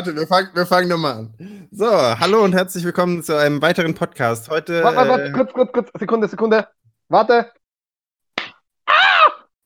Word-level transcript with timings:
Warte, 0.00 0.16
wir 0.16 0.26
fangen, 0.26 0.48
wir 0.54 0.64
fangen 0.64 0.88
nochmal 0.88 1.12
an. 1.12 1.68
So, 1.70 1.86
hallo 1.86 2.42
und 2.42 2.54
herzlich 2.54 2.84
willkommen 2.84 3.22
zu 3.22 3.36
einem 3.36 3.60
weiteren 3.60 3.92
Podcast. 3.92 4.48
Heute. 4.48 4.82
Warte, 4.82 4.96
warte, 4.96 5.08
äh, 5.10 5.10
warte, 5.10 5.32
kurz, 5.32 5.52
kurz, 5.52 5.72
kurz, 5.72 5.90
Sekunde, 6.00 6.26
Sekunde. 6.26 6.68
Warte. 7.10 7.52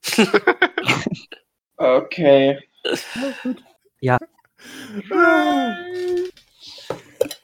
Okay. 1.76 2.58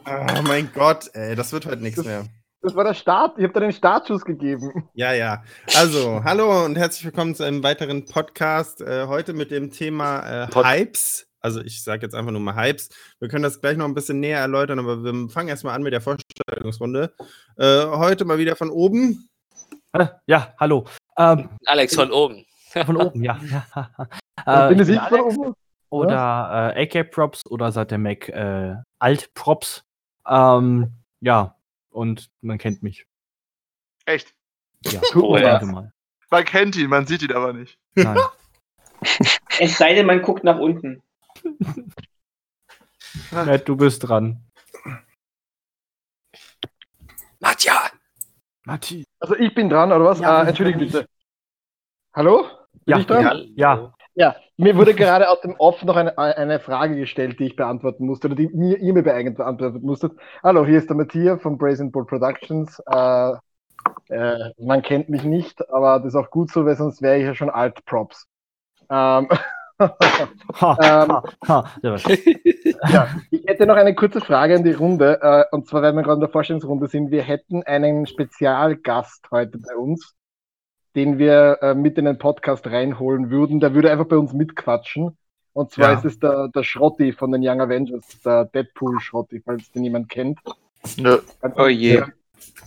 Oh 0.05 0.43
mein 0.43 0.71
Gott, 0.75 1.11
ey, 1.13 1.37
das 1.37 1.53
wird 1.53 1.67
heute 1.67 1.83
nichts 1.83 2.05
mehr. 2.05 2.27
Das 2.61 2.75
war 2.75 2.83
der 2.83 2.95
Start. 2.95 3.39
Ich 3.39 3.45
habe 3.45 3.53
dir 3.53 3.61
den 3.61 3.73
Startschuss 3.73 4.25
gegeben. 4.25 4.89
Ja, 4.95 5.13
ja. 5.13 5.45
Also, 5.77 6.25
hallo 6.25 6.65
und 6.65 6.77
herzlich 6.77 7.05
willkommen 7.05 7.37
zu 7.37 7.45
einem 7.45 7.63
weiteren 7.63 8.05
Podcast. 8.07 8.81
Äh, 8.81 9.07
heute 9.07 9.33
mit 9.33 9.53
dem 9.53 9.71
Thema 9.71 10.45
äh, 10.45 10.49
Pod- 10.49 10.67
Hypes. 10.67 11.30
Also, 11.41 11.61
ich 11.63 11.83
sage 11.83 12.03
jetzt 12.03 12.15
einfach 12.15 12.33
nur 12.33 12.41
mal 12.41 12.55
Hypes. 12.55 12.91
Wir 13.19 13.29
können 13.29 13.43
das 13.43 13.61
gleich 13.61 13.77
noch 13.77 13.87
ein 13.87 13.95
bisschen 13.95 14.21
näher 14.21 14.39
erläutern, 14.41 14.79
aber 14.79 15.03
wir 15.03 15.29
fangen 15.31 15.49
erstmal 15.49 15.75
an 15.75 15.83
mit 15.83 15.93
der 15.93 16.01
Vorstellungsrunde. 16.01 17.15
Äh, 17.57 17.87
heute 17.87 18.25
mal 18.25 18.39
wieder 18.39 18.57
von 18.57 18.71
oben. 18.71 19.29
Äh, 19.93 20.07
Ja, 20.27 20.55
hallo. 20.59 20.87
Ähm, 21.19 21.49
Alex 21.67 21.95
von 21.95 22.13
oben. 22.13 22.45
von 22.87 22.97
oben, 22.97 23.25
ja. 23.25 23.41
ja. 24.47 24.67
Äh, 24.67 24.75
bin 24.75 24.81
ich 24.81 24.89
ich 24.89 25.01
bin 25.09 25.09
von 25.09 25.21
oben? 25.21 25.55
oder 25.91 26.73
äh, 26.77 26.83
AK-Props 26.99 27.47
oder 27.47 27.73
seit 27.73 27.91
der 27.91 27.99
Mac 27.99 28.29
äh, 28.29 28.77
Alt-Props. 28.99 29.85
Ähm, 30.29 30.93
ja, 31.21 31.57
und 31.91 32.31
man 32.43 32.59
kennt 32.59 32.83
mich. 32.83 33.07
Echt? 34.07 34.35
Ja, 34.87 35.01
Oh, 35.15 35.37
ja. 35.37 35.61
mal. 35.65 35.93
Man 36.31 36.45
kennt 36.45 36.77
ihn, 36.77 36.89
man 36.89 37.07
sieht 37.07 37.23
ihn 37.23 37.33
aber 37.33 37.53
nicht. 37.53 37.79
Nein. 37.95 38.19
Es 39.59 39.79
sei 39.79 39.95
denn, 39.95 40.05
man 40.07 40.21
guckt 40.23 40.45
nach 40.45 40.59
unten. 40.59 41.03
Matt, 43.33 43.69
du 43.69 43.77
bist 43.77 44.09
dran. 44.09 44.45
Matja! 47.41 47.91
Matti. 48.67 49.05
Also 49.21 49.35
ich 49.37 49.55
bin 49.55 49.69
dran, 49.69 49.93
oder 49.93 50.05
was? 50.05 50.21
Ja, 50.21 50.43
äh, 50.45 50.49
Entschuldige 50.49 50.79
bitte. 50.79 51.07
Hallo? 52.15 52.45
Bin 52.85 52.95
Ja, 52.95 52.99
ich 52.99 53.07
dran? 53.07 53.25
ja, 53.57 53.75
ja. 53.77 53.95
Ja, 54.15 54.37
mir 54.57 54.77
wurde 54.77 54.93
gerade 54.95 55.31
aus 55.31 55.41
dem 55.41 55.55
Off 55.59 55.83
noch 55.85 55.97
eine, 55.97 56.19
eine 56.19 56.61
Frage 56.61 56.97
gestellt, 56.97 57.39
die 57.39 57.47
ich 57.47 57.57
beantworten 57.57 58.05
musste, 58.07 58.27
oder 58.27 58.37
die 58.37 58.49
mir, 58.49 58.79
ihr 58.79 58.93
mir 58.93 59.03
beeignet 59.03 59.37
beantworten 59.37 59.81
musstet. 59.83 60.13
Hallo, 60.43 60.67
hier 60.67 60.79
ist 60.79 60.89
der 60.91 60.97
Matthias 60.97 61.41
von 61.41 61.57
Brazen 61.57 61.91
Bull 61.91 62.05
Productions. 62.07 62.83
Äh, 62.87 63.33
äh, 64.09 64.51
man 64.59 64.83
kennt 64.83 65.09
mich 65.09 65.25
nicht, 65.25 65.69
aber 65.71 65.99
das 66.01 66.09
ist 66.09 66.17
auch 66.17 66.31
gut 66.31 66.51
so, 66.51 66.67
weil 66.67 66.77
sonst 66.77 67.03
wäre 67.03 67.19
ich 67.19 67.25
ja 67.25 67.35
schon 67.35 67.51
Alt-Props. 67.51 68.27
Ähm, 68.91 69.29
Ähm. 69.81 69.89
ha, 70.61 71.25
ha. 71.49 71.71
Ja, 72.93 73.09
ich 73.31 73.45
hätte 73.47 73.67
noch 73.67 73.77
eine 73.77 73.95
kurze 73.95 74.21
Frage 74.21 74.55
an 74.57 74.65
die 74.65 74.73
Runde. 74.73 75.19
Äh, 75.23 75.45
und 75.55 75.67
zwar, 75.67 75.83
weil 75.83 75.93
wir 75.95 76.03
gerade 76.03 76.15
in 76.17 76.21
der 76.21 76.29
Vorstellungsrunde 76.29 76.87
sind, 76.87 77.11
wir 77.11 77.23
hätten 77.23 77.63
einen 77.63 78.07
Spezialgast 78.07 79.27
heute 79.31 79.59
bei 79.59 79.75
uns, 79.75 80.15
den 80.95 81.19
wir 81.19 81.59
äh, 81.63 81.75
mit 81.75 81.99
in 81.99 82.05
den 82.05 82.19
Podcast 82.19 82.67
reinholen 82.67 83.31
würden. 83.31 83.61
Der 83.61 83.75
würde 83.75 83.91
einfach 83.91 84.07
bei 84.07 84.17
uns 84.17 84.33
mitquatschen. 84.33 85.17
Und 85.53 85.73
zwar 85.73 85.93
Ja. 85.93 85.99
ist 85.99 86.05
es 86.05 86.19
der, 86.21 86.49
der 86.49 86.63
Schrotti 86.63 87.13
von 87.13 87.33
den 87.33 87.43
Young 87.45 87.61
Avengers, 87.61 88.05
der 88.25 88.45
Deadpool-Schrotti, 88.47 89.43
falls 89.45 89.71
den 89.73 89.85
jemand 89.85 90.09
kennt. 90.09 90.39
Nö. 90.97 91.19
Ganz, 91.41 91.55
Oh 91.59 91.67
je. 91.67 92.03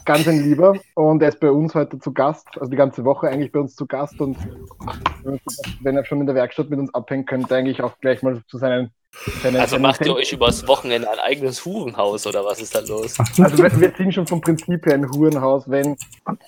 Ganz 0.06 0.28
ein 0.28 0.44
Lieber. 0.44 0.74
Und 0.96 1.22
er 1.22 1.30
ist 1.30 1.40
bei 1.40 1.52
uns 1.52 1.76
heute 1.76 2.00
zu 2.00 2.14
Gast, 2.14 2.48
also 2.56 2.70
die 2.70 2.78
ganze 2.78 3.06
Woche 3.06 3.28
eigentlich 3.30 3.52
bei 3.52 3.60
uns 3.60 3.76
zu 3.76 3.86
Gast. 3.86 4.20
Und 4.20 4.38
wenn 5.82 5.96
er 5.96 6.06
schon 6.06 6.20
in 6.20 6.26
der 6.26 6.36
Werkstatt 6.36 6.70
mit 6.70 6.80
uns 6.80 6.94
abhängt, 6.94 7.28
könnte 7.28 7.56
eigentlich 7.56 7.82
auch 7.82 7.98
gleich 8.00 8.22
mal 8.22 8.42
zu 8.48 8.58
seinen. 8.58 8.92
seinen 9.42 9.58
Also 9.58 9.72
seinen 9.76 9.82
macht 9.84 10.06
ihr 10.06 10.16
euch 10.16 10.34
übers 10.34 10.68
Wochenende 10.68 11.10
ein 11.10 11.20
eigenes 11.20 11.64
Hurenhaus 11.66 12.28
oder 12.28 12.44
was 12.46 12.62
ist 12.62 12.76
da 12.76 12.80
los? 12.80 13.18
Also 13.20 13.58
wir, 13.58 13.80
wir 13.80 13.94
sind 13.96 14.14
schon 14.14 14.28
vom 14.28 14.42
Prinzip 14.42 14.86
her 14.86 14.96
ein 14.96 15.10
Hurenhaus, 15.10 15.70
wenn, 15.70 15.96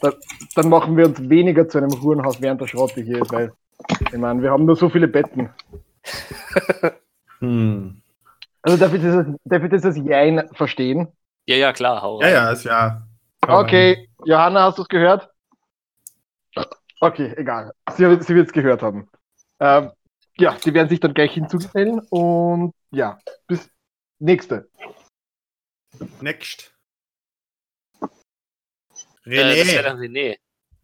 da, 0.02 0.14
dann 0.56 0.70
machen 0.70 0.98
wir 0.98 1.06
uns 1.06 1.30
weniger 1.30 1.68
zu 1.68 1.78
einem 1.78 1.92
Hurenhaus, 2.02 2.42
während 2.42 2.62
der 2.62 2.68
Schrotte 2.68 3.02
hier 3.02 3.22
ist, 3.22 3.32
weil, 3.32 3.52
ich 4.12 4.18
meine, 4.18 4.42
wir 4.42 4.52
haben 4.52 4.66
nur 4.66 4.76
so 4.76 4.90
viele 4.90 5.08
Betten. 5.08 5.50
Hm. 7.40 8.02
Also 8.62 8.78
darf 8.78 8.94
ich 8.94 9.02
das, 9.04 9.26
darf 9.44 9.64
ich 9.64 9.70
das 9.70 9.86
als 9.86 9.98
Jein 9.98 10.50
verstehen? 10.54 11.08
Ja, 11.46 11.56
ja, 11.56 11.74
klar, 11.74 12.02
hau 12.02 12.20
Ja, 12.22 12.28
rein. 12.28 12.34
ja, 12.36 12.52
ist 12.52 12.64
ja. 12.64 13.08
Okay, 13.48 14.10
Johanna, 14.26 14.64
hast 14.64 14.78
du 14.78 14.82
es 14.84 14.88
gehört? 14.88 15.30
Okay, 17.00 17.34
egal. 17.38 17.72
Sie, 17.96 18.04
wird- 18.04 18.24
sie 18.24 18.36
wird 18.36 18.48
es 18.48 18.54
gehört 18.54 18.82
haben. 18.82 19.10
Ähm, 19.60 19.92
ja, 20.38 20.58
die 20.64 20.74
werden 20.74 20.90
sich 20.90 21.00
dann 21.00 21.14
gleich 21.14 21.34
hinzugesellen 21.34 22.00
und 22.10 22.74
ja, 22.92 23.20
bis 23.48 23.70
nächste. 24.20 24.70
Next. 26.22 26.74
Äh, 29.26 29.36
das 29.36 29.68
wäre 29.68 29.80
René. 29.80 29.84
dann 29.84 29.98
René. 30.00 30.38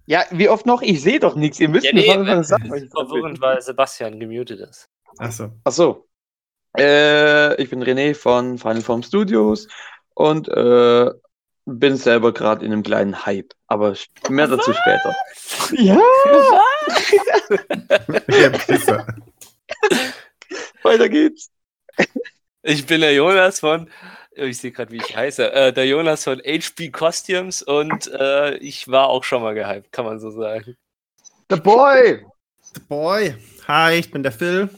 Ja, 0.05 0.25
wie 0.31 0.49
oft 0.49 0.65
noch? 0.65 0.81
Ich 0.81 1.01
sehe 1.01 1.19
doch 1.19 1.35
nichts. 1.35 1.59
Ihr 1.59 1.69
müsst 1.69 1.85
Ja, 1.85 1.93
mir 1.93 2.01
nee, 2.01 2.07
sagen, 2.07 2.27
was 2.27 2.37
äh, 2.37 2.41
ich 2.41 2.47
sagen 2.47 2.73
ist 2.73 2.91
verwirrend, 2.91 3.41
weil 3.41 3.61
Sebastian 3.61 4.19
gemutet 4.19 4.59
ist. 4.59 4.89
Achso. 5.17 5.51
Ach 5.63 5.71
so. 5.71 6.07
Äh, 6.77 7.61
ich 7.61 7.69
bin 7.69 7.83
René 7.83 8.15
von 8.15 8.57
Final 8.57 8.81
Form 8.81 9.03
Studios 9.03 9.67
und 10.13 10.47
äh, 10.47 11.11
bin 11.65 11.97
selber 11.97 12.33
gerade 12.33 12.65
in 12.65 12.71
einem 12.71 12.83
kleinen 12.83 13.25
Hype. 13.25 13.53
Aber 13.67 13.95
mehr 14.29 14.47
dazu 14.47 14.73
später. 14.73 15.15
Ja! 15.71 15.99
Pisser. 18.67 19.07
Weiter 20.83 21.09
geht's. 21.09 21.49
Ich 22.63 22.85
bin 22.85 23.01
der 23.01 23.13
Jonas 23.13 23.59
von, 23.59 23.89
ich 24.35 24.57
sehe 24.57 24.71
gerade, 24.71 24.91
wie 24.91 24.97
ich 24.97 25.15
heiße, 25.15 25.51
äh, 25.51 25.73
der 25.73 25.87
Jonas 25.87 26.23
von 26.23 26.39
HB 26.39 26.91
Costumes 26.91 27.61
und 27.61 28.07
äh, 28.11 28.55
ich 28.57 28.87
war 28.87 29.09
auch 29.09 29.23
schon 29.23 29.41
mal 29.41 29.53
gehypt, 29.53 29.91
kann 29.91 30.05
man 30.05 30.19
so 30.19 30.29
sagen. 30.31 30.75
The 31.49 31.57
Boy! 31.57 32.25
The 32.73 32.81
Boy. 32.87 33.35
Hi, 33.67 33.95
ich 33.95 34.11
bin 34.11 34.23
der 34.23 34.31
Phil. 34.31 34.69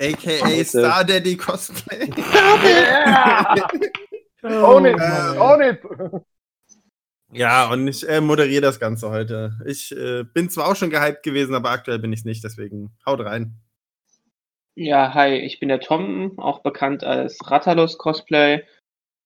AKA. 0.00 0.64
Star 0.64 1.04
Daddy 1.04 1.36
Cosplay. 1.36 2.10
Yeah! 2.64 3.68
Own 4.42 4.86
it! 4.86 5.00
Own 5.38 5.62
it! 5.62 5.80
Ja, 7.34 7.70
und 7.70 7.88
ich 7.88 8.06
äh, 8.06 8.20
moderiere 8.20 8.60
das 8.60 8.78
Ganze 8.78 9.08
heute. 9.10 9.58
Ich 9.64 9.90
äh, 9.96 10.22
bin 10.24 10.50
zwar 10.50 10.66
auch 10.66 10.76
schon 10.76 10.90
gehypt 10.90 11.22
gewesen, 11.22 11.54
aber 11.54 11.70
aktuell 11.70 11.98
bin 11.98 12.12
ich 12.12 12.20
es 12.20 12.24
nicht, 12.26 12.44
deswegen 12.44 12.94
haut 13.06 13.20
rein. 13.20 13.54
Ja, 14.74 15.14
hi, 15.14 15.34
ich 15.36 15.58
bin 15.60 15.68
der 15.68 15.80
Tom, 15.80 16.38
auch 16.38 16.62
bekannt 16.62 17.04
als 17.04 17.38
Rattalos 17.50 17.98
Cosplay 17.98 18.66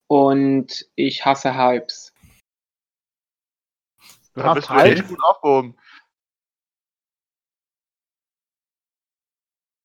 und 0.08 0.86
ich 0.96 1.24
hasse 1.24 1.56
Hypes. 1.56 2.12
Du 4.34 4.40
Da 4.42 4.44
hast 4.48 4.54
bist 4.56 4.68
du 4.70 4.74
Hype? 4.74 4.98
echt 4.98 5.08
gut 5.08 5.24
aufgehoben. 5.24 5.76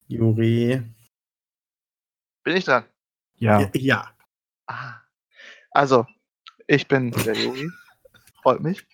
Juri. 0.08 0.82
Bin 2.44 2.58
ich 2.58 2.66
dran? 2.66 2.86
Ja. 3.38 3.70
Ja. 3.74 4.14
Ah. 4.68 5.00
Also, 5.72 6.06
ich 6.68 6.88
bin 6.88 7.12
der 7.12 7.36
Yogi. 7.36 7.70
Freut 8.42 8.62
mich. 8.62 8.86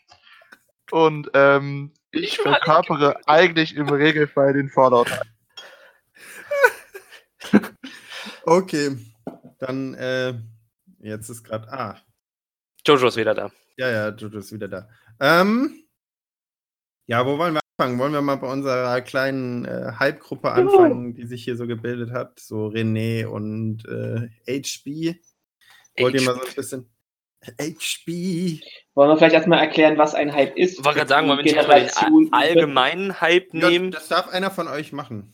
Und 0.91 1.29
ähm, 1.33 1.93
ich 2.11 2.38
verkörpere 2.38 3.19
eigentlich 3.27 3.75
im 3.75 3.89
Regelfall 3.89 4.53
den 4.53 4.69
Fallout. 4.69 5.12
Okay. 8.47 8.97
Dann, 9.59 9.94
äh, 9.95 10.33
jetzt 11.00 11.27
ist 11.27 11.44
gerade. 11.44 11.68
Ah, 11.69 11.97
Jojo 12.85 13.07
ist 13.07 13.18
wieder 13.18 13.33
da. 13.35 13.51
ja, 13.75 13.89
ja, 13.89 14.09
Jojo 14.09 14.39
ist 14.39 14.53
wieder 14.53 14.69
da. 14.69 14.88
Ähm, 15.19 15.83
ja, 17.07 17.25
wo 17.25 17.38
wollen 17.38 17.56
wir 17.56 17.59
anfangen? 17.77 18.00
Wollen 18.00 18.13
wir 18.13 18.21
mal 18.21 18.38
bei 18.38 18.50
unserer 18.50 19.01
kleinen 19.01 19.65
äh, 19.65 19.91
Hype-Gruppe 20.00 20.51
anfangen, 20.51 21.13
die 21.13 21.25
sich 21.25 21.44
hier 21.44 21.57
so 21.57 21.68
gebildet 21.68 22.12
hat? 22.12 22.39
So 22.39 22.68
René 22.68 23.25
und 23.25 23.85
äh, 23.85 24.30
HB. 24.47 25.19
Wollt 25.99 26.15
ihr 26.15 26.21
mal 26.21 26.35
so 26.35 26.41
ein 26.41 26.55
bisschen. 26.55 26.89
HB. 27.59 28.61
Wollen 28.95 29.09
wir 29.09 29.17
vielleicht 29.17 29.35
erstmal 29.35 29.59
erklären, 29.59 29.97
was 29.97 30.15
ein 30.15 30.33
Hype 30.33 30.57
ist? 30.57 30.79
Ich 30.79 30.85
wollte 30.85 30.97
gerade 30.97 31.09
sagen, 31.09 31.27
wollen 31.27 31.38
wir 31.38 31.44
nicht 31.44 31.55
erstmal 31.55 31.81
den 31.85 32.33
allgemeinen 32.33 33.21
Hype 33.21 33.53
nehmen? 33.53 33.91
das 33.91 34.07
darf 34.07 34.27
einer 34.29 34.51
von 34.51 34.67
euch 34.67 34.91
machen. 34.91 35.33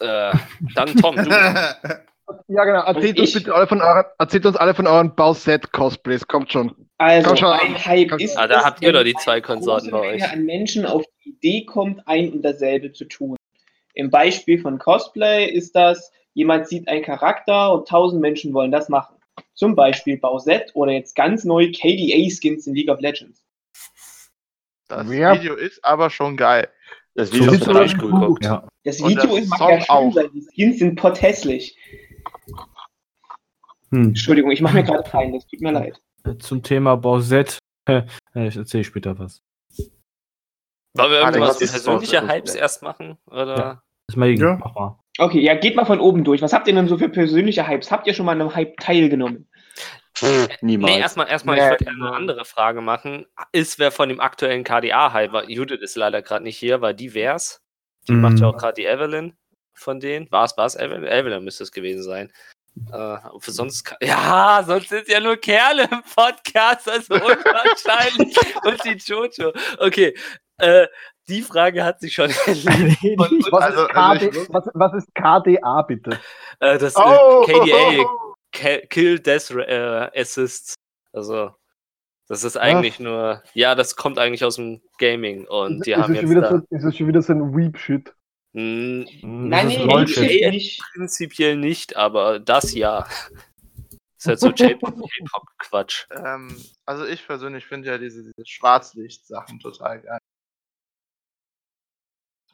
Äh, 0.00 0.32
dann 0.74 0.94
Tom, 0.96 1.16
du. 1.16 1.30
Ja, 2.48 2.64
genau. 2.64 2.82
Erzählt 2.82 3.20
uns 3.20 3.34
bitte 3.34 3.54
alle 3.54 3.68
von 3.68 3.80
euren, 3.80 4.04
erzählt 4.18 4.46
uns 4.46 4.56
alle 4.56 4.74
von 4.74 4.86
euren 4.86 5.14
Bauset-Cosplays. 5.14 6.26
Kommt 6.26 6.50
schon. 6.50 6.74
Also, 6.98 7.28
Komm 7.28 7.36
schon. 7.36 7.52
ein 7.52 7.84
Hype 7.86 8.10
Komm 8.10 8.18
ist. 8.18 8.36
Ah, 8.36 8.48
da 8.48 8.64
habt 8.64 8.82
ihr 8.82 8.88
wenn 8.88 8.94
doch 8.94 9.04
die 9.04 9.14
eine 9.14 9.22
zwei 9.22 9.40
Konsorten 9.40 9.90
bei 9.92 10.14
euch. 10.14 10.28
an 10.28 10.44
Menschen 10.44 10.86
auf 10.86 11.04
die 11.24 11.30
Idee 11.30 11.64
kommt, 11.66 12.06
ein 12.08 12.32
und 12.32 12.42
dasselbe 12.42 12.92
zu 12.92 13.04
tun. 13.04 13.36
Im 13.94 14.10
Beispiel 14.10 14.60
von 14.60 14.78
Cosplay 14.78 15.46
ist 15.46 15.76
das, 15.76 16.10
jemand 16.34 16.66
sieht 16.68 16.88
einen 16.88 17.04
Charakter 17.04 17.72
und 17.72 17.86
tausend 17.86 18.20
Menschen 18.20 18.52
wollen 18.52 18.72
das 18.72 18.88
machen. 18.88 19.15
Zum 19.54 19.74
Beispiel 19.74 20.18
Bowsette 20.18 20.70
oder 20.74 20.92
jetzt 20.92 21.14
ganz 21.16 21.44
neu 21.44 21.70
KDA-Skins 21.72 22.66
in 22.66 22.74
League 22.74 22.90
of 22.90 23.00
Legends. 23.00 23.42
Das 24.88 25.10
Ja. 25.10 25.34
Video 25.34 25.54
ist 25.54 25.84
aber 25.84 26.10
schon 26.10 26.36
geil. 26.36 26.68
Das 27.14 27.32
Video 27.32 27.52
ist 27.52 27.64
total 27.64 27.88
cool. 28.02 28.36
Ja. 28.42 28.68
Das 28.84 28.98
Video 29.02 29.36
ist 29.36 29.48
mag 29.48 29.60
ja 29.60 29.80
schön 29.80 29.88
auch. 29.88 30.12
sein, 30.12 30.30
die 30.34 30.42
Skins 30.42 30.78
sind 30.78 30.96
potthässlich. 30.96 31.76
Hm. 33.90 34.08
Entschuldigung, 34.08 34.50
ich 34.50 34.60
mache 34.60 34.74
mir 34.76 34.84
gerade 34.84 35.12
rein, 35.14 35.32
das 35.32 35.46
tut 35.46 35.60
mir 35.60 35.72
leid. 35.72 36.00
Zum 36.40 36.62
Thema 36.62 36.96
Bausett. 36.96 37.58
Äh, 37.88 38.02
ich 38.48 38.56
erzähle 38.56 38.84
später 38.84 39.18
was. 39.18 39.40
Wollen 40.94 41.10
wir 41.10 41.22
Ah, 41.24 41.28
irgendwas 41.28 41.58
persönliche 41.58 42.26
Hypes 42.26 42.54
erst 42.54 42.82
machen? 42.82 43.16
Oder? 43.26 43.56
Ja. 43.56 43.82
Das 44.08 44.16
mal 44.16 44.30
Ja. 44.30 44.56
mach 44.56 44.74
mal. 44.74 44.98
Okay, 45.18 45.40
ja, 45.40 45.54
geht 45.54 45.76
mal 45.76 45.84
von 45.86 46.00
oben 46.00 46.24
durch. 46.24 46.42
Was 46.42 46.52
habt 46.52 46.68
ihr 46.68 46.74
denn 46.74 46.88
so 46.88 46.98
für 46.98 47.08
persönliche 47.08 47.66
Hypes? 47.66 47.90
Habt 47.90 48.06
ihr 48.06 48.14
schon 48.14 48.26
mal 48.26 48.32
an 48.32 48.40
einem 48.42 48.54
Hype 48.54 48.76
teilgenommen? 48.78 49.48
Niemals. 50.62 50.94
Nee, 50.94 51.00
erstmal, 51.00 51.28
erstmal, 51.28 51.56
Nee. 51.56 51.62
ich 51.64 51.70
würde 51.70 51.84
gerne 51.84 52.06
eine 52.06 52.16
andere 52.16 52.44
Frage 52.44 52.80
machen. 52.80 53.26
Ist 53.52 53.78
wer 53.78 53.90
von 53.92 54.08
dem 54.08 54.20
aktuellen 54.20 54.64
KDA-Hype? 54.64 55.48
Judith 55.48 55.80
ist 55.82 55.96
leider 55.96 56.22
gerade 56.22 56.44
nicht 56.44 56.56
hier, 56.56 56.80
weil 56.80 56.94
die 56.94 57.12
wär's. 57.14 57.60
Die 58.08 58.12
Mhm. 58.12 58.20
macht 58.22 58.38
ja 58.38 58.46
auch 58.46 58.56
gerade 58.56 58.74
die 58.74 58.86
Evelyn 58.86 59.36
von 59.74 60.00
denen. 60.00 60.30
War 60.30 60.44
es, 60.44 60.56
war 60.56 60.64
es 60.66 60.74
Evelyn? 60.76 61.04
Evelyn 61.04 61.44
müsste 61.44 61.64
es 61.64 61.72
gewesen 61.72 62.02
sein. 62.02 62.32
Äh, 62.92 63.16
für 63.40 63.52
sonst, 63.52 63.94
ja, 64.02 64.62
sonst 64.66 64.88
sind 64.90 65.08
ja 65.08 65.20
nur 65.20 65.36
Kerle 65.38 65.84
im 65.90 66.02
Podcast, 66.14 66.88
also 66.90 67.14
unwahrscheinlich. 67.14 68.36
Und 68.64 68.84
die 68.84 68.96
Jojo. 69.04 69.52
Okay, 69.78 70.14
äh, 70.58 70.86
die 71.28 71.42
Frage 71.42 71.84
hat 71.84 72.00
sich 72.00 72.14
schon 72.14 72.30
erledigt. 72.46 73.18
Und, 73.20 73.32
und, 73.32 73.52
Was, 73.52 73.62
Also, 73.64 73.82
ist 73.82 73.88
KD, 73.88 74.26
also 74.38 74.46
was, 74.52 74.64
was 74.74 74.94
ist 74.94 75.14
KDA 75.14 75.82
bitte? 75.82 76.18
äh, 76.60 76.78
das 76.78 76.94
Oh! 76.96 77.44
KDA, 77.46 78.04
Ki- 78.52 78.86
Kill 78.88 79.18
Death 79.18 79.50
äh, 79.50 80.10
Assists. 80.20 80.74
Also, 81.12 81.50
das 82.28 82.44
ist 82.44 82.56
eigentlich 82.56 82.98
nur, 83.00 83.42
ja, 83.54 83.74
das 83.74 83.96
kommt 83.96 84.18
eigentlich 84.18 84.44
aus 84.44 84.56
dem 84.56 84.80
Gaming 84.98 85.46
und 85.46 85.86
die 85.86 85.92
ist, 85.92 85.96
haben 85.98 86.06
schon 86.06 86.14
jetzt 86.16 86.30
wieder 86.30 86.40
da, 86.42 86.50
so, 86.50 86.62
ist 86.70 86.84
es 86.84 86.96
schon 86.96 87.06
wieder 87.08 87.22
so 87.22 87.32
ein 87.32 87.56
Weep-Shit? 87.56 88.12
Hm, 88.54 89.06
Nein, 89.22 89.66
das 89.68 90.10
ist 90.10 90.18
nee, 90.18 90.50
nicht. 90.50 90.82
prinzipiell 90.94 91.56
nicht, 91.56 91.96
aber 91.96 92.40
das 92.40 92.72
ja. 92.74 93.06
ist 94.18 94.26
halt 94.26 94.40
so 94.40 94.48
J-Pop-Quatsch. 94.56 96.06
Ähm, 96.10 96.56
also 96.86 97.04
ich 97.04 97.26
persönlich 97.26 97.66
finde 97.66 97.88
ja 97.88 97.98
diese, 97.98 98.22
diese 98.24 98.46
Schwarzlicht-Sachen 98.46 99.60
total 99.60 100.00
geil. 100.00 100.18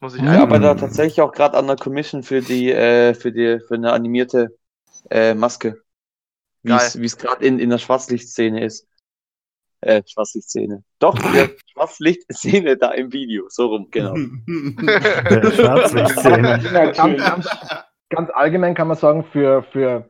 Muss 0.03 0.15
ich 0.17 0.21
einfach- 0.23 0.41
arbeite 0.43 0.63
da 0.65 0.75
tatsächlich 0.75 1.21
auch 1.21 1.31
gerade 1.33 1.57
an 1.57 1.69
der 1.69 1.77
Commission 1.77 2.25
für 2.25 2.41
die, 2.43 2.73
äh, 2.73 3.15
für 3.15 3.31
die, 3.31 3.61
für 3.67 3.75
eine 3.75 3.93
animierte 3.93 4.49
äh, 5.11 5.33
Maske. 5.35 5.81
Wie 6.65 6.73
es 6.73 7.17
gerade 7.17 7.45
in, 7.45 7.59
in 7.61 7.71
der 7.71 7.79
Schwarzlichtszene 7.79 8.65
ist. 8.65 8.87
Äh, 9.81 10.03
Schwarzlichtszene. 10.07 10.83
Doch, 10.99 11.15
in 11.25 11.33
der 11.33 11.51
Schwarzlichtszene 11.73 12.77
da 12.77 12.91
im 12.93 13.13
Video. 13.13 13.45
So 13.49 13.67
rum, 13.67 13.89
genau. 13.91 14.15
Schwarzlichtszene. 15.51 16.61
Ganz, 16.95 16.97
ganz, 16.97 17.49
ganz 18.11 18.31
allgemein 18.35 18.75
kann 18.75 18.89
man 18.89 18.97
sagen, 18.97 19.25
für, 19.25 19.63
für 19.65 20.09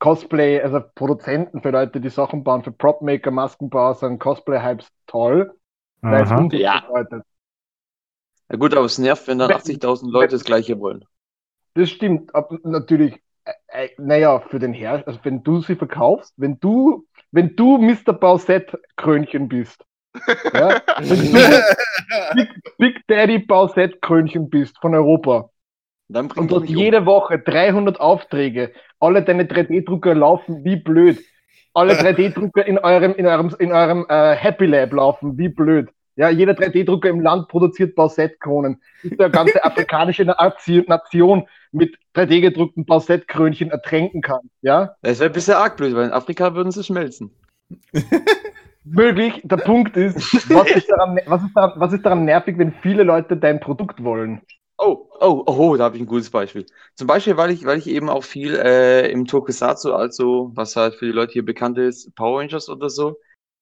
Cosplay, 0.00 0.60
also 0.60 0.80
Produzenten, 0.94 1.62
für 1.62 1.70
Leute, 1.70 2.00
die 2.00 2.08
Sachen 2.10 2.44
bauen, 2.44 2.62
für 2.62 2.72
Propmaker, 2.72 3.30
Maskenbauer, 3.30 3.94
sind 3.94 4.18
Cosplay-Hypes 4.18 4.88
toll, 5.06 5.52
weil 6.02 6.24
es 6.24 6.30
Ja. 6.52 6.80
bedeutet. 6.80 7.24
Ja 8.50 8.56
gut, 8.56 8.74
aber 8.74 8.84
es 8.86 8.98
nervt, 8.98 9.26
wenn 9.28 9.38
dann 9.38 9.48
Wenn- 9.50 9.56
80.000 9.56 10.10
Leute 10.10 10.32
das 10.34 10.44
gleiche 10.44 10.78
wollen. 10.80 11.04
Das 11.74 11.88
stimmt, 11.90 12.34
ab, 12.34 12.50
natürlich, 12.64 13.14
äh, 13.44 13.52
äh, 13.68 13.88
naja, 13.98 14.40
für 14.40 14.58
den 14.58 14.72
Herr, 14.72 15.06
also 15.06 15.20
wenn 15.22 15.42
du 15.44 15.60
sie 15.60 15.76
verkaufst, 15.76 16.34
wenn 16.36 16.58
du, 16.58 17.06
wenn 17.30 17.54
du 17.54 17.78
Mr. 17.78 18.12
Bausett-Krönchen 18.12 19.48
bist, 19.48 19.84
ja, 20.52 20.80
wenn 20.98 21.08
du 21.32 21.62
Big, 22.34 22.48
Big 22.78 23.06
Daddy 23.06 23.38
Bausett-Krönchen 23.38 24.50
bist 24.50 24.76
von 24.80 24.94
Europa, 24.96 25.50
Dann 26.08 26.28
Und 26.32 26.50
hast 26.50 26.62
mich 26.62 26.70
um. 26.70 26.76
jede 26.76 27.06
Woche 27.06 27.38
300 27.38 28.00
Aufträge. 28.00 28.72
Alle 28.98 29.22
deine 29.22 29.44
3D-Drucker 29.44 30.12
laufen 30.16 30.64
wie 30.64 30.74
blöd. 30.74 31.20
Alle 31.72 31.92
3D-Drucker 32.00 32.66
in 32.66 32.80
eurem, 32.80 33.14
in 33.14 33.26
eurem, 33.26 33.54
in 33.60 33.70
eurem 33.70 34.06
äh, 34.08 34.34
Happy 34.34 34.66
Lab 34.66 34.92
laufen 34.92 35.38
wie 35.38 35.48
blöd. 35.48 35.88
Ja, 36.20 36.28
jeder 36.28 36.52
3D-Drucker 36.52 37.08
im 37.08 37.22
Land 37.22 37.48
produziert 37.48 37.94
Bausett-Kronen. 37.94 38.82
Bis 39.02 39.16
der 39.16 39.30
ganze 39.30 39.64
afrikanische 39.64 40.26
Nation, 40.26 40.84
Nation 40.86 41.48
mit 41.72 41.96
3D-gedruckten 42.14 42.84
Bausett-Krönchen 42.84 43.70
ertränken 43.70 44.20
kann. 44.20 44.50
Ja, 44.60 44.96
Das 45.00 45.18
wäre 45.18 45.30
ein 45.30 45.32
bisschen 45.32 45.54
arg 45.54 45.78
blöd, 45.78 45.94
weil 45.94 46.08
in 46.08 46.12
Afrika 46.12 46.54
würden 46.54 46.72
sie 46.72 46.84
schmelzen. 46.84 47.30
möglich. 48.84 49.40
Der 49.44 49.56
Punkt 49.56 49.96
ist, 49.96 50.16
was 50.50 50.70
ist, 50.70 50.90
daran, 50.90 51.18
was, 51.24 51.42
ist 51.42 51.54
daran, 51.54 51.72
was 51.80 51.92
ist 51.94 52.04
daran 52.04 52.26
nervig, 52.26 52.58
wenn 52.58 52.72
viele 52.82 53.02
Leute 53.02 53.38
dein 53.38 53.58
Produkt 53.58 54.04
wollen? 54.04 54.42
Oh, 54.76 55.08
oh, 55.20 55.42
oh, 55.46 55.76
da 55.76 55.84
habe 55.84 55.96
ich 55.96 56.02
ein 56.02 56.06
gutes 56.06 56.28
Beispiel. 56.28 56.66
Zum 56.96 57.06
Beispiel, 57.06 57.38
weil 57.38 57.50
ich, 57.50 57.64
weil 57.64 57.78
ich 57.78 57.86
eben 57.86 58.10
auch 58.10 58.24
viel 58.24 58.56
äh, 58.56 59.10
im 59.10 59.26
Tokusatsu, 59.26 59.94
also 59.94 60.50
was 60.54 60.76
halt 60.76 60.96
für 60.96 61.06
die 61.06 61.12
Leute 61.12 61.32
hier 61.32 61.46
bekannt 61.46 61.78
ist, 61.78 62.14
Power 62.14 62.40
Rangers 62.40 62.68
oder 62.68 62.90
so, 62.90 63.16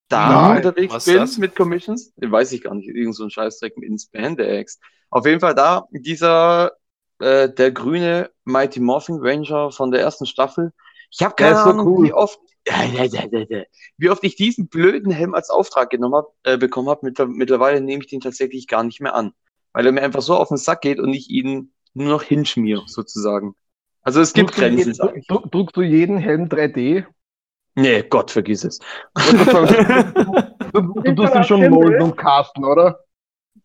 da 0.09 0.49
Nein, 0.49 0.57
unterwegs 0.59 0.95
was 0.95 1.05
bin 1.05 1.17
das? 1.17 1.39
mit 1.39 1.55
Commissions. 1.55 2.15
Den 2.15 2.33
weiß 2.33 2.53
ich 2.53 2.63
gar 2.63 2.75
nicht, 2.75 2.89
irgend 2.89 3.15
so 3.15 3.25
ein 3.25 3.31
Scheißdreck 3.31 3.77
in 3.77 3.99
Spandex. 3.99 4.79
Auf 5.11 5.27
jeden 5.27 5.41
Fall 5.41 5.55
da, 5.55 5.87
dieser, 5.91 6.73
äh, 7.19 7.49
der 7.49 7.73
grüne 7.73 8.31
Mighty 8.45 8.81
Morphin 8.81 9.19
Ranger 9.21 9.71
von 9.71 9.91
der 9.91 10.01
ersten 10.01 10.27
Staffel. 10.27 10.73
Ich 11.11 11.23
habe 11.23 11.35
keine 11.35 11.57
so 11.57 11.71
Ahnung, 11.71 11.87
cool. 11.87 12.07
wie 12.07 12.13
oft, 12.13 12.39
wie 13.97 14.11
oft 14.11 14.25
ich 14.25 14.37
diesen 14.37 14.69
blöden 14.69 15.11
Helm 15.11 15.35
als 15.35 15.49
Auftrag 15.49 15.91
genommen 15.91 16.17
hab, 16.17 16.27
äh, 16.43 16.59
bekommen 16.59 16.89
habe. 16.89 17.07
Mittler, 17.07 17.27
mittlerweile 17.27 17.81
nehme 17.81 18.03
ich 18.03 18.11
den 18.11 18.21
tatsächlich 18.21 18.67
gar 18.67 18.85
nicht 18.85 19.01
mehr 19.01 19.15
an 19.15 19.33
weil 19.73 19.87
er 19.87 19.93
mir 19.93 20.03
einfach 20.03 20.23
so 20.23 20.35
auf 20.35 20.49
den 20.49 20.57
Sack 20.57 20.81
geht 20.81 20.99
und 20.99 21.13
ich 21.15 21.31
ihn 21.31 21.73
nur 21.95 22.09
noch 22.09 22.23
hinschmier, 22.23 22.83
sozusagen. 22.87 23.55
Also 24.03 24.21
es 24.21 24.33
gibt 24.33 24.53
Grenzen. 24.53 24.97
druckst 25.29 25.77
du 25.77 25.83
jeden 25.83 26.19
Helm 26.19 26.49
3D? 26.49 27.05
Nee, 27.79 28.03
Gott, 28.11 28.31
vergiss 28.31 28.65
es. 28.65 28.79
Du, 30.73 30.81
du 31.03 31.15
tust 31.15 31.35
ihn 31.35 31.45
schon 31.45 31.69
molden 31.71 32.03
und 32.03 32.17
casten, 32.17 32.65
oder? 32.65 33.01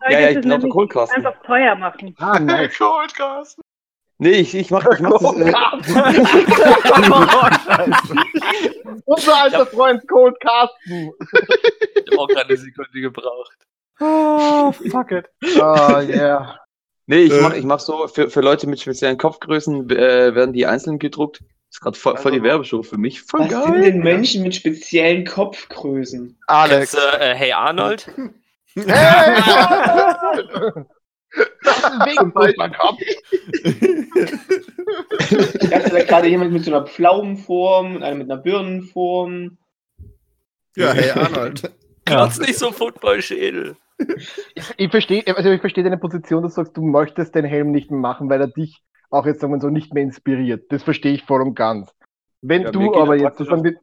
Ja, 0.09 0.19
ja, 0.19 0.29
ich 0.29 0.41
bin 0.41 0.69
Kohlkasten. 0.69 1.25
einfach 1.25 1.41
teuer 1.43 1.75
machen. 1.75 2.15
Ah, 2.19 2.39
nice. 2.39 2.73
Coldcast. 2.77 3.59
Nee, 4.19 4.31
ich, 4.31 4.53
ich 4.53 4.69
mach, 4.69 4.85
ich 4.85 4.99
mach 4.99 5.19
das. 5.19 5.35
Äh, 5.37 5.53
Unser 9.05 9.41
alter 9.41 9.65
Freund 9.65 10.07
Cold 10.07 10.39
Carsten. 10.39 11.09
Ich 11.95 12.11
habe 12.11 12.21
auch 12.21 12.27
gerade 12.27 12.49
eine 12.49 12.57
Sekunde 12.57 13.01
gebraucht. 13.01 13.57
Oh, 13.99 14.71
fuck 14.71 15.11
it. 15.11 15.25
Oh, 15.59 15.99
yeah. 15.99 16.59
nee, 17.07 17.23
ich 17.23 17.33
Äh. 17.33 17.41
mach, 17.41 17.53
ich 17.53 17.65
mach 17.65 17.79
so, 17.79 18.07
für, 18.07 18.29
für 18.29 18.41
Leute 18.41 18.67
mit 18.67 18.79
speziellen 18.81 19.17
Kopfgrößen 19.17 19.89
äh, 19.89 20.35
werden 20.35 20.53
die 20.53 20.67
einzeln 20.67 20.99
gedruckt. 20.99 21.41
Ist 21.73 21.81
gerade 21.81 21.97
voll, 21.97 22.17
voll 22.17 22.31
die 22.31 22.37
Also- 22.39 22.49
Werbeshow 22.49 22.83
für 22.83 22.97
mich. 22.97 23.21
Voll 23.21 23.41
Was 23.41 23.49
geil. 23.49 23.63
sind 23.73 23.81
denn 23.83 23.99
Menschen 23.99 24.43
mit 24.43 24.53
speziellen 24.55 25.25
Kopfgrößen? 25.25 26.37
Alex. 26.47 26.91
Kennst 26.91 26.93
du, 26.93 27.19
äh, 27.19 27.33
hey 27.35 27.51
Arnold? 27.51 28.07
Wegen 32.05 32.31
mein 32.57 32.73
Kopf. 32.73 32.99
Ich 35.59 35.69
dachte 35.69 35.89
da 35.89 36.03
gerade 36.03 36.27
jemand 36.27 36.51
mit 36.53 36.63
so 36.63 36.71
einer 36.75 36.85
Pflaumenform 36.85 37.95
und 37.97 38.03
einer 38.03 38.15
mit 38.15 38.29
einer 38.31 38.41
Birnenform. 38.41 39.57
Ja, 40.75 40.93
hey 40.93 41.09
Arnold. 41.11 41.71
Kratz 42.05 42.37
nicht 42.39 42.57
so 42.57 42.71
Footballschädel. 42.71 43.77
Ich 44.77 44.91
verstehe, 44.91 45.23
also 45.35 45.49
ich 45.51 45.61
verstehe 45.61 45.83
deine 45.83 45.97
Position, 45.97 46.43
dass 46.43 46.55
du 46.55 46.61
sagst, 46.63 46.75
du 46.77 46.81
möchtest 46.81 47.33
den 47.35 47.45
Helm 47.45 47.71
nicht 47.71 47.89
mehr 47.89 47.99
machen, 47.99 48.29
weil 48.29 48.41
er 48.41 48.47
dich 48.47 48.81
auch 49.13 49.25
jetzt 49.25 49.41
sagen 49.41 49.53
wir 49.53 49.61
so 49.61 49.69
nicht 49.69 49.93
mehr 49.93 50.03
inspiriert. 50.03 50.71
Das 50.71 50.83
verstehe 50.83 51.13
ich 51.13 51.23
voll 51.25 51.41
und 51.41 51.55
ganz. 51.55 51.93
Wenn 52.41 52.63
Ja, 52.63 52.71
du 52.71 52.93
aber 52.95 53.15
er 53.15 53.17
jetzt 53.17 53.39
die, 53.39 53.77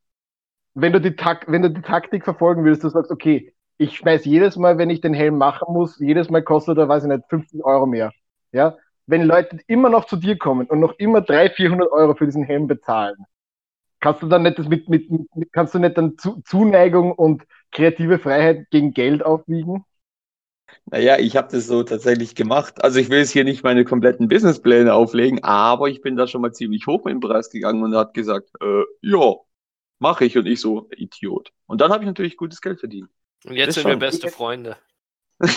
wenn 0.75 0.93
du 0.93 1.01
die 1.01 1.17
Tak 1.17 1.47
wenn 1.49 1.63
du 1.63 1.71
die 1.71 1.83
Taktik 1.83 2.25
verfolgen 2.25 2.65
willst, 2.65 2.85
du 2.85 2.89
sagst, 2.89 3.11
okay, 3.11 3.55
ich 3.79 3.97
schmeiß 3.97 4.25
jedes 4.27 4.57
Mal, 4.57 4.79
wenn 4.79 4.91
ich 4.91 5.01
den 5.01 5.15
Helm 5.15 5.39
machen 5.39 5.73
muss, 5.75 5.99
jedes 6.01 6.31
Mal 6.31 6.43
kostet 6.43 6.79
er, 6.79 6.89
weiß 6.89 7.05
ich 7.05 7.11
nicht, 7.11 7.25
50 7.31 7.65
Euro 7.65 7.87
mehr. 7.87 8.13
Ja, 8.53 8.77
wenn 9.07 9.23
Leute 9.25 9.59
immer 9.67 9.91
noch 9.91 10.07
zu 10.07 10.17
dir 10.17 10.39
kommen 10.39 10.67
und 10.69 10.81
noch 10.81 10.95
immer 10.99 11.23
300, 11.23 11.57
400 11.57 11.93
Euro 11.93 12.15
für 12.15 12.27
diesen 12.27 12.45
Helm 12.45 12.67
bezahlen, 12.69 13.17
kannst 14.01 14.23
du 14.23 14.29
dann 14.29 14.43
nicht 14.43 14.59
das 14.59 14.69
mit, 14.69 14.89
mit, 14.89 15.11
mit 15.11 15.53
kannst 15.53 15.75
du 15.75 15.79
nicht 15.79 15.99
dann 15.99 16.19
zu, 16.19 16.43
Zuneigung 16.43 17.13
und 17.13 17.45
kreative 17.73 18.19
Freiheit 18.19 18.71
gegen 18.71 18.93
Geld 18.93 19.25
aufwiegen? 19.25 19.85
Naja, 20.87 21.19
ich 21.19 21.37
habe 21.37 21.49
das 21.51 21.67
so 21.67 21.83
tatsächlich 21.83 22.35
gemacht. 22.35 22.83
Also 22.83 22.99
ich 22.99 23.09
will 23.11 23.19
jetzt 23.19 23.31
hier 23.31 23.45
nicht 23.45 23.63
meine 23.63 23.85
kompletten 23.85 24.29
Businesspläne 24.29 24.93
auflegen, 24.95 25.43
aber 25.45 25.89
ich 25.89 26.01
bin 26.01 26.17
da 26.17 26.27
schon 26.27 26.43
mal 26.43 26.53
ziemlich 26.53 26.87
hoch 26.87 27.05
mit 27.05 27.13
dem 27.13 27.21
Preis 27.21 27.51
gegangen 27.51 27.83
und 27.83 27.95
hat 27.95 28.15
gesagt, 28.15 28.51
äh, 28.61 28.83
ja, 29.03 29.35
mache 29.99 30.25
ich. 30.25 30.37
Und 30.37 30.47
ich 30.47 30.61
so, 30.61 30.89
Idiot. 30.97 31.53
Und 31.67 31.81
dann 31.81 31.93
habe 31.93 32.03
ich 32.05 32.09
natürlich 32.09 32.37
gutes 32.37 32.61
Geld 32.61 32.81
verdient. 32.81 33.09
Und 33.47 33.55
jetzt 33.55 33.69
Ist 33.69 33.75
sind 33.77 33.87
wir 33.87 33.93
schon. 33.93 34.01
beste 34.01 34.29
Freunde. 34.29 34.77
Was 35.41 35.49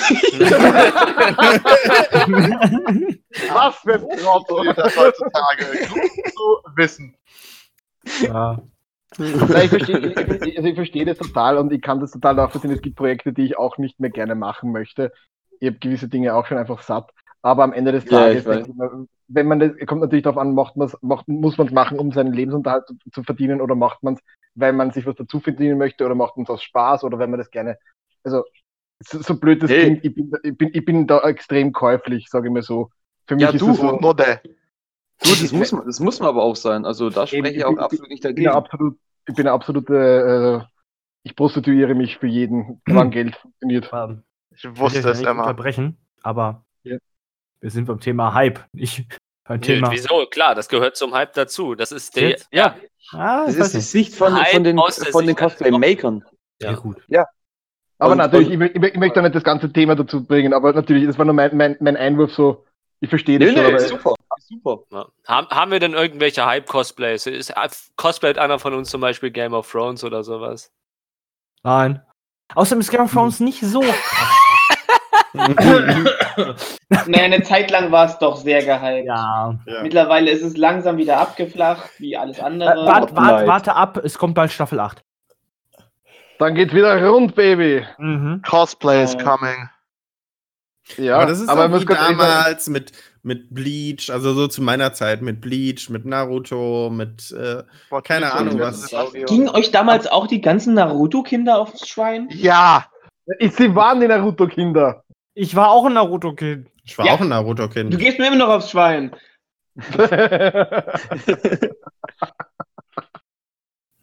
für 3.80 3.96
ein 3.96 4.68
ist 4.68 4.78
das 4.78 4.96
heutzutage. 4.96 5.66
Gut 5.90 6.10
zu 6.34 6.62
wissen. 6.76 7.18
Ja. 8.22 8.62
Nein, 9.18 9.66
ich 9.66 9.72
verstehe 9.72 9.98
ich, 9.98 10.58
also 10.58 10.70
ich 10.70 10.76
verstehe 10.76 11.06
das 11.06 11.18
total 11.18 11.58
und 11.58 11.72
ich 11.72 11.82
kann 11.82 12.00
das 12.00 12.12
total 12.12 12.36
nachvollziehen. 12.36 12.72
Es 12.72 12.82
gibt 12.82 12.96
Projekte, 12.96 13.34
die 13.34 13.46
ich 13.46 13.58
auch 13.58 13.78
nicht 13.78 14.00
mehr 14.00 14.10
gerne 14.10 14.36
machen 14.36 14.72
möchte. 14.72 15.12
Ich 15.60 15.68
habe 15.70 15.80
gewisse 15.80 16.10
Dinge 16.10 16.34
auch 16.36 16.46
schon 16.48 16.58
einfach 16.58 16.82
satt. 16.82 17.12
Aber 17.42 17.64
am 17.64 17.74
Ende 17.74 17.92
des 17.92 18.06
Ja, 18.06 18.08
Tages, 18.08 18.48
mir, 18.48 18.68
wenn 19.28 19.48
man 19.48 19.60
das, 19.60 19.72
kommt 19.88 20.02
natürlich 20.02 20.24
darauf 20.24 20.38
an, 20.38 20.54
macht 20.56 20.78
man's, 20.78 20.98
macht, 21.02 21.28
muss 21.28 21.58
man 21.58 21.68
es 21.68 21.74
machen, 21.74 22.00
um 22.00 22.12
seinen 22.12 22.34
Lebensunterhalt 22.34 22.86
zu, 22.88 22.96
zu 23.12 23.24
verdienen 23.24 23.62
oder 23.62 23.76
macht 23.76 24.02
man 24.04 24.16
es, 24.16 24.22
weil 24.56 24.74
man 24.74 24.92
sich 24.92 25.06
was 25.06 25.16
dazu 25.16 25.40
verdienen 25.40 25.78
möchte 25.78 26.06
oder 26.06 26.16
macht 26.16 26.38
man 26.38 26.44
es 26.46 26.50
aus 26.50 26.64
Spaß 26.64 27.04
oder 27.04 27.20
wenn 27.20 27.30
man 27.30 27.40
das 27.40 27.52
gerne, 27.52 27.78
also 28.24 28.44
so, 29.00 29.22
so 29.22 29.40
blöd 29.40 29.64
das 29.64 29.76
Hey. 29.76 29.78
klingt, 29.78 30.06
ich 30.06 30.16
bin, 30.16 30.32
ich, 30.44 30.58
bin, 30.58 30.70
ich 30.74 30.86
bin 30.86 31.08
da 31.08 31.22
extrem 31.22 31.74
käuflich, 31.74 32.28
sage 32.30 32.48
ich 32.48 32.54
mir 32.54 32.64
so. 32.64 32.90
Für 33.28 33.36
mich 33.36 33.52
Ja, 33.52 33.52
ist 33.54 33.66
du 33.66 33.74
so, 33.74 33.90
und 33.90 34.02
nur 34.02 34.16
Du, 35.24 35.30
das 35.30 35.52
muss, 35.52 35.72
man, 35.72 35.86
das 35.86 36.00
muss 36.00 36.20
man 36.20 36.30
aber 36.30 36.44
auch 36.44 36.56
sein. 36.56 36.86
Also 36.86 37.10
da 37.10 37.26
spreche 37.28 37.48
ich 37.50 37.58
ich 37.58 37.66
auch 37.66 37.70
bin- 37.70 37.80
absolut 37.80 38.10
nicht 38.10 38.26
ich 38.26 38.36
bin 38.36 38.48
eine 38.48 38.54
dagegen. 38.54 38.66
absolut, 38.66 38.98
ich 39.28 39.36
bin 39.36 39.48
eine 39.48 39.54
absolute, 39.54 39.96
äh, 40.64 40.74
ich 41.24 41.36
prostituiere 41.36 41.96
mich 41.96 42.18
für 42.18 42.28
jeden, 42.28 42.82
wann 42.86 43.12
Geld 43.12 43.36
funktioniert. 43.38 43.90
Ähm, 43.94 44.24
Ich 44.56 44.64
ich 44.66 44.78
wusste 44.78 45.00
dich 45.00 45.06
ja 45.06 45.12
es 45.12 45.20
nicht 45.20 45.30
immer. 45.30 45.42
unterbrechen, 45.44 45.98
aber 46.22 46.66
Ja. 46.84 46.98
wir 47.62 47.70
sind 47.72 47.86
beim 47.86 48.00
Thema 48.00 48.34
Hype, 48.34 48.60
nicht 48.74 49.06
beim 49.48 49.60
Nö, 49.60 49.66
Thema. 49.66 49.92
wieso? 49.92 50.26
Klar, 50.30 50.56
das 50.56 50.68
gehört 50.70 50.96
zum 50.98 51.14
Hype 51.14 51.34
dazu. 51.34 51.76
Das 51.76 51.92
ist 51.92 52.16
der. 52.16 52.30
Jetzt? 52.30 52.48
Ja, 52.52 52.76
Ah, 53.12 53.46
Das 53.46 53.56
ich 53.56 53.60
weiß 53.60 53.66
ist 53.68 53.72
die 53.74 53.78
nicht. 53.78 53.90
Sicht 54.10 54.16
von, 54.16 54.34
von 54.34 54.64
den, 54.64 54.78
von 55.12 55.26
den 55.28 55.36
Cosplay-Makern. 55.36 56.24
Ja, 56.62 56.72
Ja. 56.72 56.78
gut. 56.78 56.98
Aber 58.00 58.14
Und- 58.14 58.18
natürlich, 58.18 58.50
und- 58.50 58.62
ich, 58.62 58.76
ich, 58.76 58.84
ich 58.84 58.96
möchte 58.98 59.16
da 59.16 59.22
nicht 59.22 59.36
das 59.36 59.44
ganze 59.44 59.72
Thema 59.72 59.96
dazu 59.96 60.26
bringen, 60.26 60.54
aber 60.54 60.74
natürlich, 60.74 61.06
das 61.06 61.18
war 61.18 61.26
nur 61.26 61.34
mein, 61.34 61.56
mein, 61.56 61.78
mein 61.80 61.96
Einwurf 61.98 62.34
so, 62.34 62.66
ich 63.04 63.10
verstehe 63.10 63.38
das 63.40 63.50
Nee, 63.50 63.56
schon, 63.56 63.64
nee, 63.66 63.70
aber 63.70 63.80
super. 63.80 64.14
Super. 64.40 64.80
Ja. 64.92 65.06
Haben, 65.28 65.48
haben 65.50 65.72
wir 65.72 65.80
denn 65.80 65.94
irgendwelche 65.94 66.46
Hype-Cosplays? 66.46 67.26
Ist 67.28 67.50
äh, 67.52 67.70
cosplayt 67.98 68.38
einer 68.38 68.60
von 68.60 68.74
uns 68.74 68.90
zum 68.90 69.02
Beispiel 69.02 69.32
Game 69.32 69.54
of 69.54 69.70
Thrones 69.72 70.04
oder 70.04 70.24
sowas? 70.24 70.72
Nein. 71.64 72.02
Außerdem 72.56 72.82
ist 72.82 72.92
Game 72.92 73.02
of 73.02 73.12
Thrones 73.12 73.40
nicht 73.40 73.62
so. 73.62 73.84
Naja, 77.08 77.24
eine 77.24 77.42
Zeit 77.42 77.72
lang 77.72 77.92
war 77.92 78.06
es 78.06 78.18
doch 78.20 78.36
sehr 78.38 78.64
gehypt. 78.64 79.08
Ja. 79.08 79.58
ja. 79.66 79.82
Mittlerweile 79.84 80.30
ist 80.32 80.44
es 80.44 80.56
langsam 80.58 80.98
wieder 80.98 81.18
abgeflacht, 81.20 81.90
wie 82.00 82.16
alles 82.16 82.38
Äh, 82.40 82.44
andere. 82.44 82.86
wart, 82.86 83.16
wart, 83.16 83.32
Leid. 83.40 83.48
warte 83.48 83.76
ab, 83.76 83.98
es 84.04 84.18
kommt 84.18 84.36
bald 84.36 84.52
Staffel 84.52 84.80
8. 84.80 85.02
dann 86.40 86.56
geht's 86.56 86.74
wieder 86.74 87.04
rund, 87.08 87.36
Baby. 87.36 87.86
Mhm. 87.98 88.42
Cosplay 88.48 89.04
is 89.04 89.16
Äh, 89.16 89.24
coming. 89.24 89.70
Ja, 90.98 91.18
aber 91.18 91.28
das 91.28 91.40
ist 91.40 91.48
aber 91.50 91.80
wie 91.80 91.86
damals 91.86 92.68
mit, 92.68 92.92
mit 93.22 93.54
Bleach, 93.54 94.10
also 94.12 94.34
so 94.34 94.48
zu 94.48 94.62
meiner 94.62 94.94
Zeit 94.94 95.22
mit 95.22 95.40
Bleach, 95.40 95.90
mit 95.90 96.06
Naruto, 96.06 96.90
mit 96.92 97.32
äh, 97.32 97.64
Boah, 97.90 98.04
keine 98.04 98.26
Typ, 98.28 98.36
Ahnung, 98.36 98.58
das 98.58 98.92
was- 98.92 99.14
ist- 99.14 99.28
Gingen 99.28 99.50
euch 99.50 99.72
damals 99.72 100.08
auch 100.08 100.28
die 100.28 100.42
ganzen 100.42 100.74
Naruto-Kinder 100.74 101.58
aufs 101.60 101.88
Schwein? 101.88 102.28
Ja, 102.32 102.88
ich, 103.40 103.54
sie 103.56 103.74
waren 103.76 104.02
die 104.02 104.08
Naruto-Kinder. 104.08 105.04
Ich 105.36 105.56
war 105.56 105.72
auch 105.72 105.86
ein 105.86 105.94
Naruto-Kind. 105.94 106.68
ich 106.84 106.98
war 106.98 107.06
Ja. 107.06 107.14
auch 107.14 107.20
ein 107.22 107.30
Du 107.30 107.30
Naruto-Kind. 107.30 107.98
gehst 107.98 108.20
mir 108.20 108.28
immer 108.28 108.36
noch 108.36 108.50
aufs 108.50 108.72
Schwein. 108.72 109.16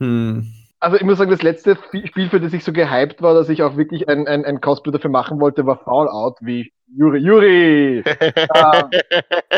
Hm. 0.01 0.51
Also 0.81 0.97
ich 0.97 1.03
muss 1.03 1.19
sagen, 1.19 1.31
das 1.31 1.43
letzte 1.43 1.73
Sp- 1.77 2.07
Spiel, 2.07 2.31
für 2.31 2.41
das 2.41 2.53
ich 2.55 2.65
so 2.65 2.73
gehypt 2.73 3.21
war, 3.23 3.35
dass 3.35 3.49
ich 3.51 3.63
auch 3.63 3.77
wirklich 3.77 4.09
ein, 4.09 4.27
ein, 4.27 4.45
ein 4.45 4.61
Cosplay 4.61 4.93
dafür 4.93 5.11
machen 5.11 5.41
wollte, 5.41 5.67
war 5.67 5.79
Fallout, 5.79 6.39
wie 6.41 6.73
Juri. 6.89 7.19
Juri! 7.19 8.05
ähm, 8.55 8.95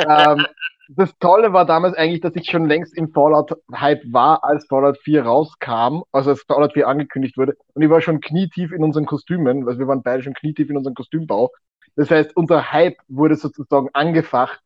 ähm, 0.04 0.46
das 0.88 1.16
Tolle 1.18 1.52
war 1.52 1.66
damals 1.66 1.94
eigentlich, 1.96 2.20
dass 2.20 2.36
ich 2.36 2.50
schon 2.50 2.66
längst 2.66 2.94
im 2.96 3.10
Fallout-Hype 3.12 4.02
war, 4.12 4.44
als 4.44 4.66
Fallout 4.68 4.98
4 4.98 5.24
rauskam, 5.24 6.02
also 6.12 6.30
als 6.30 6.42
Fallout 6.42 6.74
4 6.74 6.88
angekündigt 6.88 7.38
wurde. 7.38 7.56
Und 7.74 7.82
ich 7.82 7.90
war 7.90 8.00
schon 8.02 8.20
knietief 8.20 8.72
in 8.72 8.84
unseren 8.84 9.06
Kostümen, 9.06 9.66
also 9.68 9.78
wir 9.78 9.88
waren 9.88 10.02
beide 10.02 10.22
schon 10.22 10.34
knietief 10.34 10.70
in 10.70 10.76
unserem 10.76 10.94
Kostümbau. 10.94 11.52
Das 11.96 12.10
heißt, 12.10 12.36
unser 12.36 12.72
Hype 12.72 12.96
wurde 13.08 13.36
sozusagen 13.36 13.88
angefacht 13.94 14.60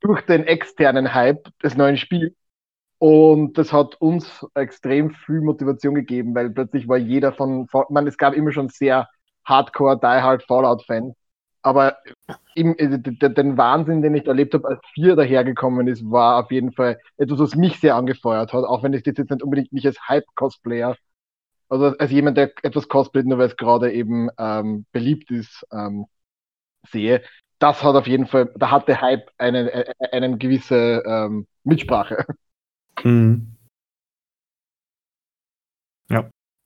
durch 0.00 0.22
den 0.22 0.44
externen 0.44 1.14
Hype 1.14 1.48
des 1.62 1.76
neuen 1.76 1.96
Spiels. 1.98 2.34
Und 2.98 3.58
das 3.58 3.72
hat 3.72 4.00
uns 4.00 4.44
extrem 4.54 5.10
viel 5.12 5.40
Motivation 5.40 5.94
gegeben, 5.94 6.34
weil 6.34 6.50
plötzlich 6.50 6.88
war 6.88 6.96
jeder 6.96 7.32
von, 7.32 7.68
man, 7.90 8.06
es 8.06 8.16
gab 8.18 8.34
immer 8.34 8.50
schon 8.52 8.68
sehr 8.68 9.08
Hardcore, 9.44 9.98
Die 9.98 10.06
Hard 10.06 10.42
Fallout-Fans. 10.44 11.14
Aber 11.62 11.98
im, 12.54 12.76
äh, 12.78 12.98
den 12.98 13.56
Wahnsinn, 13.56 14.02
den 14.02 14.14
ich 14.14 14.26
erlebt 14.26 14.54
habe, 14.54 14.68
als 14.68 14.80
vier 14.94 15.16
dahergekommen 15.16 15.86
ist, 15.88 16.08
war 16.10 16.42
auf 16.44 16.50
jeden 16.50 16.72
Fall 16.72 16.98
etwas, 17.16 17.38
was 17.38 17.54
mich 17.56 17.78
sehr 17.80 17.94
angefeuert 17.96 18.52
hat, 18.52 18.64
auch 18.64 18.82
wenn 18.82 18.92
ich 18.92 19.02
das 19.02 19.16
jetzt 19.16 19.30
nicht 19.30 19.42
unbedingt 19.42 19.72
nicht 19.72 19.86
als 19.86 19.98
Hype-Cosplayer, 20.08 20.96
also 21.68 21.86
als 21.98 22.10
jemand, 22.10 22.36
der 22.38 22.52
etwas 22.62 22.88
cosplayt, 22.88 23.26
nur 23.26 23.38
weil 23.38 23.48
es 23.48 23.56
gerade 23.56 23.92
eben 23.92 24.28
ähm, 24.38 24.86
beliebt 24.92 25.30
ist, 25.30 25.66
ähm, 25.72 26.06
sehe. 26.90 27.22
Das 27.58 27.82
hat 27.84 27.96
auf 27.96 28.06
jeden 28.06 28.26
Fall, 28.26 28.52
da 28.56 28.70
hatte 28.70 29.00
Hype 29.00 29.30
eine, 29.38 29.72
äh, 29.72 29.94
eine 30.12 30.38
gewisse 30.38 31.02
ähm, 31.06 31.46
Mitsprache. 31.64 32.26
Hm. 33.02 33.58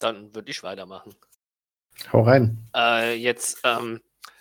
Dann 0.03 0.35
würde 0.35 0.51
ich 0.51 0.63
weitermachen. 0.63 1.15
Hau 2.13 2.23
rein. 2.23 2.59
Äh, 2.75 3.15
jetzt, 3.15 3.61
ähm, 3.65 4.01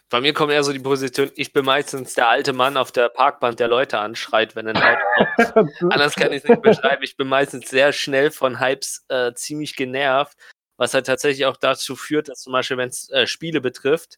bei 0.09 0.19
mir 0.19 0.33
kommt 0.33 0.51
eher 0.51 0.63
so 0.63 0.73
die 0.73 0.79
Position, 0.79 1.31
ich 1.35 1.53
bin 1.53 1.63
meistens 1.65 2.15
der 2.15 2.29
alte 2.29 2.51
Mann 2.51 2.77
auf 2.77 2.91
der 2.91 3.09
Parkband, 3.09 3.59
der 3.59 3.67
Leute 3.67 3.99
anschreit, 3.99 4.55
wenn 4.55 4.67
ein 4.67 4.77
Auto 4.77 5.51
kommt. 5.53 5.71
Anders 5.93 6.15
kann 6.15 6.33
ich 6.33 6.43
es 6.43 6.49
nicht 6.49 6.61
beschreiben. 6.63 7.03
Ich 7.03 7.15
bin 7.15 7.27
meistens 7.27 7.69
sehr 7.69 7.93
schnell 7.93 8.31
von 8.31 8.59
Hypes 8.59 9.05
äh, 9.09 9.33
ziemlich 9.33 9.75
genervt, 9.75 10.37
was 10.77 10.93
halt 10.93 11.05
tatsächlich 11.05 11.45
auch 11.45 11.57
dazu 11.57 11.95
führt, 11.95 12.27
dass 12.27 12.41
zum 12.41 12.53
Beispiel, 12.53 12.77
wenn 12.77 12.89
es 12.89 13.09
äh, 13.11 13.27
Spiele 13.27 13.61
betrifft, 13.61 14.17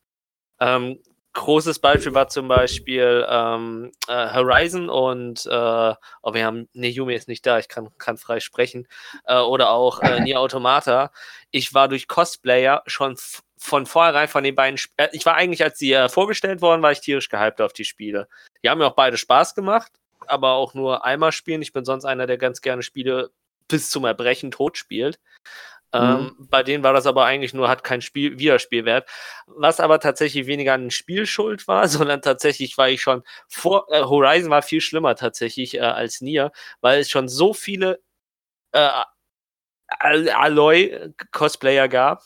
ähm, 0.59 0.99
großes 1.33 1.79
Beispiel 1.79 2.13
war 2.13 2.27
zum 2.27 2.47
Beispiel 2.47 3.25
ähm, 3.27 3.91
äh, 4.07 4.33
Horizon 4.33 4.89
und 4.89 5.45
äh, 5.45 5.49
oh, 6.21 6.33
wir 6.33 6.45
haben, 6.45 6.69
nee, 6.73 6.89
Yumi 6.89 7.15
ist 7.15 7.27
nicht 7.27 7.45
da, 7.45 7.59
ich 7.59 7.67
kann, 7.67 7.89
kann 7.97 8.17
frei 8.17 8.39
sprechen, 8.39 8.87
äh, 9.25 9.39
oder 9.39 9.71
auch 9.71 9.99
äh, 10.01 10.21
Nier 10.21 10.39
Automata. 10.39 11.11
Ich 11.51 11.73
war 11.73 11.87
durch 11.87 12.07
Cosplayer 12.07 12.83
schon 12.85 13.17
von 13.57 13.85
vornherein 13.85 14.27
von 14.27 14.43
den 14.43 14.55
beiden, 14.55 14.75
Sp 14.77 14.93
äh, 14.97 15.09
ich 15.13 15.25
war 15.25 15.35
eigentlich, 15.35 15.63
als 15.63 15.77
die 15.77 15.93
äh, 15.93 16.09
vorgestellt 16.09 16.61
worden, 16.61 16.81
war 16.81 16.91
ich 16.91 17.01
tierisch 17.01 17.29
gehypt 17.29 17.61
auf 17.61 17.73
die 17.73 17.85
Spiele. 17.85 18.27
Die 18.63 18.69
haben 18.69 18.77
mir 18.79 18.87
auch 18.87 18.95
beide 18.95 19.17
Spaß 19.17 19.55
gemacht, 19.55 19.91
aber 20.27 20.53
auch 20.53 20.73
nur 20.73 21.05
einmal 21.05 21.31
spielen. 21.31 21.61
Ich 21.61 21.73
bin 21.73 21.85
sonst 21.85 22.05
einer, 22.05 22.27
der 22.27 22.37
ganz 22.37 22.61
gerne 22.61 22.83
Spiele 22.83 23.31
bis 23.67 23.89
zum 23.89 24.05
Erbrechen 24.05 24.51
tot 24.51 24.77
spielt. 24.77 25.19
Ähm, 25.93 26.35
bei 26.49 26.63
denen 26.63 26.83
war 26.83 26.93
das 26.93 27.05
aber 27.05 27.25
eigentlich 27.25 27.53
nur, 27.53 27.69
hat 27.69 27.83
kein 27.83 28.01
Spiel, 28.01 28.39
Wiederspielwert. 28.39 29.07
Was 29.47 29.79
aber 29.79 29.99
tatsächlich 29.99 30.47
weniger 30.47 30.73
an 30.73 30.81
dem 30.81 30.91
Spiel 30.91 31.25
schuld 31.27 31.67
war, 31.67 31.87
sondern 31.89 32.21
tatsächlich 32.21 32.77
war 32.77 32.89
ich 32.89 33.01
schon 33.01 33.23
vor, 33.47 33.87
äh, 33.91 34.03
Horizon 34.03 34.49
war 34.49 34.61
viel 34.63 34.81
schlimmer 34.81 35.15
tatsächlich 35.15 35.75
äh, 35.75 35.81
als 35.81 36.21
Nier, 36.21 36.51
weil 36.81 36.99
es 36.99 37.09
schon 37.09 37.27
so 37.29 37.53
viele 37.53 38.01
äh, 38.73 38.89
Al- 39.99 40.29
Aloy-Cosplayer 40.29 41.87
gab. 41.87 42.23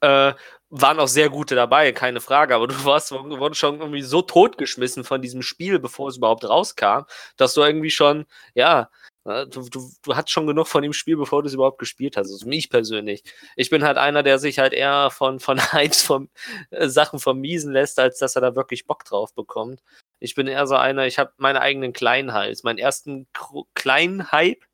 Äh, 0.00 0.34
waren 0.70 0.98
auch 0.98 1.08
sehr 1.08 1.30
gute 1.30 1.54
dabei, 1.54 1.92
keine 1.92 2.20
Frage, 2.20 2.54
aber 2.54 2.66
du 2.68 2.84
warst 2.84 3.10
du 3.12 3.38
wurdest 3.38 3.60
schon 3.60 3.80
irgendwie 3.80 4.02
so 4.02 4.22
totgeschmissen 4.22 5.04
von 5.04 5.22
diesem 5.22 5.42
Spiel, 5.42 5.78
bevor 5.78 6.08
es 6.08 6.16
überhaupt 6.16 6.44
rauskam, 6.44 7.04
dass 7.36 7.54
du 7.54 7.62
irgendwie 7.62 7.90
schon, 7.90 8.26
ja, 8.54 8.90
du, 9.24 9.46
du, 9.46 9.90
du 10.02 10.16
hattest 10.16 10.30
schon 10.32 10.46
genug 10.46 10.68
von 10.68 10.82
dem 10.82 10.92
Spiel, 10.92 11.16
bevor 11.16 11.42
du 11.42 11.48
es 11.48 11.54
überhaupt 11.54 11.78
gespielt 11.78 12.16
hast. 12.16 12.30
Also 12.30 12.46
mich 12.46 12.68
persönlich. 12.70 13.22
Ich 13.56 13.70
bin 13.70 13.82
halt 13.84 13.96
einer, 13.96 14.22
der 14.22 14.38
sich 14.38 14.58
halt 14.58 14.72
eher 14.72 15.10
von, 15.10 15.40
von 15.40 15.58
Hypes, 15.72 16.02
von 16.02 16.28
äh, 16.70 16.88
Sachen 16.88 17.18
vermiesen 17.18 17.72
lässt, 17.72 17.98
als 17.98 18.18
dass 18.18 18.36
er 18.36 18.42
da 18.42 18.54
wirklich 18.54 18.86
Bock 18.86 19.04
drauf 19.04 19.34
bekommt. 19.34 19.82
Ich 20.20 20.34
bin 20.34 20.46
eher 20.46 20.66
so 20.66 20.76
einer, 20.76 21.06
ich 21.06 21.18
habe 21.18 21.32
meine 21.38 21.60
eigenen 21.60 21.92
kleinen 21.92 22.34
Hypes. 22.34 22.62
Meinen 22.64 22.78
ersten 22.78 23.26
kleinen 23.74 24.30
Hype 24.30 24.64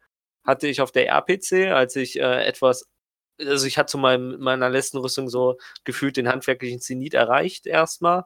hatte 0.44 0.66
ich 0.68 0.80
auf 0.80 0.92
der 0.92 1.08
RPC, 1.08 1.72
als 1.72 1.96
ich 1.96 2.18
äh, 2.18 2.44
etwas, 2.44 2.88
also 3.38 3.66
ich 3.66 3.78
hatte 3.78 3.92
zu 3.92 3.98
meinem, 3.98 4.38
meiner 4.40 4.68
letzten 4.68 4.98
Rüstung 4.98 5.28
so 5.28 5.58
gefühlt 5.84 6.16
den 6.16 6.28
handwerklichen 6.28 6.80
Zenit 6.80 7.14
erreicht 7.14 7.66
erstmal. 7.66 8.24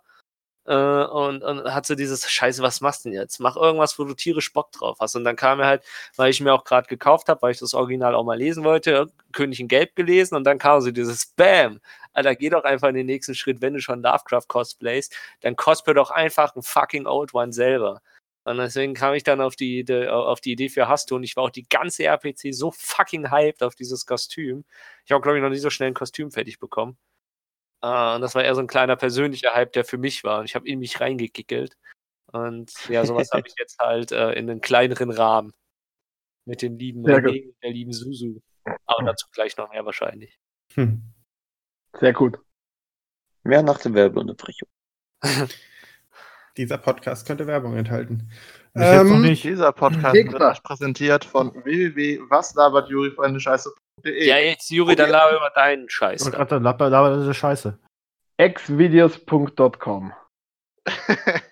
Äh, 0.66 0.74
und, 0.74 1.42
und 1.42 1.74
hatte 1.74 1.94
dieses 1.96 2.30
Scheiße, 2.30 2.62
was 2.62 2.80
machst 2.80 3.04
du 3.04 3.10
denn 3.10 3.18
jetzt? 3.18 3.38
Mach 3.40 3.56
irgendwas, 3.56 3.98
wo 3.98 4.04
du 4.04 4.14
tierisch 4.14 4.52
Bock 4.52 4.72
drauf 4.72 4.96
hast. 5.00 5.14
Und 5.16 5.24
dann 5.24 5.36
kam 5.36 5.58
mir 5.58 5.66
halt, 5.66 5.82
weil 6.16 6.30
ich 6.30 6.40
mir 6.40 6.54
auch 6.54 6.64
gerade 6.64 6.88
gekauft 6.88 7.28
habe, 7.28 7.42
weil 7.42 7.52
ich 7.52 7.58
das 7.58 7.74
Original 7.74 8.14
auch 8.14 8.24
mal 8.24 8.38
lesen 8.38 8.64
wollte, 8.64 9.08
König 9.32 9.60
in 9.60 9.68
Gelb 9.68 9.94
gelesen 9.96 10.36
und 10.36 10.44
dann 10.44 10.58
kam 10.58 10.80
so 10.80 10.90
dieses 10.90 11.26
Bam. 11.26 11.80
Alter, 12.14 12.34
geh 12.36 12.48
doch 12.50 12.64
einfach 12.64 12.88
in 12.88 12.94
den 12.94 13.06
nächsten 13.06 13.34
Schritt, 13.34 13.60
wenn 13.60 13.74
du 13.74 13.80
schon 13.80 14.02
Lovecraft 14.02 14.46
cosplays, 14.48 15.10
dann 15.40 15.56
cosplay 15.56 15.94
doch 15.94 16.10
einfach 16.10 16.54
ein 16.56 16.62
fucking 16.62 17.06
Old 17.06 17.34
One 17.34 17.52
selber. 17.52 18.00
Und 18.44 18.58
deswegen 18.58 18.94
kam 18.94 19.14
ich 19.14 19.22
dann 19.24 19.40
auf 19.40 19.56
die, 19.56 19.78
Idee- 19.80 20.08
auf 20.08 20.40
die 20.40 20.52
Idee 20.52 20.68
für 20.68 20.86
Hasto 20.88 21.16
und 21.16 21.24
ich 21.24 21.34
war 21.36 21.44
auch 21.44 21.50
die 21.50 21.66
ganze 21.68 22.04
RPC 22.04 22.52
so 22.54 22.70
fucking 22.70 23.30
hyped 23.30 23.62
auf 23.62 23.74
dieses 23.74 24.04
Kostüm. 24.06 24.64
Ich 25.06 25.12
habe, 25.12 25.22
glaube 25.22 25.38
ich, 25.38 25.42
noch 25.42 25.50
nie 25.50 25.58
so 25.58 25.70
schnell 25.70 25.88
ein 25.88 25.94
Kostüm 25.94 26.30
fertig 26.30 26.58
bekommen. 26.58 26.96
Äh, 27.84 28.14
und 28.14 28.22
das 28.22 28.34
war 28.34 28.42
eher 28.42 28.54
so 28.54 28.62
ein 28.62 28.66
kleiner 28.66 28.96
persönlicher 28.96 29.52
Hype, 29.54 29.74
der 29.74 29.84
für 29.84 29.98
mich 29.98 30.24
war. 30.24 30.40
Und 30.40 30.46
ich 30.46 30.54
habe 30.54 30.66
in 30.66 30.78
mich 30.78 31.00
reingekickelt. 31.00 31.76
Und 32.32 32.72
ja, 32.88 33.04
sowas 33.04 33.28
habe 33.32 33.42
ich 33.48 33.54
jetzt 33.58 33.78
halt 33.78 34.10
äh, 34.10 34.32
in 34.32 34.48
einen 34.48 34.62
kleineren 34.62 35.10
Rahmen. 35.10 35.52
Mit 36.46 36.62
dem 36.62 36.78
lieben 36.78 37.04
Sehr 37.04 37.18
René, 37.18 37.46
und 37.46 37.62
der 37.62 37.70
lieben 37.70 37.92
Susu. 37.92 38.40
Aber 38.86 39.04
dazu 39.04 39.26
gleich 39.32 39.56
noch 39.56 39.70
mehr 39.70 39.84
wahrscheinlich. 39.84 40.38
Hm. 40.74 41.02
Sehr 42.00 42.12
gut. 42.12 42.38
Mehr 43.42 43.62
nach 43.62 43.78
der 43.78 43.94
Werbeunterbrechung. 43.94 44.68
dieser 46.56 46.78
Podcast 46.78 47.26
könnte 47.26 47.46
Werbung 47.46 47.76
enthalten. 47.76 48.30
Ähm, 48.74 49.20
nicht. 49.20 49.44
Dieser 49.44 49.72
Podcast 49.72 50.14
Nächster. 50.14 50.32
wird 50.32 50.42
euch 50.42 50.62
präsentiert 50.62 51.24
von 51.24 51.54
www.waslabertjuri-freunde-scheiße.de. 51.54 53.83
Ja, 54.02 54.38
jetzt, 54.38 54.70
Juri, 54.70 54.96
dann 54.96 55.10
laber 55.10 55.36
über 55.36 55.50
deinen 55.50 55.88
Scheiß. 55.88 56.26
Ich 56.26 56.32
gerade 56.32 56.58
laber, 56.58 56.90
laber, 56.90 57.28
ist 57.28 57.36
scheiße. 57.36 57.78
xvideos.com. 58.38 60.12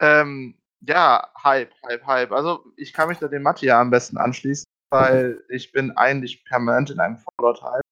ähm, 0.00 0.58
ja, 0.80 1.30
Hype, 1.42 1.72
Hype, 1.86 2.06
Hype. 2.06 2.32
Also 2.32 2.64
ich 2.76 2.92
kann 2.92 3.08
mich 3.08 3.18
da 3.18 3.28
dem 3.28 3.42
Mathe 3.42 3.66
ja 3.66 3.80
am 3.80 3.90
besten 3.90 4.18
anschließen, 4.18 4.64
weil 4.90 5.42
ich 5.48 5.72
bin 5.72 5.96
eigentlich 5.96 6.44
permanent 6.44 6.90
in 6.90 7.00
einem 7.00 7.18
Fallout-Hype. 7.18 7.82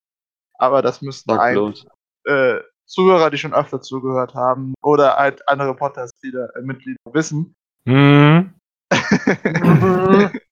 Aber 0.58 0.82
das 0.82 1.00
müssten 1.00 1.30
eigentlich 1.30 1.86
äh, 2.24 2.58
Zuhörer, 2.86 3.30
die 3.30 3.38
schon 3.38 3.54
öfter 3.54 3.80
zugehört 3.80 4.34
haben, 4.34 4.74
oder 4.82 5.16
halt 5.16 5.46
andere 5.48 5.74
Podcast-Mitglieder 5.74 7.06
äh, 7.06 7.14
wissen. 7.14 7.54
Mhm. 7.84 8.54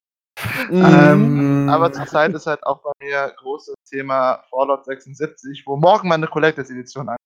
Ähm, 0.71 1.69
aber 1.71 1.93
zurzeit 1.93 2.33
ist 2.35 2.47
halt 2.47 2.65
auch 2.65 2.83
bei 2.83 2.93
mir 3.01 3.35
großes 3.39 3.75
Thema 3.89 4.43
Fallout 4.51 4.85
76, 4.85 5.65
wo 5.67 5.77
morgen 5.77 6.09
meine 6.09 6.27
Collectors 6.27 6.71
Edition 6.71 7.09
an. 7.09 7.17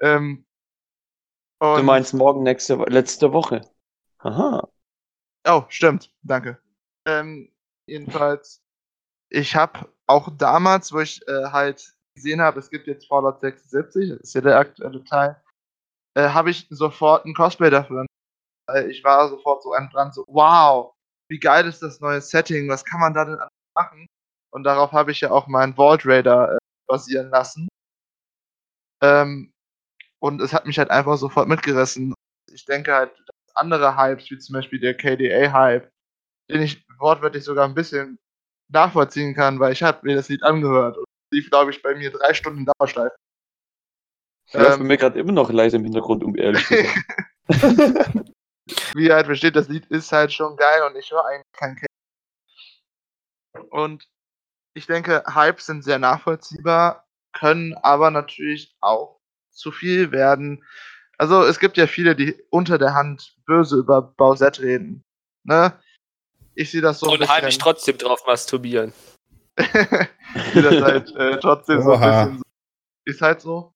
Ähm, 0.00 0.46
Du 1.58 1.82
meinst 1.82 2.12
morgen 2.12 2.42
nächste 2.42 2.76
letzte 2.76 3.32
Woche. 3.32 3.62
Aha. 4.18 4.68
Oh, 5.46 5.64
stimmt, 5.68 6.12
danke. 6.22 6.58
Ähm, 7.06 7.50
jedenfalls, 7.86 8.62
ich 9.30 9.56
habe 9.56 9.88
auch 10.06 10.28
damals, 10.36 10.92
wo 10.92 11.00
ich 11.00 11.26
äh, 11.28 11.46
halt 11.50 11.94
gesehen 12.14 12.40
habe, 12.40 12.58
es 12.58 12.68
gibt 12.68 12.86
jetzt 12.86 13.06
Fallout 13.06 13.40
76, 13.40 14.10
das 14.10 14.20
ist 14.20 14.34
ja 14.34 14.40
der 14.42 14.58
aktuelle 14.58 15.02
Teil, 15.04 15.40
äh, 16.14 16.28
habe 16.28 16.50
ich 16.50 16.66
sofort 16.70 17.24
ein 17.24 17.34
Cosplay 17.34 17.70
dafür. 17.70 18.06
Ich 18.88 19.04
war 19.04 19.28
sofort 19.28 19.62
so 19.62 19.72
an 19.72 19.88
dran, 19.90 20.12
so, 20.12 20.24
wow, 20.26 20.95
wie 21.28 21.38
geil 21.38 21.66
ist 21.66 21.82
das 21.82 22.00
neue 22.00 22.20
Setting, 22.20 22.68
was 22.68 22.84
kann 22.84 23.00
man 23.00 23.14
da 23.14 23.24
denn 23.24 23.38
machen? 23.74 24.06
Und 24.50 24.64
darauf 24.64 24.92
habe 24.92 25.10
ich 25.10 25.20
ja 25.20 25.30
auch 25.30 25.46
meinen 25.46 25.74
Vault 25.74 26.06
Raider 26.06 26.54
äh, 26.54 26.58
basieren 26.86 27.30
lassen. 27.30 27.68
Ähm, 29.02 29.52
und 30.20 30.40
es 30.40 30.52
hat 30.52 30.66
mich 30.66 30.78
halt 30.78 30.90
einfach 30.90 31.16
sofort 31.18 31.48
mitgerissen. 31.48 32.14
Ich 32.52 32.64
denke 32.64 32.94
halt, 32.94 33.10
dass 33.18 33.56
andere 33.56 33.96
Hypes, 33.96 34.30
wie 34.30 34.38
zum 34.38 34.54
Beispiel 34.54 34.80
der 34.80 34.96
KDA-Hype, 34.96 35.90
den 36.50 36.62
ich 36.62 36.86
wortwörtlich 36.98 37.44
sogar 37.44 37.66
ein 37.68 37.74
bisschen 37.74 38.18
nachvollziehen 38.72 39.34
kann, 39.34 39.60
weil 39.60 39.72
ich 39.72 39.82
habe 39.82 40.00
mir 40.06 40.16
das 40.16 40.28
Lied 40.28 40.42
angehört 40.42 40.96
und 40.96 41.04
es 41.04 41.36
lief, 41.36 41.50
glaube 41.50 41.70
ich, 41.70 41.82
bei 41.82 41.94
mir 41.94 42.10
drei 42.10 42.34
Stunden 42.34 42.66
Dauerschleife. 42.66 43.16
Du 44.52 44.58
hörst 44.60 44.80
Ähm, 44.80 44.86
mir 44.86 44.96
gerade 44.96 45.18
immer 45.18 45.32
noch 45.32 45.50
leise 45.50 45.76
im 45.76 45.84
Hintergrund, 45.84 46.24
um 46.24 46.36
ehrlich 46.36 46.66
zu 46.66 46.76
sein. 46.76 47.04
wie 48.94 49.06
ihr 49.06 49.14
halt 49.14 49.26
versteht, 49.26 49.56
das 49.56 49.68
Lied 49.68 49.86
ist 49.86 50.12
halt 50.12 50.32
schon 50.32 50.56
geil 50.56 50.82
und 50.82 50.96
ich 50.96 51.10
höre 51.10 51.24
eigentlich 51.24 51.52
kein 51.52 51.76
K. 51.76 51.86
Und 53.70 54.08
ich 54.74 54.86
denke, 54.86 55.24
Hypes 55.26 55.66
sind 55.66 55.82
sehr 55.82 55.98
nachvollziehbar, 55.98 57.06
können 57.32 57.74
aber 57.74 58.10
natürlich 58.10 58.76
auch 58.80 59.20
zu 59.50 59.72
viel 59.72 60.12
werden. 60.12 60.64
Also 61.18 61.44
es 61.44 61.58
gibt 61.58 61.76
ja 61.76 61.86
viele, 61.86 62.14
die 62.14 62.34
unter 62.50 62.78
der 62.78 62.94
Hand 62.94 63.36
böse 63.46 63.76
über 63.76 64.02
Bausett 64.02 64.60
reden. 64.60 65.04
Ne? 65.44 65.72
Ich 66.54 66.70
sehe 66.70 66.82
das 66.82 67.00
so 67.00 67.10
Und 67.10 67.28
heimlich 67.28 67.58
trotzdem 67.58 67.96
drauf 67.96 68.26
masturbieren. 68.26 68.92
ich 69.56 69.66
sehe 70.52 70.62
das 70.62 70.82
halt 70.82 71.14
äh, 71.16 71.38
trotzdem 71.38 71.82
so 71.82 71.92
ein 71.92 72.00
bisschen 72.00 72.38
so. 72.38 72.42
Ist 73.04 73.22
halt 73.22 73.40
so. 73.40 73.72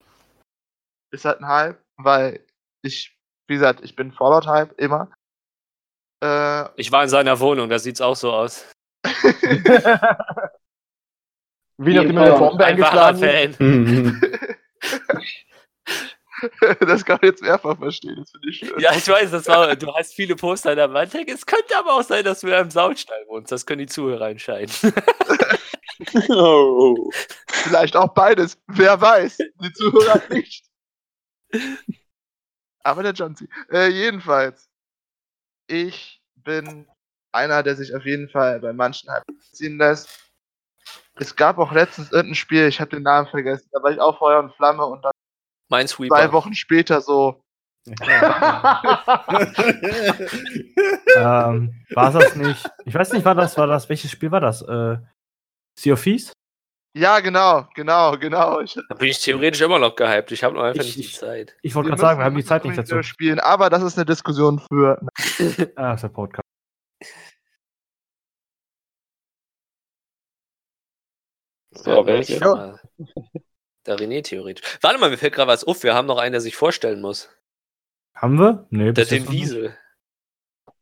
Ist 1.12 1.24
halt 1.24 1.40
ein 1.40 1.48
Hype, 1.48 1.82
weil 1.96 2.44
ich, 2.82 3.18
wie 3.50 3.54
gesagt, 3.54 3.80
ich 3.82 3.96
bin 3.96 4.12
Fallout-Hype 4.12 4.78
immer. 4.78 5.10
Äh, 6.22 6.68
Ich 6.76 6.92
war 6.92 7.02
in 7.02 7.08
seiner 7.08 7.40
Wohnung, 7.40 7.68
da 7.68 7.80
sieht's 7.80 8.00
auch 8.00 8.14
so 8.14 8.32
aus. 8.32 8.64
Wie 11.82 11.94
nachdem 11.94 12.18
eine 12.18 12.38
Bombe 12.38 12.64
eingeschlagen 12.64 13.58
das 16.80 17.04
kann 17.04 17.18
man 17.20 17.30
jetzt 17.30 17.42
mehrfach 17.42 17.76
verstehen, 17.76 18.16
das 18.16 18.30
finde 18.30 18.48
ich 18.48 18.58
schön. 18.58 18.78
Ja, 18.78 18.94
ich 18.94 19.06
weiß, 19.08 19.30
das 19.32 19.46
war, 19.48 19.74
du 19.76 19.92
hast 19.94 20.14
viele 20.14 20.36
Poster 20.36 20.70
an 20.70 20.76
der 20.76 20.92
Wand. 20.92 21.14
Es 21.14 21.44
könnte 21.44 21.76
aber 21.76 21.94
auch 21.94 22.02
sein, 22.02 22.24
dass 22.24 22.40
du 22.40 22.48
im 22.48 22.70
Saustall 22.70 23.24
wohnst. 23.26 23.50
Das 23.52 23.66
können 23.66 23.80
die 23.80 23.86
Zuhörer 23.86 24.30
entscheiden. 24.30 24.72
oh. 26.30 27.10
Vielleicht 27.48 27.96
auch 27.96 28.14
beides, 28.14 28.56
wer 28.68 29.00
weiß. 29.00 29.38
Die 29.38 29.72
Zuhörer 29.72 30.22
nicht. 30.30 30.64
Aber 32.82 33.02
der 33.02 33.12
John 33.12 33.36
C. 33.36 33.48
Äh, 33.70 33.88
jedenfalls, 33.88 34.68
ich 35.66 36.22
bin 36.34 36.86
einer, 37.32 37.62
der 37.62 37.76
sich 37.76 37.94
auf 37.94 38.04
jeden 38.04 38.28
Fall 38.28 38.60
bei 38.60 38.72
manchen 38.72 39.10
halt 39.10 39.24
ziehen 39.52 39.78
lässt. 39.78 40.08
Es 41.16 41.36
gab 41.36 41.58
auch 41.58 41.72
letztens 41.72 42.10
irgendein 42.12 42.34
Spiel, 42.34 42.66
ich 42.66 42.80
habe 42.80 42.90
den 42.90 43.02
Namen 43.02 43.28
vergessen, 43.28 43.68
da 43.72 43.82
war 43.82 43.90
ich 43.90 44.00
auch 44.00 44.18
Feuer 44.18 44.40
und 44.40 44.54
Flamme 44.54 44.86
und 44.86 45.02
dann 45.02 45.12
Mein 45.68 45.86
zwei. 45.86 46.32
Wochen 46.32 46.54
später 46.54 47.00
so, 47.00 47.42
ähm, 47.86 47.96
war 51.94 52.12
das 52.12 52.36
nicht? 52.36 52.70
Ich 52.84 52.94
weiß 52.94 53.12
nicht, 53.12 53.24
war 53.24 53.34
das, 53.34 53.56
war 53.56 53.66
das, 53.66 53.88
welches 53.88 54.10
Spiel 54.10 54.30
war 54.30 54.40
das? 54.40 54.60
Äh, 54.62 54.98
Sea 55.78 55.94
of 55.94 56.02
Thieves? 56.02 56.32
Ja 56.94 57.20
genau, 57.20 57.66
genau, 57.74 58.16
genau. 58.18 58.60
Ich, 58.60 58.74
Da 58.88 58.94
bin 58.94 59.08
ich 59.08 59.20
theoretisch 59.20 59.60
immer 59.60 59.78
noch 59.78 59.94
gehypt. 59.96 60.32
Ich 60.32 60.42
habe 60.44 60.54
nur 60.54 60.64
einfach 60.64 60.82
Ich- 60.84 60.96
nicht 60.96 61.14
die 61.14 61.18
Zeit. 61.18 61.56
Ich 61.62 61.74
wollte 61.74 61.88
wir 61.88 61.90
gerade 61.96 62.00
sagen, 62.02 62.18
wir 62.20 62.24
haben 62.24 62.36
die 62.36 62.44
Zeit 62.44 62.64
nicht 62.64 62.76
dazu. 62.78 63.02
Spielen, 63.02 63.38
aber 63.40 63.70
das 63.70 63.82
ist 63.82 63.96
eine 63.96 64.06
Diskussion 64.06 64.58
für 64.58 65.00
Ah, 65.76 65.94
ist 65.94 66.02
der 66.02 66.08
Podcast. 66.08 66.44
So, 71.72 72.04
welche? 72.06 72.34
Ja. 72.38 72.78
Der 73.86 73.96
René 73.96 74.22
theoretisch. 74.22 74.78
Warte 74.82 74.98
mal, 74.98 75.10
mir 75.10 75.16
fällt 75.18 75.34
gerade 75.34 75.48
was 75.50 75.64
auf. 75.64 75.82
Wir 75.82 75.94
haben 75.94 76.06
noch 76.06 76.18
einen, 76.18 76.32
der 76.32 76.40
sich 76.40 76.56
vorstellen 76.56 77.00
muss. 77.00 77.30
Haben 78.14 78.38
wir? 78.38 78.66
Nee, 78.70 78.92
Der 78.92 79.04
den 79.06 79.24
noch. 79.24 79.32
Wiesel. 79.32 79.76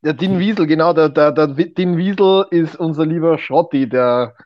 Der 0.03 0.13
Din 0.15 0.39
Wiesel, 0.39 0.67
genau, 0.67 0.93
der, 0.93 1.09
der, 1.09 1.33
der 1.33 1.49
Din 1.49 1.97
Wiesel 1.97 2.47
ist 2.51 2.77
unser 2.77 3.05
lieber 3.05 3.37
Schrotti, 3.39 3.89
der 3.89 4.37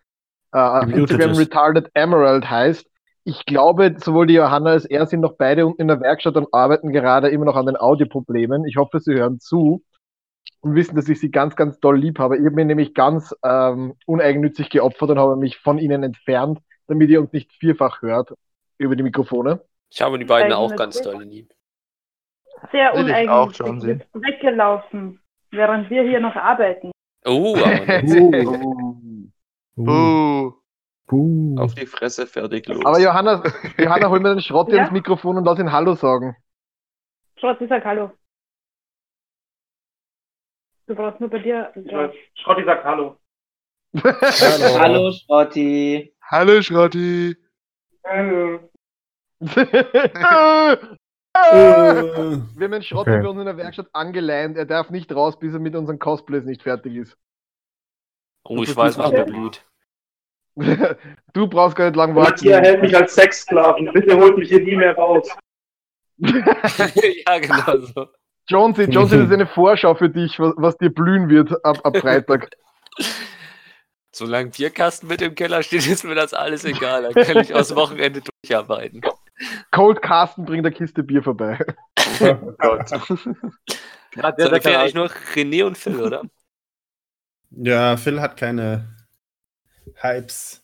äh, 0.53 0.93
Instagram 0.93 1.33
ist. 1.33 1.39
Retarded 1.39 1.91
Emerald 1.95 2.49
heißt. 2.49 2.87
Ich 3.25 3.45
glaube, 3.47 3.95
sowohl 3.99 4.27
die 4.27 4.35
Johanna 4.35 4.71
als 4.71 4.85
er 4.85 5.07
sind 5.07 5.21
noch 5.21 5.37
beide 5.37 5.67
unten 5.67 5.83
in 5.83 5.89
der 5.89 6.01
Werkstatt 6.01 6.37
und 6.37 6.53
arbeiten 6.53 6.93
gerade 6.93 7.29
immer 7.29 7.45
noch 7.45 7.57
an 7.57 7.67
den 7.67 7.77
Audioproblemen. 7.77 8.65
Ich 8.67 8.77
hoffe, 8.77 8.99
sie 8.99 9.15
hören 9.15 9.39
zu 9.39 9.83
und 10.61 10.75
wissen, 10.75 10.97
dass 10.97 11.09
ich 11.09 11.21
sie 11.21 11.31
ganz, 11.31 11.55
ganz 11.55 11.79
doll 11.81 11.99
lieb 11.99 12.19
habe. 12.19 12.37
Ich 12.37 12.45
habe 12.45 12.55
mir 12.55 12.65
nämlich 12.65 12.95
ganz 12.95 13.35
ähm, 13.45 13.95
uneigennützig 14.07 14.71
geopfert 14.71 15.11
und 15.11 15.19
habe 15.19 15.37
mich 15.37 15.59
von 15.59 15.79
ihnen 15.79 16.03
entfernt, 16.03 16.59
damit 16.89 17.11
ihr 17.11 17.21
uns 17.21 17.33
nicht 17.33 17.53
vierfach 17.53 18.03
hört 18.03 18.35
über 18.79 18.97
die 18.97 19.03
Mikrofone. 19.03 19.61
Ich 19.91 20.03
habe 20.03 20.19
die 20.19 20.25
beiden 20.25 20.53
auch 20.53 20.75
ganz 20.75 21.01
doll 21.01 21.23
lieb. 21.23 21.53
Sehr 22.71 22.95
uneigennützig. 22.95 24.07
Weggelaufen, 24.13 25.21
während 25.51 25.91
wir 25.91 26.03
hier 26.03 26.21
noch 26.21 26.37
arbeiten. 26.37 26.93
Oh, 27.25 27.57
aber 27.57 28.03
nicht. 28.03 28.47
Uh, 28.47 28.82
Buh. 29.77 30.53
uh. 31.11 31.59
Auf 31.59 31.75
die 31.75 31.87
Fresse, 31.87 32.27
fertig, 32.27 32.67
los. 32.69 32.85
Aber 32.87 32.99
Johanna, 32.99 33.43
Johanna, 33.79 34.09
hol 34.09 34.21
mir 34.21 34.31
den 34.31 34.41
Schrotti 34.41 34.75
Ja? 34.77 34.83
ins 34.85 34.93
Mikrofon 34.93 35.37
und 35.37 35.45
lass 35.45 35.59
ihn 35.59 35.71
Hallo 35.73 35.95
sagen. 35.95 36.37
Schrott, 37.37 37.59
sag 37.69 37.85
Hallo. 37.85 38.11
Du 40.87 40.95
brauchst 40.95 41.21
nur 41.21 41.29
bei 41.31 41.39
dir. 41.41 41.73
Schrotti 42.35 42.65
sagt 42.65 42.85
Hallo. 42.85 43.17
Hallo. 43.95 44.79
Hallo, 44.81 45.13
Schrotti. 45.13 46.15
Hallo 46.31 46.63
Schrotti. 46.63 47.37
Hallo. 48.05 48.61
Wir 51.45 52.65
haben 52.65 52.73
den 52.73 52.83
Schrotti 52.83 53.11
Okay. 53.11 53.23
bei 53.23 53.29
uns 53.29 53.39
in 53.41 53.47
der 53.47 53.57
Werkstatt 53.57 53.89
angeleint. 53.93 54.57
Er 54.57 54.67
darf 54.67 54.91
nicht 54.91 55.13
raus, 55.15 55.39
bis 55.39 55.53
er 55.53 55.61
mit 55.61 55.75
unseren 55.75 55.99
Cosplays 55.99 56.45
nicht 56.45 56.63
fertig 56.63 56.95
ist. 56.97 57.17
Oh, 58.45 58.63
ich 58.63 58.77
weiß, 58.77 58.99
was 58.99 59.13
mir 59.13 59.25
blüht. 59.25 59.65
du 61.33 61.47
brauchst 61.47 61.77
gar 61.77 61.87
nicht 61.87 61.97
lang 61.97 62.15
warten. 62.15 62.31
Matthias 62.31 62.61
hält 62.61 62.83
mich 62.83 62.97
als 62.97 63.15
Sexsklaven. 63.15 63.91
Bitte 63.93 64.17
holt 64.17 64.37
mich 64.37 64.49
hier 64.49 64.61
nie 64.61 64.77
mehr 64.77 64.95
raus. 64.95 65.31
ja, 66.19 67.39
genau 67.39 67.79
so. 67.79 68.07
Jonesy, 68.49 68.85
Jonesy, 68.85 69.17
das 69.17 69.27
ist 69.27 69.33
eine 69.33 69.47
Vorschau 69.47 69.95
für 69.95 70.11
dich, 70.11 70.39
was, 70.39 70.53
was 70.57 70.77
dir 70.77 70.91
blühen 70.91 71.29
wird 71.31 71.65
ab, 71.65 71.79
ab 71.85 71.97
Freitag. 71.97 72.51
Solange 74.15 74.51
Bierkasten 74.51 75.09
mit 75.09 75.23
im 75.23 75.35
Keller 75.35 75.63
steht, 75.63 75.87
ist 75.87 76.05
mir 76.05 76.15
das 76.15 76.35
alles 76.35 76.67
egal. 76.67 77.03
Dann 77.03 77.25
kann 77.25 77.43
ich 77.43 77.55
aus 77.55 77.75
Wochenende 77.75 78.21
durcharbeiten. 78.21 79.01
Cold 79.71 80.03
Carsten 80.03 80.45
bringt 80.45 80.67
eine 80.67 80.75
Kiste 80.75 81.03
Bier 81.03 81.23
vorbei. 81.23 81.59
Oh 82.21 82.53
Gott. 82.59 82.91
Ja, 82.91 83.01
So, 83.07 84.21
der, 84.21 84.23
dann 84.23 84.35
der 84.37 84.61
fehlen 84.61 84.63
kann 84.63 84.75
eigentlich 84.75 84.95
nur 84.95 85.09
René 85.35 85.65
und 85.65 85.79
Phil, 85.79 85.99
oder? 86.01 86.23
Ja, 87.57 87.97
Phil 87.97 88.21
hat 88.21 88.37
keine 88.37 88.95
Hypes. 89.97 90.63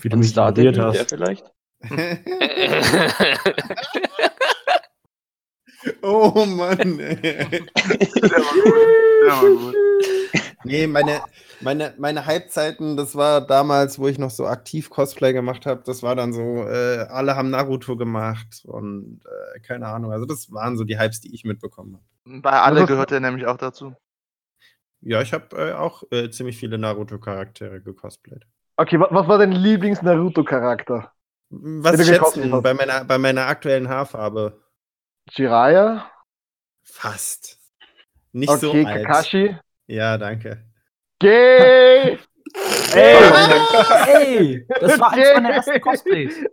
Wie 0.00 0.08
du 0.08 0.14
Und 0.14 0.20
mich 0.20 0.30
Star 0.30 0.50
ignoriert 0.50 0.76
der 0.76 0.84
hast. 0.86 1.10
vielleicht? 1.10 1.52
Oh 6.02 6.44
Mann, 6.46 6.98
ey. 7.00 7.16
Der 7.20 7.62
war 7.62 8.54
gut. 8.54 8.74
Der 9.24 9.32
war 9.32 9.48
gut. 9.48 9.74
Nee, 10.64 10.86
meine, 10.86 11.22
meine, 11.62 11.94
meine 11.96 12.26
Halbzeiten, 12.26 12.98
das 12.98 13.16
war 13.16 13.40
damals, 13.40 13.98
wo 13.98 14.06
ich 14.08 14.18
noch 14.18 14.28
so 14.30 14.46
aktiv 14.46 14.90
Cosplay 14.90 15.32
gemacht 15.32 15.64
habe, 15.64 15.82
das 15.86 16.02
war 16.02 16.14
dann 16.14 16.34
so, 16.34 16.64
äh, 16.68 17.06
alle 17.08 17.34
haben 17.34 17.48
Naruto 17.48 17.96
gemacht 17.96 18.60
und 18.66 19.22
äh, 19.54 19.60
keine 19.60 19.86
Ahnung. 19.88 20.12
Also 20.12 20.26
das 20.26 20.52
waren 20.52 20.76
so 20.76 20.84
die 20.84 20.98
Hypes, 20.98 21.22
die 21.22 21.34
ich 21.34 21.44
mitbekommen 21.44 21.94
habe. 22.26 22.40
Bei 22.42 22.60
alle 22.60 22.82
Was- 22.82 22.88
gehört 22.88 23.10
er 23.12 23.20
nämlich 23.20 23.46
auch 23.46 23.56
dazu. 23.56 23.94
Ja, 25.02 25.20
ich 25.22 25.32
habe 25.32 25.56
äh, 25.56 25.72
auch 25.72 26.02
äh, 26.10 26.30
ziemlich 26.30 26.56
viele 26.58 26.78
Naruto-Charaktere 26.78 27.80
gecosplayt. 27.82 28.46
Okay, 28.76 28.98
wa- 28.98 29.08
was 29.12 29.28
war 29.28 29.38
dein 29.38 29.52
Lieblings-Naruto-Charakter? 29.52 31.12
Was 31.50 32.04
schätzen 32.06 32.52
hast. 32.52 32.62
bei 32.62 32.74
meiner, 32.74 33.04
bei 33.04 33.18
meiner 33.18 33.46
aktuellen 33.46 33.88
Haarfarbe? 33.88 34.60
Jiraiya? 35.32 36.10
Fast. 36.82 37.58
Nicht 38.32 38.50
Okay, 38.50 38.60
so 38.60 38.82
alt. 38.82 39.02
Kakashi? 39.02 39.56
Ja, 39.86 40.18
danke. 40.18 40.64
Gay! 41.20 42.18
Ey, 42.92 43.40
ey, 44.04 44.66
das 44.78 44.98
war 44.98 45.12
eins 45.12 45.32
meiner 45.32 45.50
ersten 45.50 45.80
Cosplays. 45.80 46.44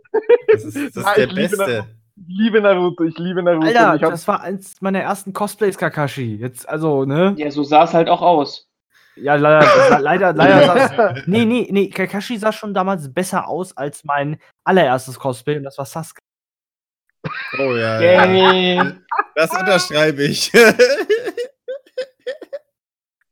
Das 0.50 0.64
ist, 0.64 0.96
das 0.96 0.96
Ah, 0.96 1.02
ist 1.08 1.16
der 1.16 1.26
ich 1.26 1.32
liebe 1.32 1.56
Beste. 1.56 1.97
Ich 2.26 2.36
liebe 2.36 2.60
Naruto, 2.60 3.04
ich 3.04 3.16
liebe 3.18 3.42
Naruto. 3.42 3.66
Alter, 3.66 3.94
ich 3.96 4.02
hab, 4.02 4.10
das 4.10 4.26
war 4.28 4.40
eins 4.42 4.74
meiner 4.80 5.00
ersten 5.00 5.32
Cosplays, 5.32 5.78
Kakashi. 5.78 6.36
Jetzt, 6.36 6.68
also, 6.68 7.04
ne? 7.04 7.34
Ja, 7.36 7.50
so 7.50 7.62
sah 7.62 7.84
es 7.84 7.94
halt 7.94 8.08
auch 8.08 8.22
aus. 8.22 8.66
Ja, 9.16 9.34
leider, 9.36 9.98
leider, 10.00 10.32
leider 10.32 10.88
sah's- 10.88 11.22
Nee, 11.26 11.44
nee, 11.44 11.68
nee, 11.70 11.88
Kakashi 11.90 12.36
sah 12.38 12.52
schon 12.52 12.74
damals 12.74 13.12
besser 13.12 13.48
aus 13.48 13.76
als 13.76 14.04
mein 14.04 14.38
allererstes 14.64 15.18
Cosplay 15.18 15.56
und 15.56 15.64
das 15.64 15.78
war 15.78 15.84
Sasuke. 15.86 16.20
Oh 17.58 17.74
ja. 17.76 18.00
ja. 18.00 18.92
Das 19.34 19.50
unterschreibe 19.50 20.22
ich. 20.24 20.52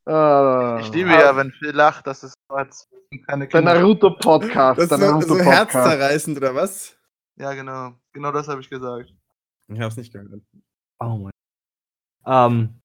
Ah. 0.08 0.78
Ich 0.80 0.92
liebe 0.92 1.10
ja, 1.10 1.36
wenn 1.36 1.50
Phil 1.50 1.72
lacht, 1.72 2.06
das 2.06 2.22
ist 2.22 2.34
so, 2.48 2.54
als 2.54 2.88
keine 3.26 3.48
Der. 3.48 3.60
Naruto-Podcast. 3.60 4.78
Das 4.78 4.88
Der 4.88 4.98
ist 4.98 5.26
so, 5.26 5.34
so 5.34 5.40
herzzerreißend, 5.40 6.36
oder 6.38 6.54
was? 6.54 6.96
Ja, 7.36 7.52
genau. 7.54 7.94
Genau 8.16 8.32
das 8.32 8.48
habe 8.48 8.62
ich 8.62 8.70
gesagt. 8.70 9.12
Ich 9.68 9.78
hab's 9.78 9.98
nicht 9.98 10.10
gehört. 10.10 10.30
Oh 11.00 11.18
mein. 11.18 11.32
Ähm, 12.26 12.80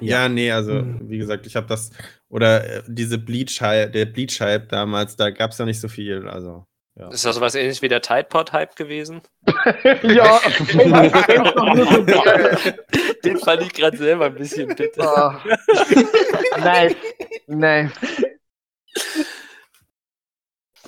Ja, 0.00 0.26
nee, 0.30 0.50
also 0.50 0.72
Mhm. 0.72 1.06
wie 1.10 1.18
gesagt, 1.18 1.46
ich 1.46 1.54
habe 1.54 1.66
das 1.66 1.90
oder 2.30 2.64
äh, 2.78 2.82
diese 2.88 3.18
Bleach 3.18 3.60
Hype, 3.60 3.92
der 3.92 4.06
Bleach 4.06 4.40
Hype 4.40 4.70
damals, 4.70 5.16
da 5.16 5.28
gab's 5.28 5.58
ja 5.58 5.66
nicht 5.66 5.80
so 5.80 5.88
viel, 5.88 6.26
also 6.30 6.64
Ist 7.10 7.26
das 7.26 7.34
sowas 7.36 7.54
ähnlich 7.54 7.82
wie 7.82 7.88
der 7.88 8.00
Tide 8.00 8.24
Pod 8.24 8.54
Hype 8.54 8.74
gewesen? 8.74 9.20
ja. 10.02 10.40
Den 13.24 13.36
fand 13.38 13.62
ich 13.62 13.72
gerade 13.74 13.96
selber 13.98 14.26
ein 14.26 14.34
bisschen 14.34 14.74
bitter. 14.74 15.04
Ah. 15.04 15.44
nice. 16.58 16.96
Nice. 17.46 17.92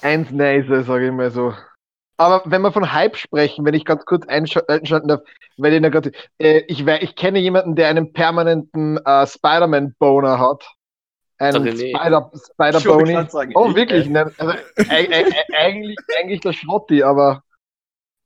Eins 0.02 0.30
nice, 0.30 0.66
sage 0.86 1.06
ich 1.06 1.12
mal 1.12 1.30
so. 1.30 1.54
Aber 2.16 2.42
wenn 2.46 2.62
wir 2.62 2.72
von 2.72 2.92
Hype 2.92 3.16
sprechen, 3.16 3.64
wenn 3.64 3.74
ich 3.74 3.84
ganz 3.84 4.04
kurz 4.04 4.24
einsch- 4.26 4.64
einschalten 4.68 5.08
darf, 5.08 5.20
weil 5.56 5.72
ich, 5.72 5.92
grad, 5.92 6.10
äh, 6.38 6.58
ich, 6.68 6.86
ich 6.86 7.16
kenne 7.16 7.38
jemanden, 7.40 7.74
der 7.74 7.88
einen 7.88 8.12
permanenten 8.12 8.98
äh, 9.04 9.26
Spider-Man-Boner 9.26 10.38
hat. 10.38 10.64
Einen. 11.38 11.76
Spider- 11.76 12.30
Spider-Bony. 12.52 13.28
sagen, 13.28 13.52
Oh, 13.54 13.68
ich, 13.70 13.74
wirklich? 13.76 14.06
äh, 14.06 14.10
Ne? 14.10 14.32
Also, 14.38 14.52
eig- 14.76 15.10
eig- 15.10 15.34
eigentlich, 15.56 15.96
eigentlich 16.18 16.40
der 16.40 16.52
Schrotti, 16.52 17.02
aber 17.02 17.42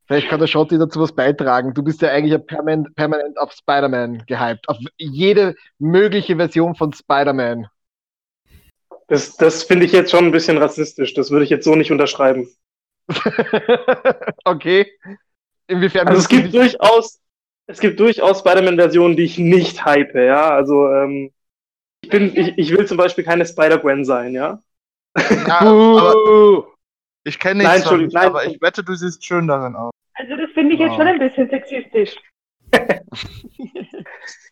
vielleicht 0.07 0.29
kann 0.29 0.41
der 0.41 0.47
Schrotti 0.47 0.79
dazu 0.79 1.01
was 1.01 1.13
beitragen. 1.15 1.73
Du 1.73 1.83
bist 1.83 2.03
ja 2.03 2.11
eigentlich 2.11 2.33
ja 2.33 2.39
permanent, 2.39 2.95
permanent 2.95 3.39
auf 3.39 3.53
Spider-Man 3.53 4.25
gehypt. 4.27 4.69
Auf 4.69 4.77
jede 4.99 5.55
mögliche 5.79 6.37
Version 6.37 6.75
von 6.75 6.93
Spider-Man. 6.93 7.67
Das, 9.09 9.37
das 9.37 9.63
finde 9.63 9.87
ich 9.87 9.93
jetzt 9.93 10.11
schon 10.11 10.27
ein 10.27 10.33
bisschen 10.33 10.59
rassistisch. 10.59 11.15
Das 11.15 11.31
würde 11.31 11.45
ich 11.45 11.51
jetzt 11.51 11.65
so 11.65 11.75
nicht 11.75 11.91
unterschreiben. 11.91 12.47
okay. 14.45 14.87
Inwiefern 15.67 16.09
Also 16.09 16.21
es 16.21 16.29
gibt 16.29 16.55
durchaus, 16.55 17.21
es 17.67 17.81
gibt 17.81 18.01
durchaus 18.01 18.41
Spider-Man-Versionen, 18.41 19.17
die 19.17 19.25
ich 19.25 19.39
nicht 19.39 19.85
hype, 19.85 20.15
ja. 20.15 20.51
Also 20.51 20.89
ähm, 20.89 21.33
ich 22.03 22.11
bin, 22.11 22.37
ich, 22.37 22.57
ich 22.57 22.71
will 22.71 22.87
zum 22.87 22.97
Beispiel 22.97 23.25
keine 23.25 23.45
Spider-Gwen 23.47 24.05
sein, 24.05 24.35
ja. 24.35 24.63
Ja, 25.47 25.61
aber 25.61 26.69
ich 27.25 27.39
kenne 27.39 27.63
Nein, 27.63 27.73
nichts 27.75 27.89
von, 27.89 28.01
Entschuldigung, 28.01 28.15
nein, 28.15 28.27
aber 28.27 28.47
ich 28.47 28.61
wette, 28.63 28.85
du 28.85 28.95
siehst 28.95 29.25
schön 29.25 29.49
darin 29.49 29.75
aus. 29.77 29.91
Also 30.15 30.37
das 30.37 30.51
finde 30.53 30.75
ich 30.75 30.81
jetzt 30.81 30.93
Ja. 30.93 30.97
schon 30.97 31.07
ein 31.07 31.19
bisschen 31.19 31.49
sexistisch. 31.51 32.17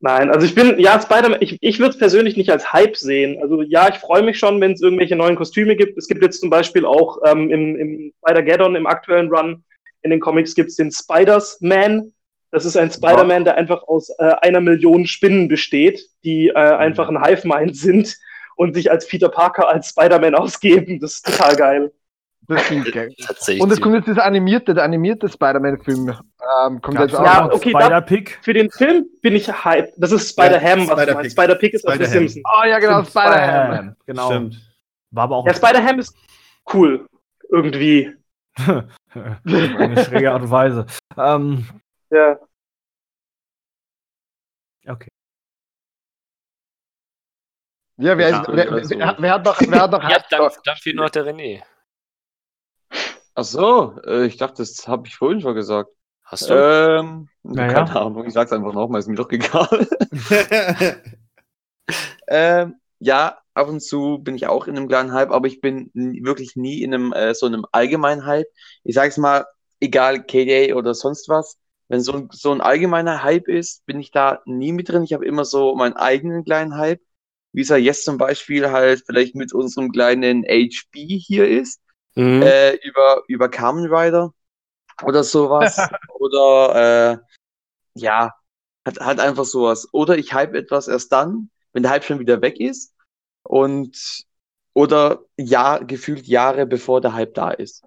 Nein, 0.00 0.30
also 0.30 0.46
ich 0.46 0.54
bin, 0.54 0.78
ja, 0.78 1.00
Spider-Man, 1.00 1.40
ich, 1.40 1.56
ich 1.60 1.78
würde 1.78 1.90
es 1.90 1.98
persönlich 1.98 2.36
nicht 2.36 2.50
als 2.50 2.72
Hype 2.72 2.96
sehen. 2.96 3.40
Also 3.40 3.62
ja, 3.62 3.88
ich 3.88 3.96
freue 3.96 4.22
mich 4.22 4.38
schon, 4.38 4.60
wenn 4.60 4.72
es 4.72 4.82
irgendwelche 4.82 5.16
neuen 5.16 5.36
Kostüme 5.36 5.74
gibt. 5.74 5.96
Es 5.96 6.06
gibt 6.06 6.22
jetzt 6.22 6.40
zum 6.40 6.50
Beispiel 6.50 6.84
auch 6.84 7.18
ähm, 7.24 7.50
im, 7.50 7.76
im 7.76 8.12
Spider-Geddon, 8.18 8.76
im 8.76 8.86
aktuellen 8.86 9.30
Run, 9.30 9.64
in 10.02 10.10
den 10.10 10.20
Comics 10.20 10.54
gibt 10.54 10.70
es 10.70 10.76
den 10.76 10.92
Spiders-Man. 10.92 12.12
Das 12.52 12.64
ist 12.64 12.76
ein 12.76 12.90
Spider-Man, 12.90 13.44
der 13.44 13.56
einfach 13.56 13.82
aus 13.84 14.10
äh, 14.18 14.34
einer 14.40 14.60
Million 14.60 15.06
Spinnen 15.06 15.48
besteht, 15.48 16.06
die 16.24 16.48
äh, 16.48 16.54
einfach 16.54 17.08
ein 17.08 17.24
Hive-Mind 17.24 17.76
sind 17.76 18.16
und 18.56 18.74
sich 18.74 18.90
als 18.90 19.06
Peter 19.08 19.28
Parker 19.28 19.68
als 19.68 19.88
Spider-Man 19.88 20.34
ausgeben. 20.36 21.00
Das 21.00 21.14
ist 21.14 21.26
total 21.26 21.56
geil. 21.56 21.92
Das 22.48 22.70
ich 22.70 22.92
geil. 22.92 23.12
Tatsächlich. 23.26 23.62
Und 23.62 23.72
es 23.72 23.80
kommt 23.80 23.94
jetzt 23.96 24.06
dieser 24.06 24.24
animierte, 24.24 24.72
der 24.74 24.84
animierte 24.84 25.28
Spider-Man-Film. 25.28 26.08
Ähm, 26.66 26.80
kommt 26.80 26.98
jetzt 27.00 27.14
auch. 27.14 27.24
Ja, 27.24 27.46
noch 27.46 27.54
okay, 27.54 27.72
da-. 27.72 28.02
Für 28.42 28.52
den 28.52 28.70
Film 28.70 29.06
bin 29.22 29.34
ich 29.34 29.48
hype. 29.64 29.92
Das 29.96 30.12
ist 30.12 30.30
Spider-Ham, 30.30 30.80
was 30.80 30.86
du 30.86 30.92
Spider-Pig. 30.94 31.14
meinst. 31.14 31.32
Spider-Pig 31.32 31.74
ist 31.74 31.86
aus 31.86 31.92
The 31.94 32.04
Spider-Ham. 32.04 32.28
Simpsons. 32.28 32.44
Oh 32.46 32.64
ja, 32.66 32.78
genau, 32.78 33.02
Spider-Man. 33.04 33.96
Genau. 34.06 34.26
Stimmt. 34.30 34.76
War 35.10 35.24
aber 35.24 35.36
auch 35.36 35.46
Ja, 35.46 35.54
Spider-Ham 35.54 35.98
ist 35.98 36.16
cool. 36.72 37.06
Irgendwie. 37.50 38.14
eine 38.56 40.04
schräge 40.04 40.32
Art 40.32 40.42
und 40.42 40.50
Weise. 40.50 40.86
Ähm, 41.16 41.66
Ja. 42.10 42.38
okay. 44.88 45.08
Ja, 47.98 48.16
wer, 48.18 48.28
Ja, 48.28 48.40
ist, 48.42 48.48
wer, 48.52 48.72
also- 48.72 48.90
wer, 48.98 49.16
wer 49.18 49.32
hat 49.32 49.44
noch, 49.44 49.60
wer 49.60 49.80
hat 49.80 49.90
noch 49.90 50.02
Ja, 50.10 50.18
dann, 50.30 50.50
dann 50.64 50.76
fehlt 50.76 50.96
noch 50.96 51.10
der 51.10 51.24
René. 51.24 51.62
Ach 53.36 53.44
so, 53.44 53.94
äh, 54.06 54.26
ich 54.26 54.38
dachte, 54.38 54.62
das 54.62 54.88
habe 54.88 55.06
ich 55.06 55.16
vorhin 55.16 55.42
schon 55.42 55.54
gesagt. 55.54 55.90
Hast 56.24 56.48
du? 56.48 56.54
Ähm, 56.54 57.28
Naja. 57.42 57.84
keine 57.84 58.00
Ahnung, 58.00 58.24
ich 58.26 58.32
sag's 58.32 58.50
einfach 58.50 58.72
nochmal, 58.72 58.98
ist 58.98 59.08
mir 59.08 59.14
doch 59.14 59.30
egal. 59.30 59.86
ähm, 62.28 62.76
ja, 62.98 63.38
ab 63.52 63.68
und 63.68 63.80
zu 63.80 64.18
bin 64.22 64.36
ich 64.36 64.46
auch 64.46 64.66
in 64.66 64.76
einem 64.76 64.88
kleinen 64.88 65.12
Hype, 65.12 65.30
aber 65.30 65.48
ich 65.48 65.60
bin 65.60 65.90
wirklich 65.92 66.56
nie 66.56 66.82
in 66.82 66.94
einem 66.94 67.12
äh, 67.12 67.34
so 67.34 67.44
einem 67.44 67.66
allgemeinen 67.72 68.24
Hype. 68.24 68.48
Ich 68.84 68.94
sag's 68.94 69.18
mal, 69.18 69.44
egal 69.80 70.24
KDA 70.24 70.74
oder 70.74 70.94
sonst 70.94 71.28
was, 71.28 71.58
wenn 71.88 72.00
so 72.00 72.12
ein, 72.14 72.28
so 72.32 72.52
ein 72.52 72.62
allgemeiner 72.62 73.22
Hype 73.22 73.48
ist, 73.48 73.84
bin 73.84 74.00
ich 74.00 74.10
da 74.12 74.40
nie 74.46 74.72
mit 74.72 74.88
drin. 74.88 75.04
Ich 75.04 75.12
habe 75.12 75.26
immer 75.26 75.44
so 75.44 75.74
meinen 75.76 75.94
eigenen 75.94 76.42
kleinen 76.44 76.76
Hype, 76.76 77.02
wie 77.52 77.60
es 77.60 77.68
ja 77.68 77.76
jetzt 77.76 78.04
zum 78.06 78.16
Beispiel 78.16 78.70
halt 78.70 79.02
vielleicht 79.06 79.34
mit 79.34 79.52
unserem 79.52 79.92
kleinen 79.92 80.42
HB 80.44 80.96
hier 81.20 81.46
ist 81.46 81.82
Mhm. 82.16 82.42
äh, 82.42 82.74
über, 82.76 83.22
über 83.28 83.48
Kamen 83.48 83.86
Rider 83.92 84.32
oder 85.02 85.22
sowas. 85.22 85.78
oder 86.18 87.12
äh, 87.12 87.18
ja, 87.94 88.34
hat, 88.84 89.00
hat 89.00 89.20
einfach 89.20 89.44
sowas. 89.44 89.88
Oder 89.92 90.18
ich 90.18 90.32
hype 90.32 90.54
etwas 90.54 90.88
erst 90.88 91.12
dann, 91.12 91.50
wenn 91.72 91.82
der 91.82 91.92
Hype 91.92 92.04
schon 92.04 92.18
wieder 92.18 92.40
weg 92.42 92.58
ist. 92.58 92.94
Und 93.42 94.24
oder 94.74 95.24
ja, 95.36 95.78
gefühlt 95.78 96.26
Jahre 96.26 96.66
bevor 96.66 97.00
der 97.00 97.14
Hype 97.14 97.34
da 97.34 97.50
ist. 97.50 97.84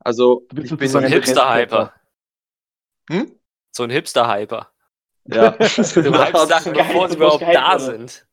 Also 0.00 0.46
Du 0.48 0.56
bist 0.56 0.72
ich 0.72 0.78
bin 0.78 0.88
so 0.88 0.98
ein 0.98 1.06
Hipster-Hyper. 1.06 1.92
Hm? 3.10 3.38
So 3.72 3.84
ein 3.84 3.90
Hipster-Hyper. 3.90 4.72
Ja. 5.26 5.50
Du 5.58 5.66
hypst 5.66 5.94
Sachen, 6.48 6.72
bevor 6.72 7.08
sie 7.08 7.16
überhaupt 7.16 7.42
da 7.42 7.78
sind. 7.78 8.26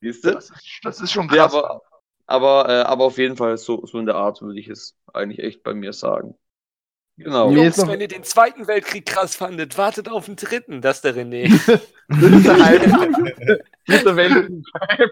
Siehst 0.00 0.24
du? 0.24 0.32
Das 0.32 0.50
ist, 0.50 0.80
das 0.82 1.00
ist 1.00 1.12
schon 1.12 1.28
krass. 1.28 1.54
aber, 1.54 1.82
aber, 2.26 2.68
äh, 2.68 2.82
aber 2.82 3.04
auf 3.04 3.18
jeden 3.18 3.36
Fall 3.36 3.56
so, 3.58 3.84
so 3.86 3.98
in 3.98 4.06
der 4.06 4.16
Art 4.16 4.42
würde 4.42 4.58
ich 4.58 4.68
es 4.68 4.96
eigentlich 5.12 5.40
echt 5.40 5.62
bei 5.62 5.74
mir 5.74 5.92
sagen. 5.92 6.34
Genau. 7.16 7.50
Jungs, 7.50 7.78
ist 7.78 7.86
wenn 7.86 8.00
ihr 8.00 8.08
den 8.08 8.24
Zweiten 8.24 8.66
Weltkrieg 8.66 9.06
krass 9.06 9.36
fandet, 9.36 9.78
wartet 9.78 10.08
auf 10.08 10.26
den 10.26 10.34
Dritten. 10.34 10.80
Das 10.80 10.96
ist 10.96 11.04
der 11.04 11.14
René. 11.14 11.48
Das 12.06 12.20
ist 12.20 12.46
der 12.46 12.62
Hype. 12.62 12.82
Dritter 13.86 14.14
Weltkrieg-Hype. 14.16 15.10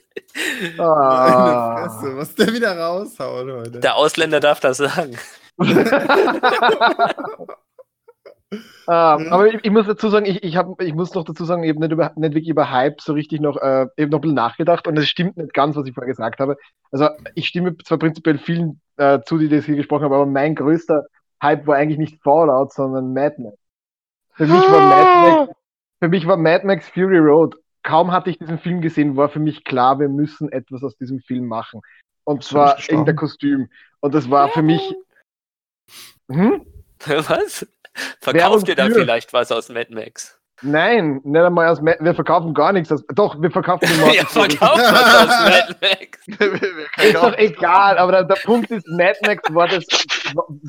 Ah. 0.78 1.74
Meine 1.78 1.90
Fresse, 1.90 2.16
was 2.16 2.34
der 2.34 2.52
wieder 2.52 2.76
raushaut 2.78 3.50
heute. 3.50 3.80
Der 3.80 3.96
Ausländer 3.96 4.40
darf 4.40 4.60
das 4.60 4.76
sagen. 4.76 5.16
Ähm, 8.52 8.62
aber 8.86 9.48
ich, 9.48 9.64
ich 9.64 9.70
muss 9.70 9.86
dazu 9.86 10.08
sagen, 10.08 10.24
ich, 10.26 10.42
ich, 10.44 10.56
hab, 10.56 10.80
ich 10.80 10.94
muss 10.94 11.12
noch 11.14 11.24
dazu 11.24 11.44
sagen, 11.44 11.64
ich 11.64 11.70
habe 11.70 11.80
nicht, 11.80 11.92
über, 11.92 12.12
nicht 12.14 12.34
wirklich 12.34 12.48
über 12.48 12.70
Hype 12.70 13.00
so 13.00 13.12
richtig 13.12 13.40
noch, 13.40 13.56
äh, 13.56 13.86
ich 13.96 14.04
hab 14.04 14.10
noch 14.10 14.18
ein 14.18 14.20
bisschen 14.20 14.34
nachgedacht 14.34 14.86
und 14.86 14.96
es 14.96 15.08
stimmt 15.08 15.36
nicht 15.36 15.52
ganz, 15.52 15.76
was 15.76 15.86
ich 15.86 15.94
vorher 15.94 16.12
gesagt 16.12 16.38
habe. 16.38 16.56
Also 16.92 17.08
ich 17.34 17.48
stimme 17.48 17.76
zwar 17.78 17.98
prinzipiell 17.98 18.38
vielen 18.38 18.80
äh, 18.96 19.20
zu, 19.22 19.38
die 19.38 19.48
das 19.48 19.64
hier 19.64 19.74
gesprochen 19.74 20.04
haben, 20.04 20.12
aber 20.12 20.26
mein 20.26 20.54
größter 20.54 21.04
Hype 21.42 21.66
war 21.66 21.76
eigentlich 21.76 21.98
nicht 21.98 22.22
Fallout, 22.22 22.72
sondern 22.72 23.12
Mad 23.12 23.42
Max. 23.42 23.56
Für 24.34 24.46
mich 24.46 24.62
war 24.70 24.80
Mad 24.80 25.46
Max, 25.46 25.52
für 25.98 26.08
mich 26.08 26.26
war 26.26 26.36
Mad 26.36 26.66
Max 26.66 26.88
Fury 26.88 27.18
Road. 27.18 27.56
Kaum 27.82 28.12
hatte 28.12 28.30
ich 28.30 28.38
diesen 28.38 28.58
Film 28.58 28.80
gesehen, 28.80 29.16
war 29.16 29.28
für 29.28 29.40
mich 29.40 29.64
klar, 29.64 29.98
wir 29.98 30.08
müssen 30.08 30.50
etwas 30.52 30.82
aus 30.84 30.96
diesem 30.96 31.20
Film 31.20 31.46
machen. 31.46 31.80
Und 32.24 32.42
du 32.42 32.48
zwar 32.48 32.78
irgendein 32.88 33.16
Kostüm. 33.16 33.68
Und 34.00 34.14
das 34.14 34.30
war 34.30 34.48
für 34.48 34.62
mich. 34.62 34.94
Hm? 36.30 36.66
Was? 37.06 37.66
Verkauft 38.20 38.68
ihr 38.68 38.74
da 38.74 38.86
vielleicht 38.86 39.32
was 39.32 39.52
aus 39.52 39.68
Mad 39.68 39.94
Max? 39.94 40.38
Nein, 40.62 41.20
nicht 41.22 41.42
einmal 41.42 41.68
aus 41.68 41.82
Mad 41.82 41.98
Wir 42.00 42.14
verkaufen 42.14 42.54
gar 42.54 42.72
nichts. 42.72 42.90
Aus, 42.90 43.04
doch, 43.14 43.40
wir 43.40 43.50
verkaufen 43.50 43.88
nur 44.00 44.14
ja, 44.14 44.24
verkauft 44.24 44.60
was 44.60 45.14
aus 45.14 45.50
Mad 45.50 45.76
Max. 45.80 46.16
Ist 47.04 47.14
doch 47.14 47.36
egal, 47.36 47.98
aber 47.98 48.12
der, 48.12 48.24
der 48.24 48.36
Punkt 48.36 48.70
ist, 48.70 48.88
Mad 48.88 49.16
Max 49.24 49.54
war, 49.54 49.68
das, 49.68 49.84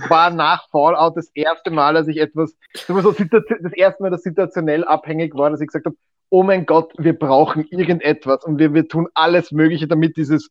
war 0.09 0.29
nach 0.29 0.69
Fallout 0.69 1.15
das 1.15 1.31
erste 1.33 1.71
Mal, 1.71 1.93
dass 1.93 2.07
ich 2.07 2.17
etwas, 2.17 2.55
wir 2.87 3.01
so, 3.01 3.11
das 3.11 3.73
erste 3.73 4.03
Mal, 4.03 4.09
das 4.11 4.23
situationell 4.23 4.83
abhängig 4.83 5.35
war, 5.35 5.49
dass 5.49 5.61
ich 5.61 5.67
gesagt 5.67 5.85
habe, 5.85 5.95
oh 6.29 6.43
mein 6.43 6.65
Gott, 6.65 6.91
wir 6.97 7.17
brauchen 7.17 7.65
irgendetwas 7.69 8.43
und 8.43 8.59
wir, 8.59 8.73
wir 8.73 8.87
tun 8.87 9.07
alles 9.13 9.51
Mögliche, 9.51 9.87
damit 9.87 10.17
dieses, 10.17 10.49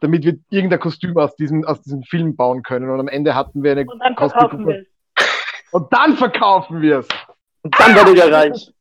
damit 0.00 0.24
wir 0.24 0.38
irgendein 0.50 0.80
Kostüm 0.80 1.16
aus 1.16 1.34
diesem, 1.36 1.64
aus 1.64 1.80
diesem 1.80 2.02
Film 2.02 2.36
bauen 2.36 2.62
können. 2.62 2.90
Und 2.90 3.00
am 3.00 3.08
Ende 3.08 3.34
hatten 3.34 3.62
wir 3.62 3.72
eine 3.72 3.86
Und 5.72 5.92
dann 5.92 6.16
verkaufen 6.16 6.80
wir 6.80 7.00
es. 7.00 7.08
Und 7.62 7.78
dann 7.78 7.94
dann 7.94 8.06
werdet 8.06 8.16
ihr 8.16 8.32
reich. 8.32 8.72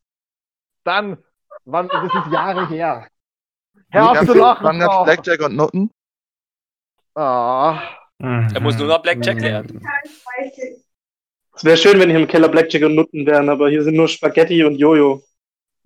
Dann, 0.83 1.17
wann, 1.65 1.87
das 1.87 2.03
ist 2.03 2.31
Jahre 2.31 2.67
her. 2.67 3.07
Hör 3.89 4.11
auf 4.11 4.25
zu 4.25 4.33
lachen. 4.33 4.63
wann 4.63 4.81
Frau. 4.81 5.03
Blackjack 5.03 5.41
und 5.41 5.55
Nutten? 5.55 5.91
Ah. 7.15 7.79
Er 8.19 8.59
muss 8.61 8.77
nur 8.77 8.87
noch 8.87 9.01
Blackjack 9.01 9.39
lernen. 9.41 9.81
Es 11.55 11.63
wäre 11.63 11.77
schön, 11.77 11.99
wenn 11.99 12.09
hier 12.09 12.19
im 12.19 12.27
Keller 12.27 12.49
Blackjack 12.49 12.83
und 12.83 12.95
Nutten 12.95 13.25
wären, 13.25 13.49
aber 13.49 13.69
hier 13.69 13.83
sind 13.83 13.95
nur 13.95 14.07
Spaghetti 14.07 14.63
und 14.63 14.75
Jojo. 14.75 15.23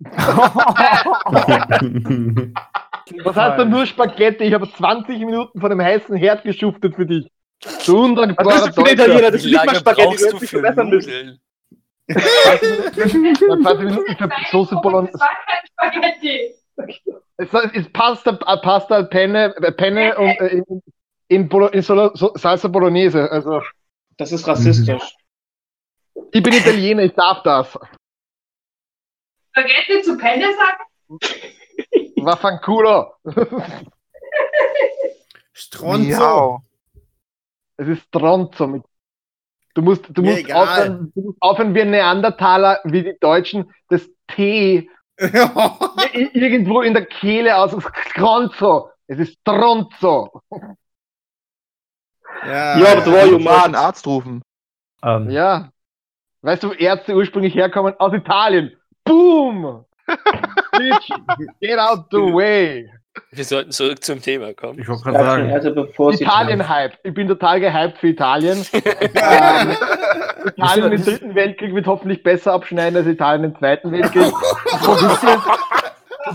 Was 3.24 3.36
heißt 3.36 3.58
denn 3.58 3.70
nur 3.70 3.86
Spaghetti? 3.86 4.44
Ich 4.44 4.54
habe 4.54 4.70
20 4.70 5.18
Minuten 5.20 5.60
von 5.60 5.70
dem 5.70 5.80
heißen 5.80 6.16
Herd 6.16 6.42
geschuftet 6.44 6.94
für 6.96 7.06
dich. 7.06 7.30
Du 7.60 7.68
für 7.68 8.22
ein 8.22 8.34
Deutscher. 8.36 8.92
Italiener? 8.92 9.30
Das 9.30 9.34
ist 9.34 9.44
nicht 9.44 9.66
mal 9.66 9.74
Spaghetti, 9.74 10.16
du 10.16 10.24
hättest 10.24 10.42
dich 10.42 10.50
für 10.50 10.60
verbessern 10.60 10.88
müssen. 10.88 11.10
Nudeln? 11.10 11.40
20 13.62 13.78
Minuten 13.84 14.16
für 14.16 14.30
Soße 14.50 14.76
Bolognese. 14.76 15.18
Das 15.18 15.20
war 15.20 15.28
kein 15.46 15.66
Spaghetti. 15.66 16.54
Es 17.36 17.54
ist 17.74 17.92
Pasta, 17.92 18.32
Pasta 18.32 19.02
Penne, 19.04 19.50
Penne 19.76 20.16
und 20.16 20.28
äh, 20.40 20.46
in, 20.48 20.82
in, 21.28 21.48
Bolo, 21.48 21.68
in 21.68 21.82
Solo, 21.82 22.10
so, 22.14 22.32
Salsa 22.34 22.68
Bolognese. 22.68 23.30
Also, 23.30 23.62
Das 24.16 24.32
ist 24.32 24.46
rassistisch. 24.46 25.14
ich 26.32 26.42
bin 26.42 26.52
Italiener, 26.52 27.02
ich 27.04 27.14
darf 27.14 27.42
das. 27.42 27.78
Spaghetti 29.52 30.02
zu 30.02 30.16
Penne 30.16 30.46
sagen? 30.54 30.84
Vaffanculo. 32.16 33.14
Stronzo. 35.52 36.62
Es 37.80 37.88
ist 37.88 38.02
Stronzo. 38.04 38.66
Mit, 38.66 38.82
du 39.74 39.82
musst, 39.82 40.04
du 40.10 40.22
Mir 40.22 40.32
musst, 40.32 40.44
egal. 40.44 40.62
aufhören, 40.68 41.12
du 41.14 41.20
musst 41.22 41.38
aufhören 41.40 41.74
wie 41.74 41.80
ein 41.82 41.90
Neandertaler, 41.90 42.80
wie 42.84 43.02
die 43.02 43.16
Deutschen, 43.20 43.72
das 43.88 44.08
T 44.28 44.88
irgendwo 46.12 46.82
in 46.82 46.94
der 46.94 47.06
Kehle 47.06 47.56
aus. 47.56 47.72
Stronzo. 48.10 48.90
Es 49.06 49.18
ist 49.18 49.38
Stronzo. 49.40 50.42
ja, 52.46 52.78
Ja, 52.78 52.92
aber 52.92 53.00
du 53.02 53.44
war 53.44 53.68
mad. 53.68 53.76
Arzt 53.78 54.06
rufen. 54.06 54.42
Ähm, 55.02 55.30
Ja. 55.30 55.70
Weißt 56.42 56.62
du, 56.62 56.68
wo 56.70 56.72
Ärzte 56.72 57.14
ursprünglich 57.14 57.54
herkommen? 57.54 57.94
Aus 57.98 58.14
Italien. 58.14 58.74
Boom! 59.04 59.84
Bitch, 60.72 61.10
get 61.60 61.78
out 61.78 62.06
the 62.10 62.18
way. 62.18 62.90
Wir 63.32 63.44
sollten 63.44 63.72
zurück 63.72 64.02
zum 64.04 64.22
Thema 64.22 64.54
kommen. 64.54 64.78
ich 64.78 64.88
wollte 64.88 65.02
gerade 65.02 65.18
sagen, 65.18 65.52
Also 65.52 66.10
Italien-Hype. 66.10 66.92
Ich 67.02 67.14
bin 67.14 67.26
total 67.28 67.60
gehypt 67.60 67.98
für 67.98 68.08
Italien. 68.08 68.64
ähm, 68.72 69.76
Italien 70.56 70.92
im 70.92 71.04
Dritten 71.04 71.34
Weltkrieg 71.34 71.74
wird 71.74 71.86
hoffentlich 71.86 72.22
besser 72.22 72.52
abschneiden 72.52 72.96
als 72.96 73.06
Italien 73.06 73.44
im 73.44 73.56
Zweiten 73.56 73.90
Weltkrieg. 73.92 74.32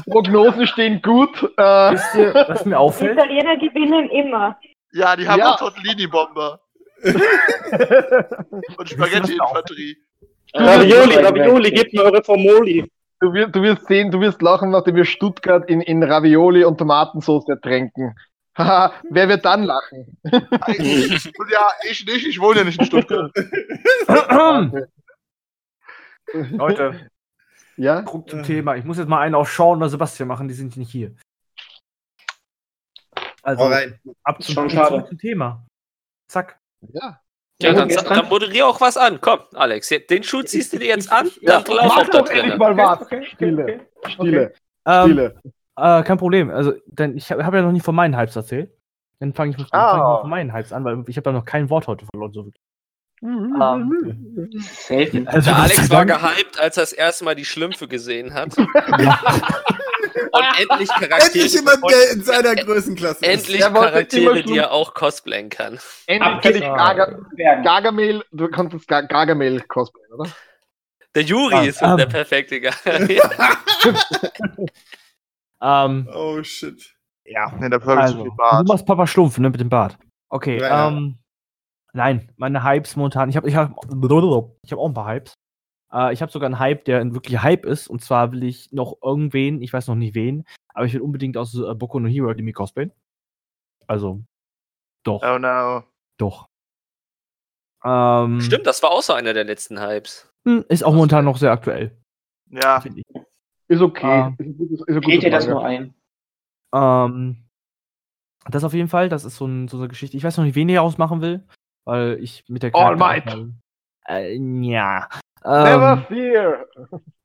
Die 0.06 0.12
Prognosen 0.12 0.68
stehen 0.68 1.02
gut. 1.02 1.44
Äh, 1.58 1.92
wisst 1.94 2.16
ihr, 2.16 2.34
was 2.34 2.66
mir 2.66 2.72
Die 2.72 2.76
auffällt? 2.76 3.14
Italiener 3.18 3.58
gewinnen 3.58 4.10
immer. 4.10 4.58
Ja, 4.94 5.16
die 5.16 5.28
haben 5.28 5.40
Ja. 5.40 5.54
auch 5.54 5.60
Tortellini-Bomber. 5.60 6.60
Und 8.78 8.90
Spaghetti-Infanterie. 8.90 9.98
Ravioli, 10.54 11.16
Ravioli, 11.16 11.72
gebt 11.72 11.94
mir 11.94 12.04
eure 12.04 12.24
Formoli. 12.24 12.90
Du, 13.20 13.34
wirst, 13.34 13.56
du 13.56 13.62
wirst 13.62 13.88
sehen, 13.88 14.12
du 14.12 14.20
wirst 14.20 14.42
lachen, 14.42 14.72
nachdem 14.72 14.96
wir 14.96 15.06
Stuttgart 15.06 15.70
in, 15.70 15.82
in 15.82 16.04
Ravioli 16.04 16.64
und 16.64 16.78
Tomatensauce 16.78 17.48
ertränken. 17.50 18.16
Haha, 18.58 18.94
wer 19.10 19.28
wird 19.28 19.44
dann 19.44 19.64
lachen? 19.64 20.18
Und 20.24 21.52
ja, 21.52 21.70
ich 21.90 22.06
nicht, 22.06 22.26
ich 22.26 22.40
wohne 22.40 22.60
ja 22.60 22.64
nicht 22.64 22.80
in 22.80 22.86
Stuttgart. 22.86 23.30
Leute, 26.34 27.12
Ja? 27.76 28.02
guck 28.04 28.30
zum 28.30 28.44
Thema. 28.44 28.78
Ich 28.78 28.86
muss 28.86 28.98
jetzt 28.98 29.10
mal 29.10 29.20
einen 29.20 29.36
auf 29.36 29.52
Sean 29.52 29.80
oder 29.80 29.90
Sebastian 29.90 30.30
machen, 30.30 30.48
die 30.48 30.54
sind 30.54 30.78
nicht 30.78 30.90
hier. 30.90 31.14
Also, 33.44 33.66
rein. 33.66 34.00
ab 34.24 34.42
zum, 34.42 34.70
zum 34.70 35.18
Thema. 35.18 35.66
Zack. 36.32 36.58
Ja. 36.94 37.22
Ja, 37.62 37.72
dann, 37.74 37.88
dann 37.90 38.28
moderier 38.28 38.68
auch 38.68 38.82
was 38.82 38.98
an. 38.98 39.20
Komm, 39.22 39.40
Alex, 39.54 39.88
den 40.10 40.24
Schuh 40.24 40.44
ziehst 40.44 40.74
du 40.74 40.78
dir 40.80 40.88
jetzt 40.88 41.10
an. 41.12 41.30
Ja, 41.42 41.62
Dann 41.62 41.76
lauf 41.78 41.94
mach 41.96 42.10
doch 42.10 42.30
endlich 42.30 42.58
mal 42.58 42.76
was. 42.76 43.02
Okay, 43.02 43.16
okay, 43.18 43.26
Stille. 43.34 43.64
okay. 43.64 44.10
Stille. 44.12 44.54
Ähm, 44.86 45.04
Stille. 45.06 45.36
äh, 45.78 46.04
kein 46.04 46.18
Problem. 46.18 46.50
Also, 46.50 46.74
denn 46.88 47.16
ich 47.16 47.32
habe 47.32 47.46
hab 47.46 47.54
ja 47.54 47.62
noch 47.62 47.72
nie 47.72 47.80
von 47.80 47.96
meinen 47.96 48.18
Hypes 48.18 48.36
erzählt. 48.36 48.72
Dann 49.22 49.34
fange 49.34 49.56
ich, 49.58 49.66
Ah. 49.72 49.92
fang 49.92 50.00
ich 50.00 50.04
mal 50.04 50.22
von 50.22 50.30
meinen 50.30 50.54
Hypes 50.54 50.74
an, 50.74 50.84
weil 50.84 51.04
ich 51.08 51.16
habe 51.16 51.30
ja 51.30 51.34
noch 51.34 51.46
kein 51.46 51.70
Wort 51.70 51.88
heute 51.88 52.06
verloren. 52.06 52.34
So 52.34 52.46
wirklich. 52.46 52.62
Selten. 54.72 55.28
Also, 55.30 55.52
Alex 55.52 55.90
war 55.90 56.06
gehypt, 56.06 56.60
als 56.60 56.76
er 56.78 56.84
das 56.84 56.92
erste 56.94 57.24
Mal 57.24 57.36
die 57.36 57.46
Schlümpfe 57.46 57.88
gesehen 57.88 58.34
hat. 58.34 58.56
Ja. 59.00 59.20
Und 60.32 60.44
endlich 60.58 60.90
Charaktere. 60.90 61.22
Endlich 61.26 61.54
jemand, 61.54 61.84
der 61.92 62.12
in 62.14 62.24
seiner 62.24 62.56
Größenklasse 62.56 63.26
ist. 63.26 63.32
endlich 63.32 63.62
Er 63.62 63.72
Charaktere, 63.72 64.44
die 64.44 64.58
er 64.58 64.72
auch 64.72 64.94
cosplayen 64.94 65.50
kann. 65.50 65.80
Endlich 66.08 66.42
kann 66.42 66.56
ich 66.56 66.62
Garga 66.62 67.18
Werden. 67.36 67.64
Gargamel, 67.64 68.24
du 68.32 68.48
kannst 68.50 68.88
Gar 68.88 69.04
Gargamel 69.04 69.62
cosplayen, 69.62 70.14
oder? 70.14 70.30
Der 71.16 71.24
Juri 71.24 71.54
Ah, 71.56 71.64
ist 71.64 71.82
ähm. 71.82 71.98
der 71.98 72.06
perfekte 72.08 72.60
Charakter. 72.62 73.00
Ähm, 75.62 76.08
Oh 76.14 76.44
shit. 76.44 76.94
ja. 77.26 77.50
Ne, 77.58 77.70
der 77.70 77.80
Purple 77.80 77.98
Also, 78.02 78.18
zu 78.18 78.22
viel 78.24 78.30
du 78.32 78.36
Bart. 78.36 78.68
machst 78.68 78.86
Papa 78.86 79.08
Schlumpf, 79.08 79.38
ne, 79.40 79.50
mit 79.50 79.60
dem 79.60 79.70
Bart. 79.70 79.98
Okay, 80.30 80.60
Ja, 80.60 80.68
ja. 80.68 80.88
ähm, 80.90 81.18
nein, 81.94 82.32
meine 82.38 82.64
Hypes 82.64 82.96
momentan, 82.96 83.30
ich 83.30 83.38
habe 83.38 83.48
ich 83.48 83.56
hab, 83.56 83.72
ich 83.72 84.72
hab 84.72 84.80
auch 84.80 84.88
ein 84.88 84.94
paar 84.94 85.08
Hypes. 85.08 85.34
Äh, 85.92 86.14
ich 86.14 86.22
habe 86.22 86.32
sogar 86.32 86.48
einen 86.48 86.60
Hype, 86.60 86.86
der 86.86 87.00
ein 87.02 87.14
wirklicher 87.14 87.44
Hype 87.44 87.66
ist, 87.66 87.88
und 87.88 88.02
zwar 88.04 88.32
will 88.32 88.44
ich 88.44 88.72
noch 88.72 88.98
irgendwen, 89.04 89.62
ich 89.62 89.72
weiß 89.74 89.88
noch 89.88 89.96
nicht 89.96 90.16
wen, 90.16 90.46
aber 90.74 90.86
ich 90.86 90.94
will 90.94 91.02
unbedingt 91.02 91.38
aus 91.38 91.56
äh, 91.56 91.74
Boku 91.76 92.00
no 92.00 92.08
Hero 92.08 92.34
die 92.34 92.44
mir 92.44 92.54
cosplayen. 92.54 92.92
Also, 93.88 94.22
doch, 95.04 95.22
Oh 95.24 95.38
no. 95.38 95.84
doch. 96.18 96.48
Ähm, 97.84 98.42
Stimmt, 98.42 98.66
das 98.66 98.82
war 98.82 98.92
auch 98.92 99.02
so 99.04 99.14
einer 99.14 99.34
der 99.34 99.44
letzten 99.44 99.80
Hypes. 99.80 100.28
hm, 100.48 100.66
Ist 100.70 100.84
auch 100.84 100.94
momentan 100.94 101.26
noch 101.26 101.38
sehr 101.38 101.52
aktuell, 101.52 101.96
Ja, 102.50 102.82
finde 102.82 103.02
ich. 103.02 103.06
Ist 103.68 103.82
okay. 103.82 104.06
Ah. 104.06 104.34
Ist, 104.40 104.72
ist 104.82 104.90
eine 104.90 105.00
Geht 105.02 105.24
dir 105.24 105.32
das 105.32 105.48
nur 105.48 105.64
ein? 105.64 105.94
Ähm, 106.74 107.46
das 108.48 108.64
auf 108.64 108.74
jeden 108.74 108.90
Fall, 108.90 109.10
das 109.10 109.24
ist 109.26 109.38
so, 109.38 109.46
ein, 109.46 109.68
so 109.68 109.78
eine 109.78 109.88
Geschichte. 109.88 110.18
Ich 110.18 110.24
weiß 110.24 110.38
noch 110.38 110.44
nicht, 110.46 110.56
wen 110.56 110.70
ich 110.70 110.78
ausmachen 110.80 111.22
will, 111.22 111.48
weil 111.86 112.18
ich 112.22 112.44
mit 112.48 112.64
der 112.64 112.74
All 112.76 112.96
Charakterauswahl- 112.96 113.54
Äh, 114.08 114.36
ja. 114.62 115.10
Never 115.46 115.92
Ähm, 115.94 116.06
fear. 116.08 116.66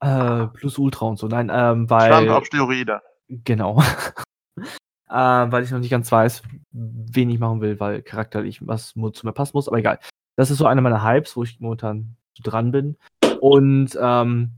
äh, 0.01 0.47
plus 0.49 0.79
Ultra 0.79 1.07
und 1.07 1.19
so. 1.19 1.27
Nein, 1.27 1.51
ähm, 1.53 1.89
weil. 1.89 2.09
Schwank 2.11 2.31
auf 2.31 2.45
Steroide. 2.47 3.01
Genau. 3.29 3.81
äh, 5.09 5.13
weil 5.13 5.63
ich 5.63 5.71
noch 5.71 5.79
nicht 5.79 5.91
ganz 5.91 6.11
weiß, 6.11 6.43
wen 6.73 7.31
ich 7.31 7.39
machen 7.39 7.61
will, 7.61 7.81
weil 7.81 8.03
charakterlich 8.03 8.67
was 8.67 8.93
zu 8.95 9.27
mir 9.27 9.33
passen 9.33 9.53
muss, 9.55 9.69
aber 9.69 9.79
egal. 9.79 9.99
Das 10.37 10.51
ist 10.51 10.59
so 10.59 10.67
einer 10.67 10.81
meiner 10.83 11.05
Hypes, 11.05 11.37
wo 11.37 11.43
ich 11.43 11.61
momentan 11.61 12.17
so 12.35 12.43
dran 12.43 12.73
bin. 12.73 12.97
Und 13.41 13.99
ähm, 14.01 14.53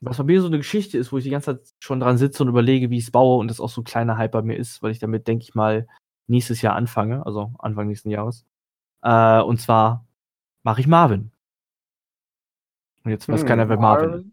was 0.00 0.18
bei 0.18 0.24
mir 0.24 0.40
so 0.40 0.48
eine 0.48 0.58
Geschichte 0.58 0.98
ist, 0.98 1.12
wo 1.12 1.18
ich 1.18 1.24
die 1.24 1.30
ganze 1.30 1.56
Zeit 1.56 1.74
schon 1.78 2.00
dran 2.00 2.18
sitze 2.18 2.42
und 2.42 2.48
überlege, 2.48 2.90
wie 2.90 2.98
ich 2.98 3.04
es 3.04 3.10
baue 3.10 3.38
und 3.38 3.48
das 3.48 3.60
auch 3.60 3.70
so 3.70 3.80
ein 3.80 3.84
kleiner 3.84 4.18
Hype 4.18 4.32
bei 4.32 4.42
mir 4.42 4.56
ist, 4.56 4.82
weil 4.82 4.90
ich 4.90 4.98
damit, 4.98 5.26
denke 5.26 5.42
ich 5.44 5.54
mal, 5.54 5.86
nächstes 6.26 6.62
Jahr 6.62 6.76
anfange, 6.76 7.24
also 7.24 7.52
Anfang 7.58 7.86
nächsten 7.88 8.10
Jahres. 8.10 8.44
Äh, 9.02 9.40
und 9.40 9.60
zwar 9.60 10.06
mache 10.62 10.80
ich 10.80 10.86
Marvin. 10.86 11.30
Und 13.04 13.10
jetzt 13.10 13.28
weiß 13.28 13.40
Hm, 13.42 13.48
keiner, 13.48 13.68
wer 13.68 13.76
Marvin 13.78 14.12
ist. 14.14 14.26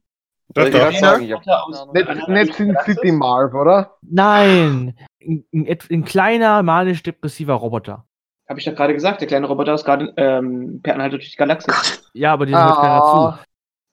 Doch, 0.54 0.70
doch. 0.70 0.88
aus 0.88 1.88
Nicht, 1.94 2.30
nicht 2.30 2.54
Sin. 2.56 2.76
City 2.84 3.12
Marv, 3.12 3.54
oder? 3.54 3.98
Nein! 4.02 4.96
Ein, 5.22 5.46
ein, 5.54 5.78
ein 5.90 6.06
kleiner, 6.06 6.62
manisch-depressiver 6.64 7.54
Roboter. 7.54 8.06
Habe 8.50 8.60
ich 8.60 8.66
doch 8.66 8.76
gerade 8.76 8.94
gesagt, 8.94 9.22
der 9.22 9.30
kleine 9.30 9.48
Roboter 9.48 9.74
aus 9.74 9.86
Garden, 9.86 10.12
ähm, 10.18 10.82
per 10.84 10.96
Anhalter 10.96 11.18
durch 11.18 11.32
die 11.32 11.38
Galaxie. 11.38 11.72
Ja, 12.14 12.34
aber 12.34 12.46
den 12.46 12.56
hört 12.56 12.76
keiner 12.76 13.02
Ah, 13.04 13.40
zu. 13.40 13.46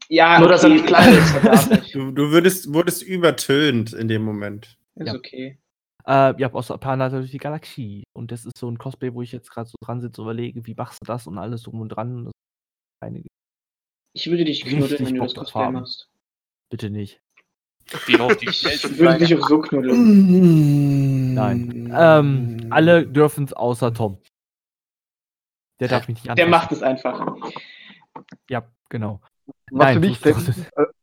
Ja, 0.08 0.40
Nur, 0.40 0.48
dass 0.48 0.64
er 0.64 0.70
nicht 0.70 0.86
klein 0.86 1.12
ist. 1.12 1.34
das. 1.44 1.68
Du, 1.92 2.10
du 2.10 2.30
würdest, 2.30 2.72
wurdest 2.72 3.02
übertönt 3.02 3.92
in 3.92 4.08
dem 4.08 4.22
Moment. 4.22 4.76
Ist 4.96 5.06
Ja. 5.06 5.14
okay. 5.14 5.58
Äh, 6.06 6.40
ja, 6.40 6.52
aus 6.52 6.68
Per 6.68 7.10
durch 7.10 7.30
die 7.30 7.38
Galaxie. 7.38 8.04
Und 8.14 8.32
das 8.32 8.46
ist 8.46 8.56
so 8.58 8.68
ein 8.68 8.78
Cosplay, 8.78 9.12
wo 9.12 9.22
ich 9.22 9.30
jetzt 9.30 9.50
gerade 9.50 9.68
so 9.68 9.76
dran 9.80 10.00
sitze 10.00 10.22
und 10.22 10.26
überlege, 10.26 10.66
wie 10.66 10.74
machst 10.74 11.02
du 11.02 11.04
das 11.06 11.26
und 11.26 11.38
alles 11.38 11.62
drum 11.62 11.80
und 11.82 11.90
dran. 11.90 12.24
Das 12.24 12.32
ist 12.32 13.02
eine, 13.02 13.22
Ich 14.18 14.30
würde 14.30 14.44
dich 14.44 14.64
knuddeln, 14.64 15.06
wenn 15.06 15.14
du 15.14 15.20
Bock 15.20 15.28
das 15.28 15.34
Cosplay 15.34 15.62
haben. 15.62 15.74
machst. 15.74 16.08
bitte 16.70 16.90
nicht. 16.90 17.20
Die 18.08 18.12
Ich 18.42 18.98
würde 18.98 19.18
dich 19.24 19.34
auch 19.38 19.48
so 19.48 19.60
knuddeln. 19.60 21.34
Nein. 21.34 21.92
Ähm, 21.96 22.66
alle 22.70 23.06
dürfen 23.06 23.44
es 23.44 23.52
außer 23.52 23.94
Tom. 23.94 24.18
Der 25.80 25.88
darf 25.88 26.08
mich 26.08 26.16
nicht 26.24 26.26
Der 26.26 26.32
anfassen. 26.46 26.50
macht 26.50 26.72
es 26.72 26.82
einfach. 26.82 27.36
Ja, 28.50 28.64
genau. 28.88 29.20
was, 29.70 29.84
Nein, 29.94 29.94
für 29.94 30.00
mich 30.00 30.26
äh, 30.26 30.34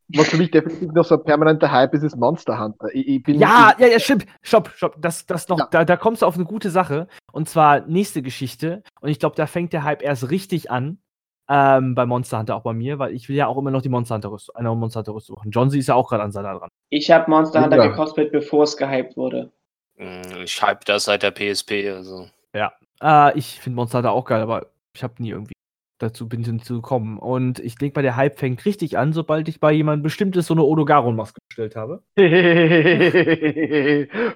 was 0.09 0.29
für 0.29 0.37
mich 0.37 0.51
definitiv 0.51 0.91
noch 0.91 1.05
so 1.05 1.15
ein 1.15 1.23
permanenter 1.23 1.71
Hype 1.71 1.93
ist, 1.95 2.03
ist 2.03 2.15
Monster 2.17 2.59
Hunter. 2.59 2.93
Ich, 2.93 3.07
ich 3.07 3.23
bin, 3.23 3.39
Ja, 3.39 3.73
ja, 3.79 3.87
ja, 3.87 3.99
stimmt. 3.99 4.25
Stopp, 4.43 4.69
stopp. 4.75 4.95
Das, 4.99 5.25
das 5.25 5.47
noch, 5.47 5.57
Ja. 5.57 5.67
da, 5.71 5.85
da 5.85 5.97
kommst 5.97 6.21
du 6.21 6.25
auf 6.27 6.35
eine 6.35 6.43
gute 6.45 6.69
Sache. 6.69 7.07
Und 7.31 7.49
zwar 7.49 7.81
nächste 7.87 8.21
Geschichte. 8.21 8.83
Und 8.99 9.09
ich 9.09 9.17
glaube, 9.19 9.35
da 9.35 9.47
fängt 9.47 9.73
der 9.73 9.83
Hype 9.83 10.03
erst 10.03 10.29
richtig 10.29 10.69
an. 10.69 10.99
Ähm, 11.47 11.93
bei 11.95 12.05
Monster 12.05 12.39
Hunter 12.39 12.55
auch 12.55 12.63
bei 12.63 12.73
mir, 12.73 12.97
weil 12.97 13.13
ich 13.13 13.29
will 13.29 13.35
ja 13.35 13.45
auch 13.47 13.57
immer 13.57 13.69
noch 13.71 13.81
die 13.83 13.89
Monster 13.89 14.15
Hunter 14.15 14.31
Rüstung, 14.31 14.55
eine 14.55 14.73
Monster 14.73 14.99
Hunter 15.01 15.13
Rüstung 15.13 15.35
machen. 15.35 15.51
John 15.51 15.69
C. 15.69 15.77
ist 15.77 15.87
ja 15.87 15.93
auch 15.95 16.09
gerade 16.09 16.23
an 16.23 16.31
seiner 16.31 16.57
dran. 16.57 16.69
Ich 16.89 17.11
habe 17.11 17.29
Monster 17.29 17.63
Hunter 17.63 17.77
Ja. 17.77 17.87
gecosplayt, 17.87 18.31
bevor 18.31 18.63
es 18.63 18.75
gehypt 18.75 19.15
wurde. 19.15 19.51
Hm, 19.97 20.21
Ich 20.43 20.61
hype 20.61 20.83
das 20.85 21.05
seit 21.05 21.21
der 21.23 21.31
PSP, 21.31 21.89
also. 21.89 22.27
Äh, 23.01 23.37
ich 23.37 23.59
finde 23.59 23.75
Monster 23.75 23.97
Hunter 23.99 24.11
auch 24.13 24.25
geil, 24.25 24.41
aber 24.41 24.67
ich 24.95 25.03
habe 25.03 25.15
nie 25.21 25.31
irgendwie 25.31 25.53
dazu 25.99 26.27
bin 26.27 26.59
zu 26.61 26.75
gekommen. 26.75 27.19
Und 27.19 27.59
ich 27.59 27.75
denke 27.75 27.97
mal, 27.99 28.03
der 28.03 28.15
Hype 28.15 28.39
fängt 28.39 28.65
richtig 28.65 28.97
an, 28.97 29.13
sobald 29.13 29.47
ich 29.47 29.59
bei 29.59 29.71
jemandem 29.71 30.03
bestimmtes 30.03 30.47
so 30.47 30.53
eine 30.53 30.63
Odogaron-Maske 30.63 31.39
bestellt 31.49 31.75
habe. 31.75 32.03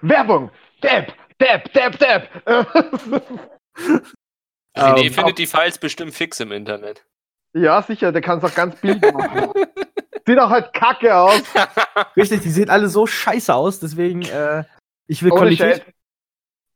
Werbung! 0.02 0.52
Depp! 0.84 1.14
Depp! 1.40 1.72
Depp! 1.74 1.98
Depp! 2.00 2.30
René 4.76 5.08
Ähm, 5.08 5.14
findet 5.14 5.38
die 5.38 5.48
Files 5.48 5.78
bestimmt 5.78 6.14
fix 6.14 6.40
im 6.40 6.52
Internet. 6.52 7.06
ja, 7.54 7.82
sicher, 7.82 8.12
der 8.12 8.22
kann 8.22 8.40
es 8.40 8.44
auch 8.44 8.54
ganz 8.56 8.80
billig 8.80 9.02
machen. 9.02 9.52
Sieht 10.26 10.40
auch 10.40 10.50
halt 10.50 10.74
kacke 10.74 11.16
aus. 11.16 11.42
Richtig, 12.16 12.42
die 12.42 12.50
sehen 12.50 12.70
alle 12.70 12.88
so 12.90 13.08
scheiße 13.08 13.54
aus, 13.54 13.80
deswegen, 13.80 14.22
äh, 14.24 14.64
ich 15.08 15.24
will 15.24 15.32
Ohne 15.32 15.42
Qualität. 15.42 15.78
Scheiß. 15.84 15.94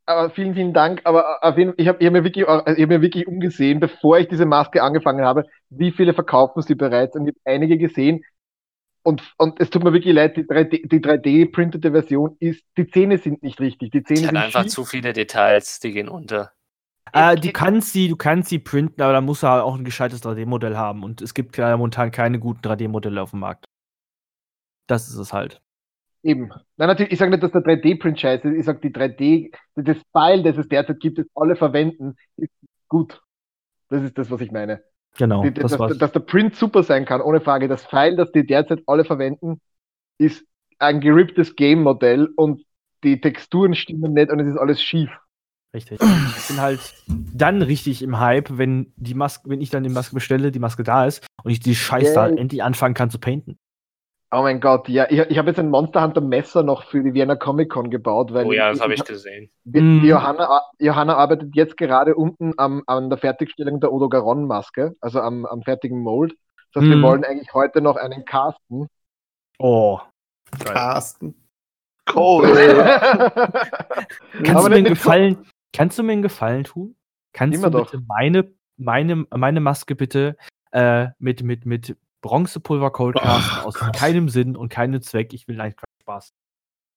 Aber 0.05 0.29
vielen, 0.31 0.53
vielen 0.55 0.73
Dank. 0.73 1.01
Aber 1.05 1.43
auf 1.43 1.57
jeden, 1.57 1.73
ich 1.77 1.87
habe 1.87 1.99
ich 1.99 2.07
hab 2.07 2.13
mir, 2.13 2.23
wirklich, 2.23 2.45
ich 2.45 2.49
hab 2.83 2.89
mir 2.89 3.01
wirklich 3.01 3.27
umgesehen, 3.27 3.79
bevor 3.79 4.17
ich 4.17 4.27
diese 4.27 4.45
Maske 4.45 4.81
angefangen 4.83 5.23
habe, 5.23 5.45
wie 5.69 5.91
viele 5.91 6.13
verkaufen 6.13 6.61
sie 6.61 6.75
bereits. 6.75 7.15
Und 7.15 7.27
ich 7.27 7.35
habe 7.35 7.41
einige 7.45 7.77
gesehen. 7.77 8.23
Und, 9.03 9.21
und 9.37 9.59
es 9.59 9.69
tut 9.69 9.83
mir 9.83 9.93
wirklich 9.93 10.13
leid, 10.15 10.35
die 10.37 10.43
3D, 10.43 10.87
die 10.87 10.99
3D-printete 10.99 11.91
Version 11.91 12.37
ist, 12.39 12.63
die 12.77 12.87
Zähne 12.87 13.17
sind 13.17 13.43
nicht 13.43 13.59
richtig. 13.59 13.91
Die 13.91 14.03
Zähne 14.03 14.31
sind 14.31 14.37
einfach 14.37 14.63
schief. 14.63 14.71
zu 14.71 14.85
viele 14.85 15.13
Details, 15.13 15.79
die 15.79 15.91
gehen 15.91 16.09
unter. 16.09 16.53
Äh, 17.11 17.35
die 17.35 17.51
kannst 17.51 17.91
sie, 17.91 18.07
du 18.07 18.15
kannst 18.15 18.49
sie 18.49 18.59
printen, 18.59 19.01
aber 19.01 19.13
da 19.13 19.21
musst 19.21 19.43
du 19.43 19.47
halt 19.47 19.63
auch 19.63 19.75
ein 19.75 19.83
gescheites 19.83 20.23
3D-Modell 20.23 20.77
haben. 20.77 21.03
Und 21.03 21.21
es 21.21 21.33
gibt 21.33 21.57
ja 21.57 21.75
momentan 21.75 22.11
keine 22.11 22.39
guten 22.39 22.61
3D-Modelle 22.61 23.21
auf 23.21 23.31
dem 23.31 23.39
Markt. 23.39 23.65
Das 24.87 25.07
ist 25.07 25.17
es 25.17 25.33
halt. 25.33 25.61
Eben. 26.23 26.49
Nein, 26.77 26.87
natürlich, 26.87 27.11
ich 27.11 27.19
sage 27.19 27.31
nicht, 27.31 27.43
dass 27.43 27.51
der 27.51 27.63
3D-Print 27.63 28.19
scheiße 28.19 28.47
ist. 28.49 28.59
Ich 28.59 28.65
sage, 28.65 28.79
die 28.79 28.91
3D, 28.91 29.53
das 29.75 29.97
File, 30.13 30.43
das 30.43 30.57
es 30.57 30.69
derzeit 30.69 30.99
gibt, 31.01 31.17
das 31.17 31.25
alle 31.35 31.55
verwenden, 31.55 32.15
ist 32.37 32.53
gut. 32.87 33.21
Das 33.89 34.03
ist 34.03 34.17
das, 34.17 34.31
was 34.31 34.41
ich 34.41 34.51
meine. 34.51 34.81
Genau. 35.17 35.43
Die, 35.43 35.53
das 35.53 35.71
dass, 35.71 35.79
war's. 35.79 35.97
dass 35.97 36.11
der 36.13 36.21
Print 36.21 36.55
super 36.55 36.83
sein 36.83 37.05
kann, 37.05 37.21
ohne 37.21 37.41
Frage. 37.41 37.67
Das 37.67 37.85
File, 37.85 38.15
das 38.15 38.31
die 38.31 38.45
derzeit 38.45 38.81
alle 38.87 39.05
verwenden, 39.05 39.61
ist 40.17 40.45
ein 40.79 41.01
geripptes 41.01 41.55
Game-Modell 41.55 42.29
und 42.35 42.63
die 43.03 43.19
Texturen 43.19 43.75
stimmen 43.75 44.13
nicht 44.13 44.31
und 44.31 44.39
es 44.39 44.47
ist 44.47 44.57
alles 44.57 44.81
schief. 44.81 45.11
Richtig. 45.75 45.99
Ich 46.01 46.47
bin 46.47 46.61
halt 46.61 46.79
dann 47.07 47.61
richtig 47.63 48.03
im 48.03 48.19
Hype, 48.19 48.57
wenn 48.57 48.93
die 48.95 49.15
Maske, 49.15 49.49
wenn 49.49 49.59
ich 49.61 49.69
dann 49.71 49.83
die 49.83 49.89
Maske 49.89 50.13
bestelle, 50.13 50.51
die 50.51 50.59
Maske 50.59 50.83
da 50.83 51.05
ist 51.05 51.25
und 51.43 51.49
ich 51.51 51.59
die 51.59 51.73
Scheiß 51.75 52.13
da 52.13 52.27
Yay. 52.27 52.37
endlich 52.37 52.61
anfangen 52.63 52.93
kann 52.93 53.09
zu 53.09 53.17
painten. 53.19 53.57
Oh 54.35 54.41
mein 54.41 54.59
Gott, 54.61 54.87
ja, 54.89 55.05
ich, 55.11 55.19
ich 55.19 55.37
habe 55.37 55.49
jetzt 55.49 55.59
ein 55.59 55.69
Monster 55.69 56.01
Hunter 56.01 56.21
Messer 56.21 56.63
noch 56.63 56.85
für 56.85 57.03
die 57.03 57.13
Vienna 57.13 57.35
Comic 57.35 57.69
Con 57.71 57.91
gebaut, 57.91 58.33
weil 58.33 58.45
Oh 58.47 58.51
ja, 58.51 58.69
das 58.71 58.81
habe 58.81 58.93
ich 58.95 59.03
gesehen. 59.03 59.49
die, 59.63 59.79
die 60.01 60.07
Johanna, 60.07 60.61
Johanna 60.79 61.15
arbeitet 61.17 61.55
jetzt 61.55 61.77
gerade 61.77 62.15
unten 62.15 62.53
am, 62.57 62.81
an 62.87 63.09
der 63.09 63.19
Fertigstellung 63.19 63.79
der 63.79 63.91
Odogaron-Maske, 63.93 64.95
also 65.01 65.21
am, 65.21 65.45
am 65.45 65.61
fertigen 65.61 66.01
Mold. 66.01 66.33
Das 66.73 66.81
heißt, 66.81 66.89
wir 66.89 66.97
Mhm. 66.97 67.03
wollen 67.03 67.23
eigentlich 67.23 67.53
heute 67.53 67.81
noch 67.81 67.95
einen 67.95 68.25
casten. 68.25 68.87
Oh. 69.59 69.99
Carsten. 70.65 71.35
Cold. 72.07 72.55
Kannst 74.33 74.51
Aber 74.51 74.63
du 74.63 74.69
mir 74.69 74.75
einen 74.77 74.85
Gefallen, 74.85 75.45
kannst 75.73 75.99
du 75.99 76.03
mir 76.03 76.13
einen 76.13 76.21
Gefallen 76.21 76.63
tun? 76.63 76.95
Kannst 77.33 77.57
Immer 77.57 77.69
du 77.69 77.79
doch. 77.79 77.91
bitte 77.91 78.03
meine, 78.07 78.51
meine, 78.77 79.25
meine 79.35 79.59
Maske 79.59 79.95
bitte 79.95 80.37
äh, 80.71 81.07
mit, 81.19 81.43
mit, 81.43 81.65
mit 81.65 81.97
Bronzepulver 82.21 82.91
Cold 82.91 83.15
casten 83.17 83.65
aus 83.65 83.73
keinem 83.95 84.29
Sinn 84.29 84.55
und 84.55 84.69
keinem 84.69 85.01
Zweck. 85.01 85.33
Ich 85.33 85.47
will 85.47 85.59
eigentlich 85.59 85.75
keinen 85.75 86.01
Spaß. 86.01 86.33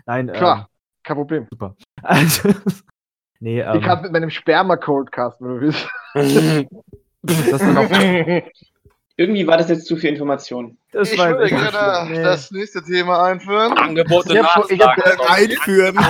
Nein, 0.07 0.33
Klar, 0.33 0.69
kein 1.03 1.17
Problem. 1.17 1.43
Ähm, 1.43 1.49
super. 1.51 1.77
Also, 2.03 2.51
nee, 3.41 3.61
ähm, 3.61 3.79
Ich 3.79 3.83
kann 3.83 4.03
mit 4.03 4.13
meinem 4.13 4.31
Sperma 4.31 4.77
Cold 4.77 5.11
casten, 5.11 5.49
wenn 5.49 5.55
du 5.55 5.61
willst. 5.63 5.89
das, 7.23 7.61
war 7.61 7.73
noch, 7.73 7.91
Irgendwie 9.19 9.47
war 9.47 9.57
das 9.57 9.71
jetzt 9.71 9.87
zu 9.87 9.97
viel 9.97 10.11
Information. 10.11 10.77
das 10.93 11.11
Ich 11.13 11.19
würde 11.19 11.47
gerne. 11.49 12.07
Nee. 12.11 12.23
das 12.23 12.51
nächste 12.51 12.83
Thema 12.85 13.25
einführen. 13.25 13.73
Angebote 13.79 14.35
Ich 14.35 14.43
hab- 14.43 14.71
ich 14.71 14.79
hab- 14.81 14.97
Nachfrage. 14.99 15.31
Einführen. 15.31 15.99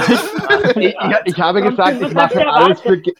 Ich, 0.76 0.96
ich, 1.24 1.38
habe 1.40 1.62
gesagt, 1.62 2.00
ich 2.02 2.12
mache 2.12 2.46
alles 2.48 2.80
für 2.80 2.98
Ge- 2.98 3.14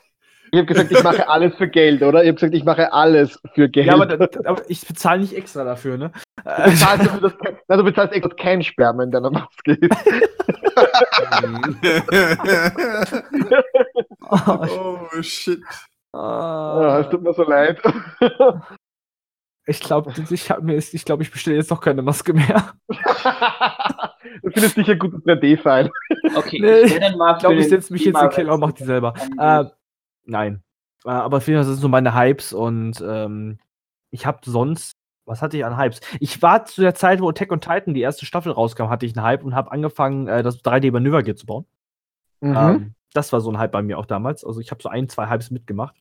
Ich 0.51 0.59
habe 0.59 0.67
gesagt, 0.67 0.91
ich 0.91 1.03
mache 1.03 1.29
alles 1.29 1.55
für 1.57 1.69
Geld, 1.69 2.03
oder? 2.03 2.23
Ich 2.23 2.29
habe 2.29 2.35
gesagt, 2.35 2.55
ich 2.55 2.65
mache 2.65 2.93
alles 2.93 3.39
für 3.55 3.69
Geld. 3.69 3.87
Ja, 3.87 3.95
aber, 3.95 4.11
aber 4.45 4.63
ich 4.69 4.87
bezahle 4.87 5.21
nicht 5.21 5.35
extra 5.37 5.65
dafür, 5.65 5.97
ne? 5.99 6.13
du 6.45 6.71
bezahlst, 6.71 7.11
kein- 7.43 7.57
Nein, 7.69 7.79
du 7.79 7.85
bezahlst 7.85 8.15
extra 8.15 8.35
kein 8.35 8.63
Sperma 8.63 9.03
in 9.05 9.11
deiner 9.11 9.31
Maske 9.31 9.73
ist. 9.73 9.97
oh 14.31 14.99
shit. 15.23 15.61
Ja, 16.15 17.01
es 17.01 17.09
tut 17.11 17.23
mir 17.23 17.35
so 17.35 17.43
leid. 17.45 17.81
Ich 19.67 19.81
glaube, 19.81 20.13
ich, 20.31 20.49
mir 20.63 20.77
ich, 20.77 21.05
glaub, 21.05 21.21
ich 21.21 21.31
bestelle 21.31 21.57
jetzt 21.57 21.71
noch 21.71 21.81
keine 21.81 22.03
Maske 22.03 22.33
mehr. 22.33 22.73
Du 24.43 24.51
findest 24.51 24.75
sicher 24.75 24.93
ein 24.93 24.99
gutes 24.99 25.21
3D-File. 25.21 25.91
Okay, 26.37 26.59
Nee, 26.61 26.81
ich 26.81 26.93
werde 26.93 27.01
dann 27.01 27.19
mal 27.19 27.33
Ich 27.35 27.39
glaube, 27.39 27.57
ich 27.57 27.69
setze 27.69 27.93
mich 27.93 28.05
jetzt 28.05 28.21
in 28.21 28.29
Keller 28.29 28.55
und 28.55 28.61
mache 28.61 28.75
die 28.75 28.85
selber. 28.85 29.15
Äh, 29.39 29.65
nein. 30.25 30.63
Äh, 31.05 31.11
aber 31.11 31.39
auf 31.39 31.47
jeden 31.47 31.59
Fall 31.59 31.65
sind 31.65 31.81
so 31.81 31.89
meine 31.89 32.15
Hypes 32.15 32.53
und 32.53 33.03
ähm, 33.07 33.59
ich 34.11 34.27
habe 34.27 34.41
sonst, 34.45 34.97
was 35.25 35.43
hatte 35.43 35.57
ich 35.57 35.65
an 35.65 35.79
Hypes? 35.79 36.01
Ich 36.21 36.43
war 36.43 36.65
zu 36.65 36.83
der 36.83 36.95
Zeit, 36.95 37.21
wo 37.21 37.29
Attack 37.29 37.51
on 37.53 37.61
Titan 37.61 37.95
die 37.95 38.03
erste 38.03 38.27
Staffel 38.27 38.53
rauskam, 38.53 38.89
hatte 38.89 39.07
ich 39.07 39.17
einen 39.17 39.25
Hype 39.25 39.45
und 39.45 39.55
habe 39.55 39.73
angefangen, 39.73 40.29
äh, 40.29 40.43
das 40.43 40.63
3D-Manövergear 40.63 41.37
zu 41.37 41.47
bauen. 41.47 41.67
Mhm. 42.41 42.57
Ähm, 42.57 42.95
das 43.15 43.33
war 43.33 43.41
so 43.41 43.51
ein 43.51 43.59
Hype 43.59 43.73
bei 43.73 43.83
mir 43.83 43.99
auch 43.99 44.07
damals. 44.07 44.45
Also 44.45 44.61
ich 44.61 44.71
habe 44.71 44.83
so 44.83 44.89
ein, 44.89 45.09
zwei 45.09 45.29
Hypes 45.29 45.51
mitgemacht. 45.51 45.97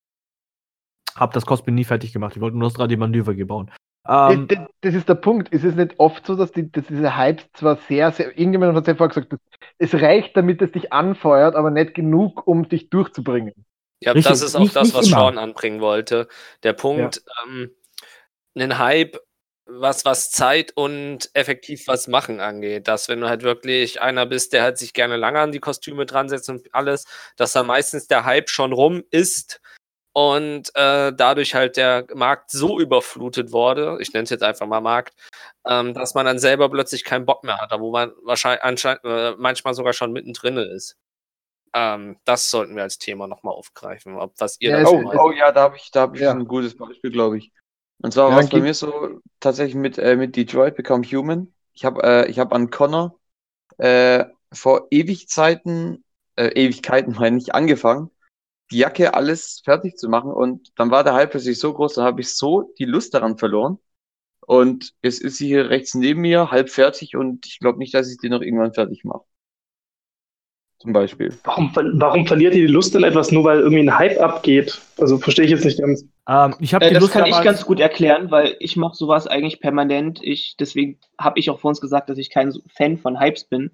Hab 1.15 1.33
das 1.33 1.45
Cosplay 1.45 1.71
nie 1.73 1.85
fertig 1.85 2.13
gemacht. 2.13 2.35
Ich 2.35 2.41
wollte 2.41 2.57
nur 2.57 2.69
das 2.69 2.77
3D-Manövergear 2.77 3.47
bauen. 3.47 3.71
Ähm, 4.07 4.47
das, 4.47 4.59
das 4.81 4.93
ist 4.95 5.09
der 5.09 5.15
Punkt. 5.15 5.49
Ist 5.49 5.63
es 5.63 5.75
nicht 5.75 5.95
oft 5.97 6.25
so, 6.25 6.35
dass, 6.35 6.51
die, 6.51 6.71
dass 6.71 6.85
diese 6.87 7.17
Hypes 7.17 7.45
zwar 7.53 7.77
sehr, 7.87 8.11
sehr. 8.11 8.37
Irgendjemand 8.37 8.75
hat 8.75 8.87
ja 8.87 8.95
vorher 8.95 9.13
gesagt, 9.23 9.41
es 9.77 9.93
reicht, 9.93 10.37
damit 10.37 10.61
es 10.61 10.71
dich 10.71 10.93
anfeuert, 10.93 11.55
aber 11.55 11.71
nicht 11.71 11.93
genug, 11.93 12.45
um 12.45 12.67
dich 12.69 12.89
durchzubringen. 12.89 13.53
Ja, 14.01 14.11
Richtig, 14.11 14.29
das 14.29 14.41
ist 14.41 14.55
auch 14.55 14.59
nicht- 14.59 14.75
das, 14.75 14.93
was 14.93 15.07
immer. 15.07 15.17
Sean 15.17 15.37
anbringen 15.37 15.81
wollte. 15.81 16.27
Der 16.63 16.73
Punkt, 16.73 17.23
ähm, 17.47 17.71
einen 18.55 18.77
Hype, 18.77 19.17
was, 19.65 20.05
was 20.05 20.29
Zeit 20.29 20.73
und 20.75 21.29
effektiv 21.33 21.87
was 21.87 22.07
machen 22.07 22.39
angeht. 22.39 22.87
Dass, 22.87 23.09
wenn 23.09 23.21
du 23.21 23.27
halt 23.27 23.41
wirklich 23.41 24.01
einer 24.01 24.25
bist, 24.27 24.53
der 24.53 24.61
halt 24.63 24.77
sich 24.77 24.93
gerne 24.93 25.17
lange 25.17 25.39
an 25.39 25.51
die 25.51 25.59
Kostüme 25.59 26.05
dran 26.05 26.29
setzt 26.29 26.49
und 26.49 26.67
alles, 26.73 27.05
dass 27.37 27.53
dann 27.53 27.65
meistens 27.65 28.07
der 28.07 28.25
Hype 28.25 28.49
schon 28.49 28.73
rum 28.73 29.03
ist 29.09 29.61
und 30.15 30.71
äh, 30.75 31.13
dadurch 31.13 31.55
halt 31.55 31.77
der 31.77 32.07
Markt 32.15 32.51
so 32.51 32.79
überflutet 32.81 33.53
wurde, 33.53 33.97
ich 34.01 34.13
nenne 34.13 34.25
es 34.25 34.31
jetzt 34.31 34.43
einfach 34.43 34.67
mal 34.67 34.81
Markt, 34.81 35.15
ähm, 35.67 35.93
dass 35.93 36.15
man 36.15 36.25
dann 36.25 36.39
selber 36.39 36.69
plötzlich 36.69 37.03
keinen 37.05 37.25
Bock 37.25 37.43
mehr 37.45 37.57
hat, 37.59 37.71
wo 37.79 37.91
man 37.91 38.13
wahrscheinlich 38.23 38.63
anscheinend 38.63 39.03
äh, 39.05 39.33
manchmal 39.37 39.73
sogar 39.75 39.93
schon 39.93 40.13
mittendrin 40.13 40.57
ist. 40.57 40.97
Ähm, 41.73 42.17
das 42.25 42.49
sollten 42.51 42.75
wir 42.75 42.83
als 42.83 42.99
Thema 42.99 43.27
nochmal 43.27 43.53
aufgreifen, 43.55 44.17
ob 44.17 44.33
was 44.39 44.57
ihr 44.61 44.71
Ja, 44.71 44.83
Oh, 44.87 45.03
oh 45.17 45.31
ja, 45.31 45.51
da 45.51 45.61
habe 45.63 45.77
ich, 45.77 45.91
da 45.91 46.01
hab 46.01 46.15
ich 46.15 46.21
Ja. 46.21 46.31
ein 46.31 46.45
gutes 46.45 46.75
Beispiel, 46.77 47.11
glaube 47.11 47.37
ich. 47.37 47.51
Und 47.99 48.13
zwar 48.13 48.29
Ja, 48.29 48.33
war 48.33 48.39
es 48.39 48.49
bei 48.49 48.59
mir 48.59 48.73
so 48.73 49.21
tatsächlich 49.39 49.75
mit, 49.75 49.97
äh, 49.97 50.15
mit 50.15 50.35
Detroit 50.35 50.75
Become 50.75 51.03
Human. 51.05 51.53
Ich 51.73 51.85
habe 51.85 52.03
äh, 52.03 52.29
ich 52.29 52.39
hab 52.39 52.53
an 52.53 52.69
Connor 52.69 53.19
äh, 53.79 54.25
vor 54.53 54.87
Ewigzeiten, 54.91 56.03
äh, 56.37 56.47
Ewigkeiten 56.49 57.13
meine 57.15 57.37
ich, 57.39 57.55
angefangen, 57.55 58.11
die 58.71 58.77
Jacke 58.77 59.13
alles 59.13 59.61
fertig 59.63 59.97
zu 59.97 60.09
machen 60.09 60.31
und 60.31 60.71
dann 60.77 60.91
war 60.91 61.03
der 61.03 61.13
Hype 61.13 61.31
plötzlich 61.31 61.59
so 61.59 61.73
groß, 61.73 61.95
dann 61.95 62.05
habe 62.05 62.21
ich 62.21 62.35
so 62.35 62.73
die 62.79 62.85
Lust 62.85 63.13
daran 63.13 63.37
verloren. 63.37 63.77
Und 64.47 64.93
jetzt 65.01 65.21
ist 65.21 65.37
sie 65.37 65.47
hier 65.47 65.69
rechts 65.69 65.95
neben 65.95 66.21
mir, 66.21 66.51
halb 66.51 66.69
fertig 66.69 67.15
und 67.15 67.45
ich 67.47 67.59
glaube 67.59 67.79
nicht, 67.79 67.93
dass 67.93 68.11
ich 68.11 68.17
die 68.17 68.29
noch 68.29 68.41
irgendwann 68.41 68.73
fertig 68.73 69.03
mache. 69.03 69.23
Zum 70.79 70.93
Beispiel. 70.93 71.35
Warum, 71.43 71.71
warum 71.73 72.27
verliert 72.27 72.53
ihr 72.53 72.67
die 72.67 72.73
Lust 72.73 72.95
an 72.95 73.03
etwas 73.03 73.31
nur, 73.31 73.43
weil 73.43 73.59
irgendwie 73.59 73.81
ein 73.81 73.97
Hype 73.97 74.19
abgeht? 74.19 74.79
Also 74.99 75.17
verstehe 75.17 75.45
ich 75.45 75.51
jetzt 75.51 75.65
nicht 75.65 75.79
ganz. 75.79 76.05
Ähm, 76.27 76.55
ich 76.59 76.73
habe 76.75 76.85
Äh, 76.85 76.93
das 76.93 77.01
Lust 77.01 77.13
kann 77.13 77.25
ich 77.25 77.41
ganz 77.41 77.65
gut 77.65 77.79
erklären, 77.79 78.29
weil 78.29 78.55
ich 78.59 78.75
mache 78.75 78.95
sowas 78.95 79.25
eigentlich 79.25 79.61
permanent. 79.61 80.19
Ich, 80.21 80.57
deswegen 80.59 80.99
habe 81.17 81.39
ich 81.39 81.49
auch 81.49 81.59
vor 81.59 81.69
uns 81.69 81.81
gesagt, 81.81 82.09
dass 82.09 82.19
ich 82.19 82.29
kein 82.29 82.53
Fan 82.67 82.97
von 82.97 83.19
Hypes 83.19 83.45
bin. 83.45 83.71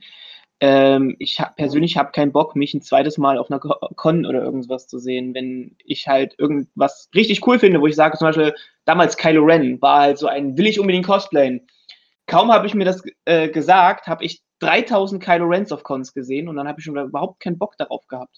Ähm, 0.64 1.16
ich 1.18 1.40
hab, 1.40 1.56
persönlich 1.56 1.98
habe 1.98 2.12
keinen 2.12 2.32
Bock, 2.32 2.56
mich 2.56 2.76
ein 2.76 2.84
zweites 2.84 3.18
Mal 3.18 3.40
auf 3.40 3.50
einer 3.50 3.60
Con 3.60 4.28
oder 4.28 4.44
irgendwas 4.44 4.88
zu 4.88 5.00
sehen, 5.00 5.34
wenn 5.34 5.76
ich 5.84 6.08
halt 6.08 6.36
irgendwas 6.38 7.10
richtig 7.16 7.46
cool 7.48 7.58
finde, 7.58 7.82
wo 7.82 7.88
ich 7.88 7.96
sage, 7.96 8.16
zum 8.16 8.28
Beispiel 8.28 8.54
damals 8.86 9.18
Kylo 9.18 9.44
Ren 9.44 9.82
war 9.82 10.02
halt 10.02 10.20
so 10.20 10.28
ein, 10.28 10.56
will 10.58 10.68
ich 10.68 10.80
unbedingt 10.80 11.08
cosplayen. 11.08 11.68
Kaum 12.28 12.52
habe 12.52 12.68
ich 12.68 12.76
mir 12.76 12.86
das 12.86 13.02
äh, 13.26 13.50
gesagt, 13.50 14.06
habe 14.06 14.24
ich 14.24 14.44
3000 14.60 15.22
Kylo 15.22 15.48
Rens 15.48 15.72
auf 15.72 15.82
Cons 15.84 16.14
gesehen 16.14 16.48
und 16.48 16.58
dann 16.58 16.68
habe 16.68 16.80
ich 16.80 16.86
schon 16.86 16.96
überhaupt 16.96 17.40
keinen 17.40 17.58
Bock 17.58 17.76
darauf 17.78 18.08
gehabt. 18.08 18.38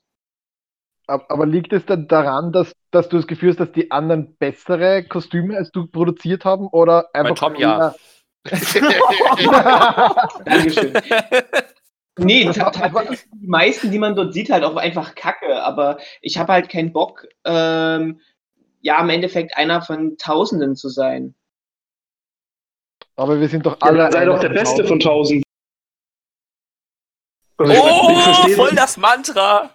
Ab- 1.08 1.26
Aber 1.28 1.46
liegt 1.46 1.74
es 1.74 1.86
dann 1.86 2.08
daran, 2.08 2.54
dass, 2.54 2.72
dass 2.92 3.10
du 3.10 3.18
das 3.18 3.28
Gefühl 3.28 3.50
hast, 3.50 3.60
dass 3.60 3.74
die 3.74 3.92
anderen 3.92 4.38
bessere 4.38 5.04
Kostüme 5.04 5.58
als 5.58 5.72
du 5.72 5.88
produziert 5.88 6.46
haben? 6.46 6.68
Oder 6.68 7.10
einfach. 7.14 7.36
Tom 7.36 7.56
ja. 7.56 7.94
Dankeschön. 10.46 10.94
Nee, 12.20 12.46
ta- 12.52 12.70
tatsächlich 12.70 13.22
sind 13.22 13.42
die 13.42 13.48
meisten, 13.48 13.92
die 13.92 13.98
man 14.00 14.16
dort 14.16 14.34
sieht, 14.34 14.52
halt 14.52 14.64
auch 14.64 14.76
einfach 14.76 15.16
kacke. 15.16 15.64
Aber 15.64 15.98
ich 16.22 16.38
habe 16.38 16.54
halt 16.54 16.70
keinen 16.70 16.94
Bock, 16.94 17.28
ähm, 17.44 18.20
ja, 18.82 19.02
im 19.02 19.10
Endeffekt 19.10 19.56
einer 19.58 19.82
von 19.82 20.18
Tausenden 20.18 20.76
zu 20.76 20.90
sein. 20.90 21.34
Aber 23.16 23.40
wir 23.40 23.48
sind 23.48 23.66
doch 23.66 23.74
Ja, 23.82 23.88
alle. 23.88 23.98
dann 24.00 24.12
sei 24.12 24.26
doch 24.26 24.40
der 24.40 24.50
von 24.50 24.58
Beste 24.60 24.86
von 24.86 25.00
1000. 25.00 25.44
Also 27.58 27.74
Oh, 27.82 28.10
ich 28.12 28.22
verstehe 28.24 28.56
voll 28.56 28.72
das 28.76 28.98
Mantra! 28.98 29.70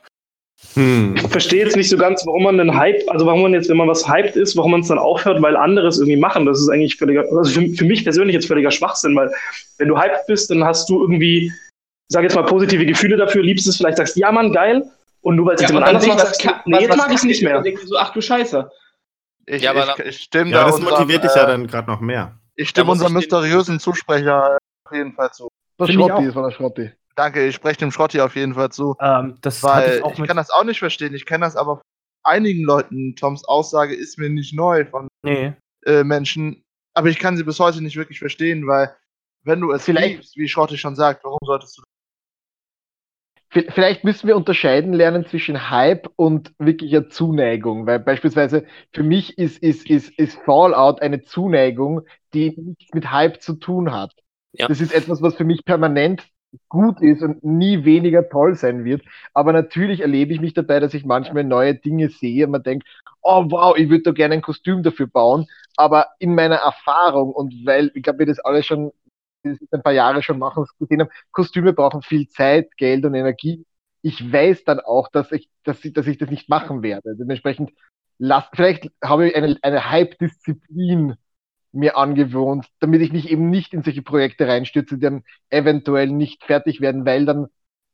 Hm. 0.74 1.14
ich 1.14 1.22
verstehe 1.28 1.64
jetzt 1.64 1.76
nicht 1.76 1.88
so 1.88 1.96
ganz, 1.96 2.26
warum 2.26 2.42
man 2.42 2.58
einen 2.58 2.76
Hype, 2.76 3.08
also 3.08 3.24
warum 3.26 3.42
man 3.42 3.54
jetzt, 3.54 3.68
wenn 3.68 3.76
man 3.76 3.86
was 3.86 4.08
hyped 4.08 4.34
ist, 4.34 4.56
warum 4.56 4.72
man 4.72 4.80
es 4.80 4.88
dann 4.88 4.98
aufhört, 4.98 5.40
weil 5.40 5.56
andere 5.56 5.86
es 5.86 5.98
irgendwie 5.98 6.16
machen. 6.16 6.46
Das 6.46 6.58
ist 6.60 6.68
eigentlich 6.68 6.96
völliger, 6.96 7.24
also 7.30 7.60
für, 7.60 7.68
für 7.68 7.84
mich 7.84 8.02
persönlich 8.02 8.34
jetzt 8.34 8.48
völliger 8.48 8.72
Schwachsinn, 8.72 9.14
weil 9.14 9.32
wenn 9.78 9.86
du 9.86 9.96
hyped 9.96 10.26
bist, 10.26 10.50
dann 10.50 10.64
hast 10.64 10.88
du 10.88 11.00
irgendwie, 11.00 11.52
sag 12.08 12.22
jetzt 12.22 12.34
mal, 12.34 12.44
positive 12.44 12.84
Gefühle 12.86 13.16
dafür, 13.16 13.42
liebst 13.42 13.66
es, 13.68 13.76
vielleicht 13.76 13.98
sagst, 13.98 14.16
ja 14.16 14.32
Mann, 14.32 14.52
geil. 14.52 14.82
Und 15.20 15.36
nur 15.36 15.46
weil 15.46 15.54
es 15.56 15.62
Ja, 15.62 15.68
jemand 15.68 15.86
anders 15.86 16.06
macht, 16.06 16.18
sagst 16.20 16.46
nee, 16.66 16.78
jetzt 16.80 16.96
mag 16.96 17.08
ich 17.10 17.16
es 17.16 17.24
nicht 17.24 17.42
mehr. 17.42 17.62
so, 17.84 17.96
ach 17.98 18.12
du 18.12 18.20
Scheiße. 18.20 18.70
Ich, 19.46 19.62
Ja, 19.62 19.70
aber 19.72 19.98
ich, 19.98 20.04
ich 20.06 20.20
stimme 20.22 20.50
Ja, 20.50 20.58
da 20.60 20.64
das 20.66 20.76
unserem, 20.76 20.94
motiviert 20.94 21.24
dich 21.24 21.32
äh, 21.32 21.38
ja 21.38 21.46
dann 21.46 21.66
gerade 21.66 21.90
noch 21.90 22.00
mehr. 22.00 22.38
Ich 22.54 22.68
stimme 22.68 22.90
unserem 22.92 23.12
mysteriösen 23.14 23.80
Zusprecher 23.80 24.58
auf 24.84 24.92
jeden 24.92 25.12
Fall 25.14 25.30
zu. 25.32 25.48
Das 25.76 25.90
Schrotti 25.90 26.24
ist 26.26 26.34
von 26.34 26.44
der 26.44 26.50
Schrotti. 26.50 26.90
Danke, 27.16 27.46
ich 27.46 27.54
spreche 27.54 27.78
dem 27.78 27.90
Schrotti 27.90 28.20
auf 28.20 28.36
jeden 28.36 28.54
Fall 28.54 28.70
zu. 28.70 28.96
Ähm, 29.00 29.38
das 29.42 29.62
Weil 29.62 29.96
ich 29.96 30.04
auch 30.04 30.16
ich 30.18 30.24
kann 30.26 30.36
das 30.36 30.50
auch 30.50 30.64
nicht 30.64 30.78
verstehen. 30.78 31.14
Ich 31.14 31.26
kenne 31.26 31.44
das 31.44 31.56
aber 31.56 31.76
von 31.76 31.82
einigen 32.24 32.64
Leuten. 32.64 33.16
Toms 33.16 33.44
Aussage 33.44 33.94
ist 33.94 34.18
mir 34.18 34.30
nicht 34.30 34.54
neu 34.54 34.84
von 34.86 35.08
nee. 35.22 35.52
äh, 35.84 36.04
Menschen. 36.04 36.62
Aber 36.94 37.08
ich 37.08 37.18
kann 37.18 37.36
sie 37.36 37.44
bis 37.44 37.58
heute 37.58 37.82
nicht 37.82 37.96
wirklich 37.96 38.18
verstehen, 38.20 38.66
weil 38.66 38.94
wenn 39.44 39.60
du 39.60 39.72
es 39.72 39.84
Vielleicht- 39.84 40.16
liebst, 40.16 40.36
wie 40.36 40.48
Schrotti 40.48 40.78
schon 40.78 40.94
sagt, 40.96 41.24
warum 41.24 41.38
solltest 41.44 41.78
du 41.78 41.82
Vielleicht 43.50 44.04
müssen 44.04 44.28
wir 44.28 44.36
unterscheiden 44.36 44.92
lernen 44.92 45.24
zwischen 45.26 45.70
Hype 45.70 46.08
und 46.16 46.52
wirklicher 46.58 47.08
Zuneigung, 47.08 47.86
weil 47.86 47.98
beispielsweise 47.98 48.66
für 48.92 49.02
mich 49.02 49.38
ist, 49.38 49.62
ist, 49.62 49.88
ist, 49.88 50.10
ist 50.18 50.38
Fallout 50.44 51.00
eine 51.00 51.22
Zuneigung, 51.22 52.02
die 52.34 52.54
nichts 52.56 52.92
mit 52.92 53.10
Hype 53.10 53.40
zu 53.40 53.54
tun 53.54 53.92
hat. 53.92 54.12
Ja. 54.52 54.68
Das 54.68 54.80
ist 54.80 54.94
etwas, 54.94 55.22
was 55.22 55.34
für 55.34 55.44
mich 55.44 55.64
permanent 55.64 56.28
gut 56.68 57.00
ist 57.00 57.22
und 57.22 57.42
nie 57.44 57.84
weniger 57.84 58.28
toll 58.28 58.54
sein 58.54 58.84
wird. 58.84 59.02
Aber 59.32 59.52
natürlich 59.52 60.00
erlebe 60.00 60.32
ich 60.32 60.40
mich 60.40 60.54
dabei, 60.54 60.80
dass 60.80 60.94
ich 60.94 61.04
manchmal 61.04 61.44
neue 61.44 61.74
Dinge 61.74 62.10
sehe 62.10 62.46
und 62.46 62.52
man 62.52 62.62
denkt, 62.62 62.86
oh 63.22 63.46
wow, 63.50 63.76
ich 63.76 63.88
würde 63.88 64.04
da 64.04 64.10
gerne 64.12 64.34
ein 64.34 64.42
Kostüm 64.42 64.82
dafür 64.82 65.06
bauen. 65.06 65.46
Aber 65.76 66.08
in 66.18 66.34
meiner 66.34 66.56
Erfahrung 66.56 67.32
und 67.32 67.54
weil, 67.64 67.90
ich 67.94 68.02
glaube, 68.02 68.20
wir 68.20 68.26
das 68.26 68.40
alle 68.40 68.62
schon 68.62 68.92
das 69.42 69.58
ein 69.70 69.82
paar 69.82 69.92
Jahre 69.92 70.22
schon 70.22 70.38
machen, 70.38 70.66
gesehen 70.78 71.00
haben, 71.00 71.10
Kostüme 71.32 71.72
brauchen 71.72 72.02
viel 72.02 72.28
Zeit, 72.28 72.76
Geld 72.76 73.04
und 73.04 73.14
Energie. 73.14 73.64
Ich 74.02 74.32
weiß 74.32 74.64
dann 74.64 74.80
auch, 74.80 75.08
dass 75.08 75.32
ich, 75.32 75.48
dass 75.64 75.84
ich, 75.84 75.92
dass 75.92 76.06
ich 76.06 76.18
das 76.18 76.30
nicht 76.30 76.48
machen 76.48 76.82
werde. 76.82 77.16
Dementsprechend, 77.16 77.72
lass, 78.18 78.44
vielleicht 78.52 78.90
habe 79.02 79.28
ich 79.28 79.36
eine, 79.36 79.56
eine 79.62 79.90
Hype-Disziplin 79.90 81.16
mir 81.72 81.96
angewohnt, 81.96 82.66
damit 82.80 83.02
ich 83.02 83.12
mich 83.12 83.30
eben 83.30 83.50
nicht 83.50 83.74
in 83.74 83.82
solche 83.82 84.02
Projekte 84.02 84.48
reinstürze, 84.48 84.96
die 84.96 85.02
dann 85.02 85.24
eventuell 85.50 86.08
nicht 86.08 86.44
fertig 86.44 86.80
werden, 86.80 87.04
weil 87.04 87.26
dann 87.26 87.48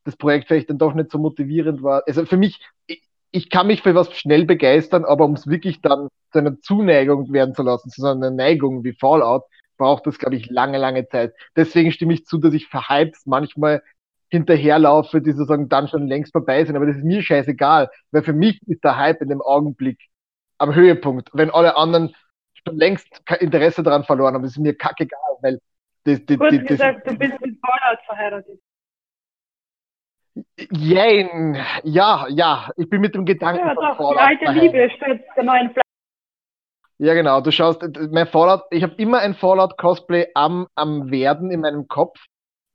das 0.04 0.16
Projekt 0.16 0.48
vielleicht 0.48 0.70
dann 0.70 0.78
doch 0.78 0.94
nicht 0.94 1.10
so 1.10 1.18
motivierend 1.18 1.82
war. 1.82 2.02
Also 2.06 2.26
für 2.26 2.36
mich, 2.36 2.60
ich, 2.86 3.02
ich 3.30 3.50
kann 3.50 3.66
mich 3.66 3.82
für 3.82 3.94
was 3.94 4.12
schnell 4.14 4.44
begeistern, 4.44 5.04
aber 5.04 5.24
um 5.24 5.32
es 5.32 5.46
wirklich 5.46 5.80
dann 5.80 6.08
zu 6.30 6.38
einer 6.38 6.60
Zuneigung 6.60 7.32
werden 7.32 7.54
zu 7.54 7.62
lassen, 7.62 7.90
zu 7.90 8.06
einer 8.06 8.30
Neigung 8.30 8.84
wie 8.84 8.92
Fallout, 8.92 9.44
braucht 9.76 10.06
das, 10.06 10.18
glaube 10.18 10.36
ich, 10.36 10.48
lange, 10.50 10.78
lange 10.78 11.08
Zeit. 11.08 11.34
Deswegen 11.56 11.92
stimme 11.92 12.14
ich 12.14 12.24
zu, 12.24 12.38
dass 12.38 12.54
ich 12.54 12.68
für 12.68 12.88
Hypes 12.88 13.26
manchmal 13.26 13.82
hinterherlaufe, 14.28 15.20
die 15.20 15.32
sozusagen 15.32 15.68
dann 15.68 15.88
schon 15.88 16.06
längst 16.06 16.32
vorbei 16.32 16.64
sind. 16.64 16.76
Aber 16.76 16.86
das 16.86 16.96
ist 16.96 17.04
mir 17.04 17.22
scheißegal, 17.22 17.90
weil 18.10 18.22
für 18.22 18.32
mich 18.32 18.60
ist 18.66 18.82
der 18.82 18.96
Hype 18.96 19.22
in 19.22 19.28
dem 19.28 19.40
Augenblick 19.40 19.98
am 20.58 20.74
Höhepunkt. 20.74 21.30
Wenn 21.32 21.50
alle 21.50 21.76
anderen 21.76 22.14
schon 22.66 22.76
längst 22.76 23.24
kein 23.26 23.38
Interesse 23.38 23.82
daran 23.82 24.04
verloren 24.04 24.34
haben, 24.34 24.44
ist 24.44 24.58
mir 24.58 24.76
kackegal, 24.76 25.20
weil 25.42 25.60
das, 26.04 26.24
das, 26.26 26.38
Kurz 26.38 26.50
das, 26.50 26.60
das, 26.60 26.68
gesagt, 26.68 27.10
du 27.10 27.16
bist 27.16 27.40
mit 27.40 27.58
Fallout 27.60 28.00
verheiratet. 28.06 28.60
Jein, 30.70 31.56
ja, 31.84 32.26
ja, 32.28 32.70
ich 32.76 32.88
bin 32.90 33.00
mit 33.00 33.14
dem 33.14 33.24
Gedanken 33.24 33.66
Ja, 33.66 33.74
von 33.74 33.84
doch, 33.84 34.12
die 34.12 34.18
alte 34.18 34.44
verheiratet. 34.44 34.72
Liebe 34.72 34.90
statt 34.96 35.20
der 35.36 35.44
neuen. 35.44 35.74
Ja, 36.98 37.14
genau. 37.14 37.40
Du 37.40 37.50
schaust, 37.50 37.82
mein 38.10 38.26
Fallout, 38.26 38.62
ich 38.70 38.82
habe 38.82 38.94
immer 38.96 39.18
ein 39.18 39.34
Fallout-Cosplay 39.34 40.28
am, 40.34 40.66
am 40.74 41.10
Werden 41.10 41.50
in 41.50 41.60
meinem 41.60 41.88
Kopf. 41.88 42.18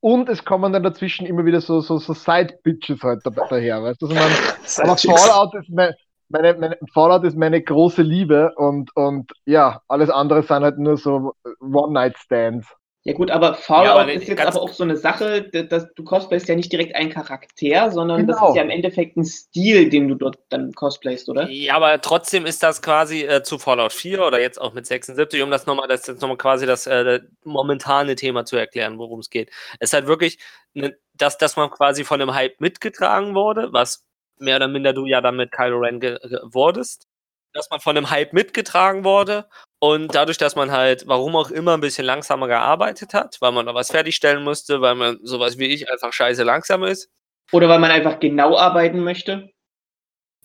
Und 0.01 0.29
es 0.29 0.45
kommen 0.45 0.71
dann 0.71 0.83
dazwischen 0.83 1.25
immer 1.25 1.45
wieder 1.45 1.61
so, 1.61 1.81
so, 1.81 1.97
so 1.97 2.13
Side-Bitches 2.13 3.01
halt 3.03 3.21
dabei, 3.25 3.47
daher, 3.49 3.83
weißt 3.83 4.01
du? 4.01 4.07
ich 4.07 4.13
meine? 4.13 4.35
Aber. 4.77 4.97
Fallout 4.97 5.55
ist 5.55 5.69
mein, 5.69 5.93
meine, 6.29 6.53
meine, 6.53 6.77
Fallout 6.93 7.23
ist 7.25 7.35
meine 7.35 7.61
große 7.61 8.01
Liebe 8.01 8.53
und, 8.55 8.95
und 8.95 9.31
ja, 9.45 9.81
alles 9.87 10.09
andere 10.09 10.43
sind 10.43 10.63
halt 10.63 10.77
nur 10.77 10.97
so 10.97 11.33
One-Night-Stands. 11.59 12.67
Ja 13.03 13.13
gut, 13.13 13.31
aber 13.31 13.53
Fallout 13.53 13.85
Ja, 13.85 13.95
aber 13.95 14.11
ist 14.11 14.27
jetzt 14.27 14.41
aber 14.41 14.61
auch 14.61 14.73
so 14.73 14.83
eine 14.83 14.97
Sache, 14.97 15.43
da- 15.43 15.63
dass 15.63 15.87
du 15.95 16.03
cosplayst 16.03 16.49
ja 16.49 16.55
nicht 16.55 16.71
direkt 16.71 16.95
einen 16.95 17.09
Charakter, 17.09 17.91
sondern 17.91 18.27
das 18.27 18.35
Genau. 18.37 18.49
ist 18.49 18.55
ja 18.57 18.61
im 18.61 18.69
Endeffekt 18.69 19.15
ein 19.15 19.23
Stil, 19.23 19.89
den 19.89 20.09
du 20.09 20.15
dort 20.15 20.37
dann 20.49 20.73
cosplayst, 20.73 21.29
oder? 21.29 21.49
Ja, 21.49 21.75
aber 21.77 22.01
trotzdem 22.01 22.45
ist 22.45 22.61
das 22.61 22.81
quasi 22.81 23.23
äh, 23.23 23.41
zu 23.41 23.57
Fallout 23.57 23.93
4 23.93 24.25
oder 24.25 24.41
jetzt 24.41 24.59
auch 24.59 24.73
mit 24.73 24.85
76, 24.85 25.41
um 25.41 25.49
das 25.49 25.65
nochmal, 25.65 25.87
das 25.87 26.07
jetzt 26.07 26.21
nochmal 26.21 26.37
quasi 26.37 26.65
das 26.65 26.87
äh, 26.87 27.21
momentane 27.45 28.15
Thema 28.15 28.43
zu 28.43 28.57
erklären, 28.57 28.97
worum 28.97 29.19
es 29.21 29.29
geht. 29.29 29.49
Es 29.79 29.89
ist 29.89 29.93
halt 29.93 30.07
wirklich, 30.07 30.37
ne, 30.73 30.97
dass, 31.13 31.37
dass 31.37 31.55
man 31.55 31.69
quasi 31.71 32.03
von 32.03 32.19
dem 32.19 32.33
Hype 32.33 32.59
mitgetragen 32.59 33.33
wurde, 33.33 33.71
was 33.71 34.03
mehr 34.39 34.57
oder 34.57 34.67
minder 34.67 34.91
du 34.91 35.05
ja 35.05 35.21
dann 35.21 35.37
mit 35.37 35.53
Kylo 35.53 35.79
Ren 35.79 36.01
ge 36.01 36.17
ge 36.21 36.39
wurdest, 36.43 37.07
dass 37.53 37.69
man 37.69 37.79
von 37.79 37.95
dem 37.95 38.09
Hype 38.09 38.33
mitgetragen 38.33 39.05
wurde 39.05 39.47
und 39.79 40.13
dadurch, 40.13 40.37
dass 40.37 40.55
man 40.55 40.71
halt, 40.71 41.07
warum 41.07 41.35
auch 41.35 41.51
immer, 41.51 41.73
ein 41.73 41.81
bisschen 41.81 42.05
langsamer 42.05 42.47
gearbeitet 42.47 43.13
hat, 43.13 43.37
weil 43.39 43.51
man 43.51 43.65
da 43.65 43.73
was 43.73 43.91
fertigstellen 43.91 44.43
musste, 44.43 44.81
weil 44.81 44.95
man 44.95 45.19
sowas 45.23 45.57
wie 45.57 45.67
ich 45.67 45.89
einfach 45.91 46.13
scheiße 46.13 46.43
langsam 46.43 46.83
ist. 46.83 47.09
Oder 47.51 47.69
weil 47.69 47.79
man 47.79 47.91
einfach 47.91 48.19
genau 48.19 48.57
arbeiten 48.57 48.99
möchte? 48.99 49.49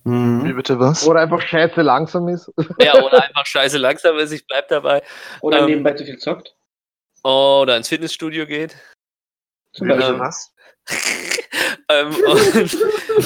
Wie 0.05 0.11
Mhm. 0.11 0.57
bitte 0.57 0.79
was? 0.79 1.07
Oder 1.07 1.21
einfach 1.23 1.41
scheiße 1.41 1.81
langsam 1.83 2.29
ist. 2.29 2.51
Ja, 2.79 2.95
oder 3.03 3.25
einfach 3.25 3.47
scheiße 3.47 3.79
langsam 3.79 4.19
ist, 4.19 4.33
ich 4.33 4.47
bleib 4.47 4.69
dabei. 4.69 5.03
Oder 5.41 5.61
Ähm, 5.61 5.67
nebenbei 5.67 5.95
zu 5.95 6.05
viel 6.05 6.19
zockt? 6.19 6.55
Oder 7.23 7.77
ins 7.79 7.89
Fitnessstudio 7.89 8.47
geht. 8.47 8.77
Zum 9.75 9.89
Beispiel. 9.89 10.19
was? 10.19 10.53
ähm, 11.89 12.15
und 12.15 12.77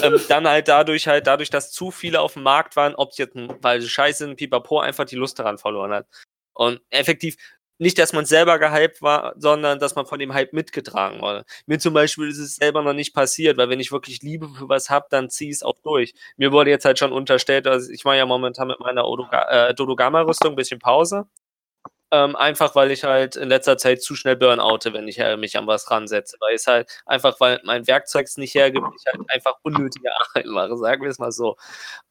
ähm, 0.02 0.20
dann 0.28 0.46
halt 0.46 0.68
dadurch 0.68 1.08
halt, 1.08 1.26
dadurch, 1.26 1.50
dass 1.50 1.72
zu 1.72 1.90
viele 1.90 2.20
auf 2.20 2.34
dem 2.34 2.42
Markt 2.42 2.76
waren, 2.76 2.94
ob 2.94 3.10
es 3.10 3.18
jetzt, 3.18 3.36
weil 3.62 3.80
sie 3.80 3.88
scheiße 3.88 4.18
sind, 4.18 4.36
Pipapo 4.36 4.80
einfach 4.80 5.04
die 5.04 5.16
Lust 5.16 5.38
daran 5.38 5.58
verloren 5.58 5.92
hat. 5.92 6.06
Und 6.54 6.80
effektiv, 6.90 7.36
nicht, 7.78 7.98
dass 7.98 8.12
man 8.12 8.24
selber 8.24 8.58
gehypt 8.58 9.02
war, 9.02 9.34
sondern 9.36 9.78
dass 9.78 9.94
man 9.94 10.06
von 10.06 10.18
dem 10.18 10.34
Hype 10.34 10.52
mitgetragen 10.52 11.20
wurde. 11.20 11.44
Mir 11.66 11.78
zum 11.78 11.94
Beispiel 11.94 12.28
ist 12.28 12.38
es 12.38 12.56
selber 12.56 12.82
noch 12.82 12.92
nicht 12.92 13.14
passiert, 13.14 13.56
weil 13.56 13.68
wenn 13.68 13.78
ich 13.80 13.92
wirklich 13.92 14.20
Liebe 14.22 14.48
für 14.48 14.68
was 14.68 14.90
habe, 14.90 15.06
dann 15.10 15.30
zieh 15.30 15.50
es 15.50 15.62
auch 15.62 15.78
durch. 15.82 16.12
Mir 16.36 16.50
wurde 16.50 16.70
jetzt 16.70 16.84
halt 16.84 16.98
schon 16.98 17.12
unterstellt, 17.12 17.68
also 17.68 17.90
ich 17.92 18.04
mache 18.04 18.16
ja 18.16 18.26
momentan 18.26 18.66
mit 18.66 18.80
meiner 18.80 19.04
äh, 19.48 19.74
Dodogama-Rüstung 19.74 20.54
ein 20.54 20.56
bisschen 20.56 20.80
Pause. 20.80 21.26
Ähm, 22.10 22.36
einfach 22.36 22.74
weil 22.74 22.90
ich 22.90 23.04
halt 23.04 23.36
in 23.36 23.50
letzter 23.50 23.76
Zeit 23.76 24.02
zu 24.02 24.14
schnell 24.14 24.36
burnoute, 24.36 24.94
wenn 24.94 25.06
ich 25.08 25.18
äh, 25.18 25.36
mich 25.36 25.58
an 25.58 25.66
was 25.66 25.90
ransetze. 25.90 26.38
Weil 26.40 26.54
es 26.54 26.66
halt 26.66 26.88
einfach, 27.04 27.38
weil 27.38 27.60
mein 27.64 27.86
Werkzeug 27.86 28.26
es 28.26 28.38
nicht 28.38 28.54
hergibt, 28.54 28.86
ich 28.98 29.06
halt 29.06 29.20
einfach 29.30 29.56
unnötige 29.62 30.08
Arbeit 30.20 30.46
mache, 30.46 30.76
sagen 30.78 31.02
wir 31.02 31.10
es 31.10 31.18
mal 31.18 31.32
so. 31.32 31.56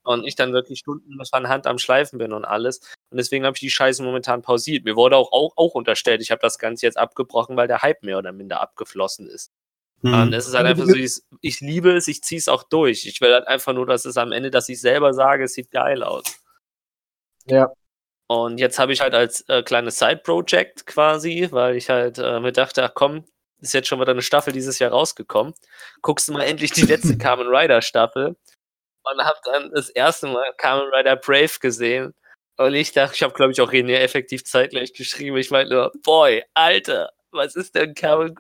Und 0.04 0.24
ich 0.26 0.36
dann 0.36 0.54
wirklich 0.54 0.80
Stunden 0.80 1.18
von 1.26 1.50
Hand 1.50 1.66
am 1.66 1.80
Schleifen 1.80 2.20
bin 2.20 2.32
und 2.32 2.46
alles. 2.46 2.80
Und 3.10 3.18
deswegen 3.18 3.46
habe 3.46 3.56
ich 3.56 3.62
die 3.62 3.72
Scheiße 3.72 4.04
momentan 4.04 4.44
pausiert. 4.44 4.86
Mir 4.86 4.96
wurde 4.96 5.18
auch, 5.18 5.32
auch, 5.32 5.54
auch 5.56 5.74
unterstellt, 5.74 6.22
ich 6.22 6.30
habe 6.30 6.42
das 6.42 6.60
Ganze 6.60 6.86
jetzt 6.86 6.98
abgebrochen, 6.98 7.58
weil 7.58 7.68
der 7.68 7.82
Hype 7.82 8.04
mehr 8.04 8.20
oder 8.20 8.32
minder 8.32 8.62
abgeflossen 8.62 9.28
ist. 9.28 9.52
Hm. 10.02 10.14
Und 10.14 10.34
es 10.34 10.48
ist 10.48 10.54
halt 10.54 10.68
einfach 10.68 10.86
so, 10.86 10.96
ich, 10.96 11.22
ich 11.42 11.60
liebe 11.60 11.92
es, 11.96 12.08
ich 12.08 12.22
ziehe 12.22 12.38
es 12.38 12.48
auch 12.48 12.64
durch. 12.64 13.08
Ich 13.08 13.20
will 13.20 13.34
halt 13.34 13.48
einfach 13.48 13.74
nur, 13.74 13.88
dass 13.88 14.06
es 14.06 14.18
am 14.18 14.32
Ende, 14.32 14.52
dass 14.52 14.70
ich 14.70 14.80
selber 14.80 15.14
sage, 15.14 15.46
es 15.46 15.54
sieht 15.54 15.72
geil 15.72 16.04
aus. 16.04 16.24
Ja. 17.46 17.72
Und 18.28 18.60
jetzt 18.60 18.78
habe 18.78 18.92
ich 18.92 19.02
halt 19.02 19.14
als 19.14 19.42
äh, 19.48 19.64
kleines 19.64 20.00
Side-Project 20.00 20.86
quasi, 20.86 21.48
weil 21.52 21.78
ich 21.78 21.90
halt 21.90 22.18
äh, 22.18 22.40
mir 22.40 22.52
dachte, 22.52 22.84
ach 22.84 22.92
komm, 22.94 23.24
ist 23.62 23.74
jetzt 23.74 23.88
schon 23.88 24.00
wieder 24.00 24.12
eine 24.12 24.22
Staffel 24.22 24.54
dieses 24.54 24.80
Jahr 24.80 24.92
rausgekommen. 24.92 25.54
Guckst 26.02 26.28
du 26.28 26.34
mal 26.34 26.44
endlich 26.44 26.72
die 26.72 26.82
letzte 26.82 27.18
Kamen 27.18 27.48
Rider 27.48 27.82
Staffel 27.82 28.36
und 29.04 29.26
hab 29.26 29.42
dann 29.44 29.72
das 29.72 29.90
erste 29.90 30.28
Mal 30.28 30.54
Kamen 30.58 30.92
Rider 30.94 31.16
Brave 31.16 31.60
gesehen. 31.62 32.14
Und 32.58 32.74
ich 32.74 32.92
dachte, 32.92 33.16
ich 33.16 33.24
habe, 33.24 33.34
glaube 33.34 33.52
ich, 33.52 33.62
auch 33.62 33.72
René 33.72 33.98
effektiv 33.98 34.44
zeitgleich 34.44 34.94
geschrieben. 34.94 35.38
Ich 35.38 35.52
meinte 35.52 35.74
nur, 35.74 35.92
boy, 36.04 36.44
Alter, 36.54 37.12
was 37.32 37.56
ist 37.56 37.76
denn 37.76 37.94
Kamen 37.94 38.36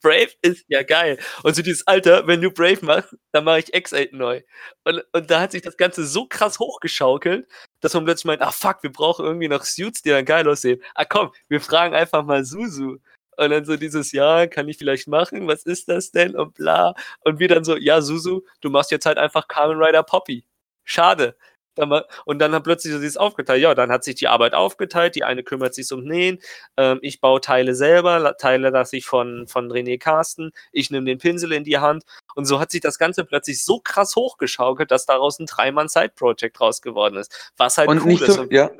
Brave 0.00 0.30
ist 0.42 0.64
ja 0.68 0.82
geil. 0.82 1.18
Und 1.42 1.56
so 1.56 1.62
dieses 1.62 1.86
Alter, 1.86 2.26
wenn 2.26 2.40
du 2.40 2.50
Brave 2.50 2.84
machst, 2.84 3.16
dann 3.32 3.44
mache 3.44 3.60
ich 3.60 3.74
X8 3.74 4.14
neu. 4.14 4.42
Und, 4.84 5.02
und 5.12 5.30
da 5.30 5.40
hat 5.40 5.52
sich 5.52 5.62
das 5.62 5.76
Ganze 5.76 6.06
so 6.06 6.26
krass 6.26 6.58
hochgeschaukelt, 6.58 7.48
dass 7.80 7.94
man 7.94 8.04
plötzlich 8.04 8.26
meint, 8.26 8.42
ach 8.42 8.52
fuck, 8.52 8.82
wir 8.82 8.92
brauchen 8.92 9.24
irgendwie 9.24 9.48
noch 9.48 9.64
Suits, 9.64 10.02
die 10.02 10.10
dann 10.10 10.24
geil 10.24 10.48
aussehen. 10.48 10.82
Ah 10.94 11.04
komm, 11.04 11.32
wir 11.48 11.60
fragen 11.60 11.94
einfach 11.94 12.24
mal 12.24 12.44
Suzu. 12.44 12.98
Und 13.36 13.50
dann 13.50 13.64
so 13.64 13.76
dieses, 13.76 14.10
ja, 14.12 14.48
kann 14.48 14.68
ich 14.68 14.78
vielleicht 14.78 15.06
machen, 15.06 15.46
was 15.46 15.64
ist 15.64 15.88
das 15.88 16.10
denn? 16.10 16.34
Und 16.36 16.54
bla. 16.54 16.94
Und 17.20 17.38
wir 17.38 17.48
dann 17.48 17.64
so, 17.64 17.76
ja, 17.76 18.00
Suzu, 18.02 18.44
du 18.60 18.70
machst 18.70 18.90
jetzt 18.90 19.06
halt 19.06 19.18
einfach 19.18 19.46
Kamen 19.48 19.80
Rider 19.80 20.02
Poppy. 20.02 20.44
Schade. 20.84 21.36
Dann 21.78 22.02
Und 22.24 22.38
dann 22.40 22.54
hat 22.54 22.64
plötzlich 22.64 22.92
so 22.92 22.98
dieses 22.98 23.16
aufgeteilt. 23.16 23.62
Ja, 23.62 23.74
dann 23.74 23.90
hat 23.90 24.04
sich 24.04 24.16
die 24.16 24.28
Arbeit 24.28 24.54
aufgeteilt. 24.54 25.14
Die 25.14 25.24
eine 25.24 25.42
kümmert 25.42 25.74
sich 25.74 25.90
um 25.92 26.04
Nähen. 26.04 26.38
Ähm, 26.76 26.98
ich 27.02 27.20
baue 27.20 27.40
Teile 27.40 27.74
selber, 27.74 28.36
Teile 28.36 28.70
lasse 28.70 28.96
ich 28.96 29.06
von, 29.06 29.46
von 29.46 29.70
René 29.70 29.98
Carsten. 29.98 30.52
Ich 30.72 30.90
nehme 30.90 31.06
den 31.06 31.18
Pinsel 31.18 31.52
in 31.52 31.64
die 31.64 31.78
Hand. 31.78 32.04
Und 32.34 32.44
so 32.46 32.60
hat 32.60 32.70
sich 32.70 32.80
das 32.80 32.98
Ganze 32.98 33.24
plötzlich 33.24 33.64
so 33.64 33.80
krass 33.80 34.16
hochgeschaukelt, 34.16 34.90
dass 34.90 35.06
daraus 35.06 35.38
ein 35.38 35.46
Dreimann-Side-Project 35.46 36.60
raus 36.60 36.82
geworden 36.82 37.16
ist. 37.16 37.52
Was 37.56 37.78
halt 37.78 37.88
Und 37.88 38.02
cool 38.02 38.08
nicht 38.08 38.22
ist. 38.22 38.34
so, 38.34 38.44
ja, 38.50 38.70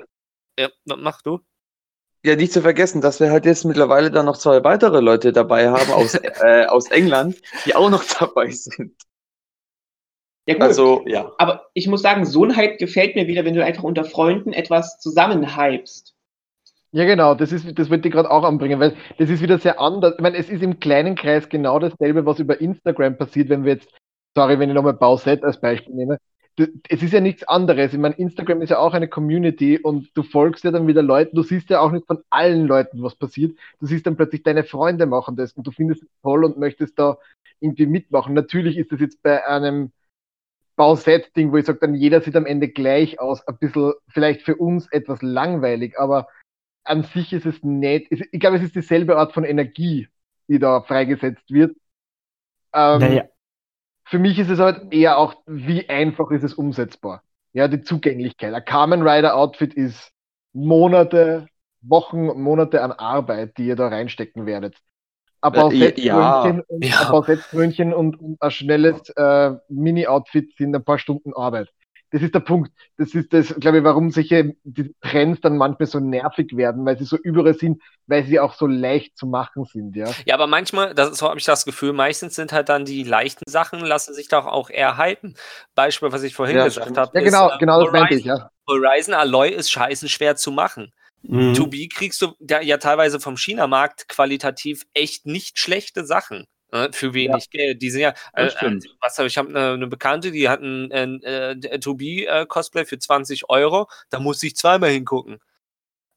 ja, 0.58 0.68
mach 0.84 1.22
du. 1.22 1.40
ja, 2.24 2.36
nicht 2.36 2.52
zu 2.52 2.62
vergessen, 2.62 3.00
dass 3.00 3.20
wir 3.20 3.30
halt 3.30 3.46
jetzt 3.46 3.64
mittlerweile 3.64 4.10
dann 4.10 4.26
noch 4.26 4.36
zwei 4.36 4.62
weitere 4.64 5.00
Leute 5.00 5.32
dabei 5.32 5.70
haben 5.70 5.92
aus, 5.92 6.14
äh, 6.42 6.66
aus 6.66 6.90
England, 6.90 7.40
die 7.64 7.74
auch 7.74 7.90
noch 7.90 8.04
dabei 8.04 8.50
sind. 8.50 8.94
Ja, 10.48 10.54
gut. 10.54 10.62
Also, 10.62 11.04
ja. 11.06 11.30
Aber 11.36 11.66
ich 11.74 11.88
muss 11.88 12.00
sagen, 12.00 12.24
so 12.24 12.42
ein 12.42 12.56
Hype 12.56 12.78
gefällt 12.78 13.14
mir 13.14 13.26
wieder, 13.26 13.44
wenn 13.44 13.54
du 13.54 13.62
einfach 13.62 13.82
unter 13.82 14.04
Freunden 14.04 14.54
etwas 14.54 14.98
zusammen 14.98 15.56
hypst. 15.56 16.14
Ja, 16.90 17.04
genau, 17.04 17.34
das 17.34 17.52
ist, 17.52 17.78
das 17.78 17.90
wollte 17.90 18.08
ich 18.08 18.14
gerade 18.14 18.30
auch 18.30 18.44
anbringen, 18.44 18.80
weil 18.80 18.96
das 19.18 19.28
ist 19.28 19.42
wieder 19.42 19.58
sehr 19.58 19.78
anders. 19.78 20.14
Ich 20.16 20.22
meine, 20.22 20.38
es 20.38 20.48
ist 20.48 20.62
im 20.62 20.80
kleinen 20.80 21.16
Kreis 21.16 21.50
genau 21.50 21.78
dasselbe, 21.78 22.24
was 22.24 22.38
über 22.38 22.62
Instagram 22.62 23.18
passiert, 23.18 23.50
wenn 23.50 23.64
wir 23.64 23.74
jetzt, 23.74 23.90
sorry, 24.34 24.58
wenn 24.58 24.70
ich 24.70 24.74
nochmal 24.74 24.94
Bauset 24.94 25.44
als 25.44 25.60
Beispiel 25.60 25.94
nehme. 25.94 26.16
Es 26.88 27.02
ist 27.02 27.12
ja 27.12 27.20
nichts 27.20 27.46
anderes. 27.46 27.92
Ich 27.92 27.98
meine, 27.98 28.14
Instagram 28.14 28.62
ist 28.62 28.70
ja 28.70 28.78
auch 28.78 28.94
eine 28.94 29.06
Community 29.06 29.78
und 29.78 30.08
du 30.14 30.22
folgst 30.22 30.64
ja 30.64 30.70
dann 30.70 30.86
wieder 30.86 31.02
Leuten, 31.02 31.36
du 31.36 31.42
siehst 31.42 31.68
ja 31.68 31.80
auch 31.80 31.92
nicht 31.92 32.06
von 32.06 32.20
allen 32.30 32.66
Leuten, 32.66 33.02
was 33.02 33.16
passiert. 33.16 33.54
Du 33.80 33.86
siehst 33.86 34.06
dann 34.06 34.16
plötzlich 34.16 34.44
deine 34.44 34.64
Freunde 34.64 35.04
machen 35.04 35.36
das 35.36 35.52
und 35.52 35.66
du 35.66 35.72
findest 35.72 36.04
es 36.04 36.08
toll 36.22 36.42
und 36.42 36.56
möchtest 36.56 36.98
da 36.98 37.18
irgendwie 37.60 37.86
mitmachen. 37.86 38.32
Natürlich 38.32 38.78
ist 38.78 38.92
das 38.92 39.00
jetzt 39.00 39.22
bei 39.22 39.46
einem 39.46 39.92
Bauset-Ding, 40.78 41.52
wo 41.52 41.58
ich 41.58 41.66
sage, 41.66 41.80
dann 41.80 41.94
jeder 41.94 42.22
sieht 42.22 42.36
am 42.36 42.46
Ende 42.46 42.70
gleich 42.70 43.20
aus, 43.20 43.46
ein 43.46 43.58
bisschen 43.58 43.92
vielleicht 44.08 44.42
für 44.42 44.56
uns 44.56 44.90
etwas 44.92 45.20
langweilig, 45.22 45.98
aber 45.98 46.28
an 46.84 47.02
sich 47.04 47.34
ist 47.34 47.46
es 47.46 47.62
nett. 47.62 48.06
Ich 48.10 48.40
glaube, 48.40 48.56
es 48.56 48.62
ist 48.62 48.76
dieselbe 48.76 49.18
Art 49.18 49.34
von 49.34 49.44
Energie, 49.44 50.08
die 50.48 50.58
da 50.58 50.82
freigesetzt 50.82 51.50
wird. 51.50 51.76
Ähm, 52.72 53.00
Naja. 53.00 53.24
Für 54.04 54.18
mich 54.18 54.38
ist 54.38 54.50
es 54.50 54.58
halt 54.58 54.92
eher 54.92 55.18
auch, 55.18 55.34
wie 55.46 55.88
einfach 55.90 56.30
ist 56.30 56.44
es 56.44 56.54
umsetzbar. 56.54 57.22
Ja, 57.52 57.68
die 57.68 57.82
Zugänglichkeit. 57.82 58.54
Ein 58.54 58.64
Kamen 58.64 59.02
Rider 59.06 59.36
Outfit 59.36 59.74
ist 59.74 60.12
Monate, 60.54 61.48
Wochen, 61.82 62.26
Monate 62.40 62.82
an 62.82 62.92
Arbeit, 62.92 63.58
die 63.58 63.66
ihr 63.66 63.76
da 63.76 63.88
reinstecken 63.88 64.46
werdet. 64.46 64.76
Ein 65.40 65.70
Äh, 65.70 66.00
ja, 66.00 66.62
und, 66.68 66.84
ja. 66.84 67.00
ein 67.00 67.10
Bausettkrönchen 67.10 67.94
und, 67.94 68.20
und 68.20 68.42
ein 68.42 68.50
schnelles 68.50 69.08
äh, 69.10 69.52
Mini-Outfit 69.68 70.56
sind 70.56 70.74
ein 70.74 70.84
paar 70.84 70.98
Stunden 70.98 71.32
Arbeit. 71.34 71.68
Das 72.10 72.22
ist 72.22 72.34
der 72.34 72.40
Punkt. 72.40 72.72
Das 72.96 73.14
ist 73.14 73.32
das, 73.34 73.54
glaube 73.60 73.78
ich, 73.78 73.84
warum 73.84 74.10
solche 74.10 74.54
die 74.64 74.94
Trends 75.02 75.42
dann 75.42 75.58
manchmal 75.58 75.86
so 75.86 76.00
nervig 76.00 76.56
werden, 76.56 76.86
weil 76.86 76.96
sie 76.98 77.04
so 77.04 77.18
überall 77.18 77.52
sind, 77.52 77.82
weil 78.06 78.24
sie 78.24 78.40
auch 78.40 78.54
so 78.54 78.66
leicht 78.66 79.18
zu 79.18 79.26
machen 79.26 79.66
sind, 79.66 79.94
ja. 79.94 80.10
Ja, 80.24 80.34
aber 80.34 80.46
manchmal, 80.46 80.94
das 80.94 81.18
so 81.18 81.28
habe 81.28 81.38
ich 81.38 81.44
das 81.44 81.66
Gefühl, 81.66 81.92
meistens 81.92 82.34
sind 82.34 82.52
halt 82.52 82.70
dann 82.70 82.86
die 82.86 83.04
leichten 83.04 83.44
Sachen, 83.48 83.80
lassen 83.80 84.14
sich 84.14 84.28
doch 84.28 84.46
auch 84.46 84.70
eher 84.70 84.96
hypen. 84.96 85.36
Beispiel, 85.74 86.10
was 86.10 86.22
ich 86.22 86.34
vorhin 86.34 86.56
Ja, 86.56 86.64
gesagt 86.64 86.96
habe. 86.96 87.10
Ja, 87.12 87.22
genau, 87.22 87.48
ist, 87.48 87.56
äh, 87.56 87.58
genau 87.58 87.84
das 87.84 87.92
meinte 87.92 88.14
ich, 88.14 88.24
ja. 88.24 88.50
Horizon 88.66 89.14
Alloy 89.14 89.50
ist 89.50 89.70
scheißen 89.70 90.08
schwer 90.08 90.34
zu 90.34 90.50
machen. 90.50 90.92
Mhm. 91.28 91.54
To 91.54 91.66
be 91.66 91.88
kriegst 91.88 92.22
du 92.22 92.34
ja, 92.40 92.60
ja 92.60 92.78
teilweise 92.78 93.20
vom 93.20 93.36
China-Markt 93.36 94.08
qualitativ 94.08 94.86
echt 94.94 95.26
nicht 95.26 95.58
schlechte 95.58 96.06
Sachen. 96.06 96.46
ne, 96.72 96.88
Für 96.92 97.12
wenig 97.12 97.50
Geld. 97.50 97.82
Die 97.82 97.90
sind 97.90 98.00
ja, 98.00 98.14
äh, 98.32 98.46
äh, 98.46 98.80
was 99.00 99.18
habe 99.18 99.28
ich, 99.28 99.36
habe 99.36 99.50
eine, 99.50 99.72
eine 99.74 99.86
Bekannte, 99.86 100.30
die 100.32 100.48
hat 100.48 100.62
ein 100.62 100.90
äh, 100.90 101.52
äh, 101.52 102.24
äh, 102.24 102.46
Cosplay 102.46 102.86
für 102.86 102.98
20 102.98 103.50
Euro. 103.50 103.88
Da 104.08 104.20
musste 104.20 104.46
ich 104.46 104.56
zweimal 104.56 104.90
hingucken. 104.90 105.38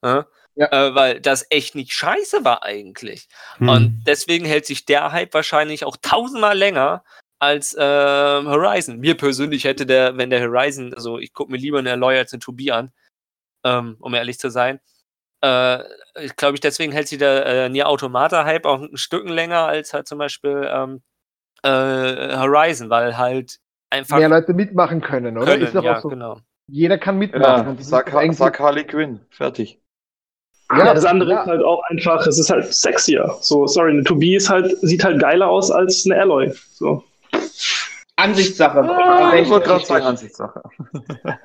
Ja? 0.01 0.28
Ja. 0.55 0.72
Äh, 0.72 0.95
weil 0.95 1.20
das 1.20 1.45
echt 1.49 1.76
nicht 1.76 1.91
scheiße 1.91 2.45
war 2.45 2.64
eigentlich. 2.64 3.28
Hm. 3.57 3.70
Und 3.70 4.03
deswegen 4.07 4.45
hält 4.45 4.66
sich 4.66 4.86
der 4.86 5.12
Hype 5.12 5.34
wahrscheinlich 5.34 5.84
auch 5.84 5.97
tausendmal 6.01 6.57
länger 6.57 7.03
als 7.39 7.76
ähm, 7.78 8.47
Horizon. 8.47 8.99
Mir 8.99 9.18
persönlich 9.18 9.66
hätte 9.66 9.86
der, 9.86 10.16
wenn 10.18 10.30
der 10.30 10.41
Horizon, 10.41 10.93
also 10.93 11.20
ich 11.20 11.34
gucke 11.34 11.51
mir 11.51 11.57
lieber 11.57 11.80
eine 11.80 11.91
Alloy 11.91 12.18
als 12.18 12.32
eine 12.32 12.39
To 12.39 12.53
Be 12.53 12.74
an, 12.74 12.93
ähm, 13.66 13.97
um 13.99 14.14
ehrlich 14.14 14.39
zu 14.39 14.49
sein. 14.49 14.80
Äh, 15.42 15.80
ich 16.22 16.36
glaube, 16.36 16.56
ich 16.56 16.62
deswegen 16.62 16.92
hält 16.92 17.08
sich 17.08 17.18
der 17.20 17.46
äh, 17.46 17.70
Nier 17.70 17.88
Automata-Hype 17.88 18.66
auch 18.66 18.82
ein 18.82 18.98
Stück 18.98 19.28
länger 19.28 19.66
als 19.66 19.94
halt 19.94 20.08
zum 20.08 20.18
Beispiel 20.18 20.70
ähm, 20.72 21.02
äh, 21.64 22.38
Horizon, 22.38 22.89
weil 22.89 23.18
halt 23.18 23.58
einfach 23.89 24.18
Mehr 24.18 24.30
Leute 24.30 24.54
mitmachen 24.54 25.02
können, 25.02 25.38
oder? 25.38 25.46
können, 25.54 25.64
ist 25.64 25.76
doch 25.76 25.84
ja, 25.84 25.98
auch 25.98 26.02
so. 26.02 26.10
genau. 26.10 26.39
Jeder 26.68 26.98
kann 26.98 27.18
mitmachen. 27.18 27.78
Ja, 27.78 27.84
sag, 27.84 28.14
eigentlich- 28.14 28.38
sag 28.38 28.60
Harley 28.60 28.86
Quinn. 28.86 29.20
Fertig. 29.30 29.80
Ja, 30.78 30.94
das 30.94 31.04
andere 31.04 31.32
ja. 31.32 31.42
ist 31.42 31.48
halt 31.48 31.64
auch 31.64 31.84
einfach, 31.89 32.26
es 32.26 32.39
ist 32.39 32.50
halt 32.50 32.74
sexier. 32.74 33.36
So, 33.42 33.68
sorry, 33.68 33.92
eine 33.92 34.04
To 34.06 34.16
Be 34.16 34.36
ist 34.36 34.50
halt, 34.50 34.78
sieht 34.82 35.04
halt 35.04 35.20
geiler 35.20 35.50
aus 35.50 35.70
als 35.70 36.06
eine 36.06 36.22
Alloy. 36.22 36.54
So. 36.72 37.04
Ansichtssache. 38.16 38.80
Ah, 38.80 39.36
ich 39.36 39.50
wollte 39.50 39.68
gerade 39.68 39.86
sagen, 39.86 40.06
Ansichtssache. 40.06 40.62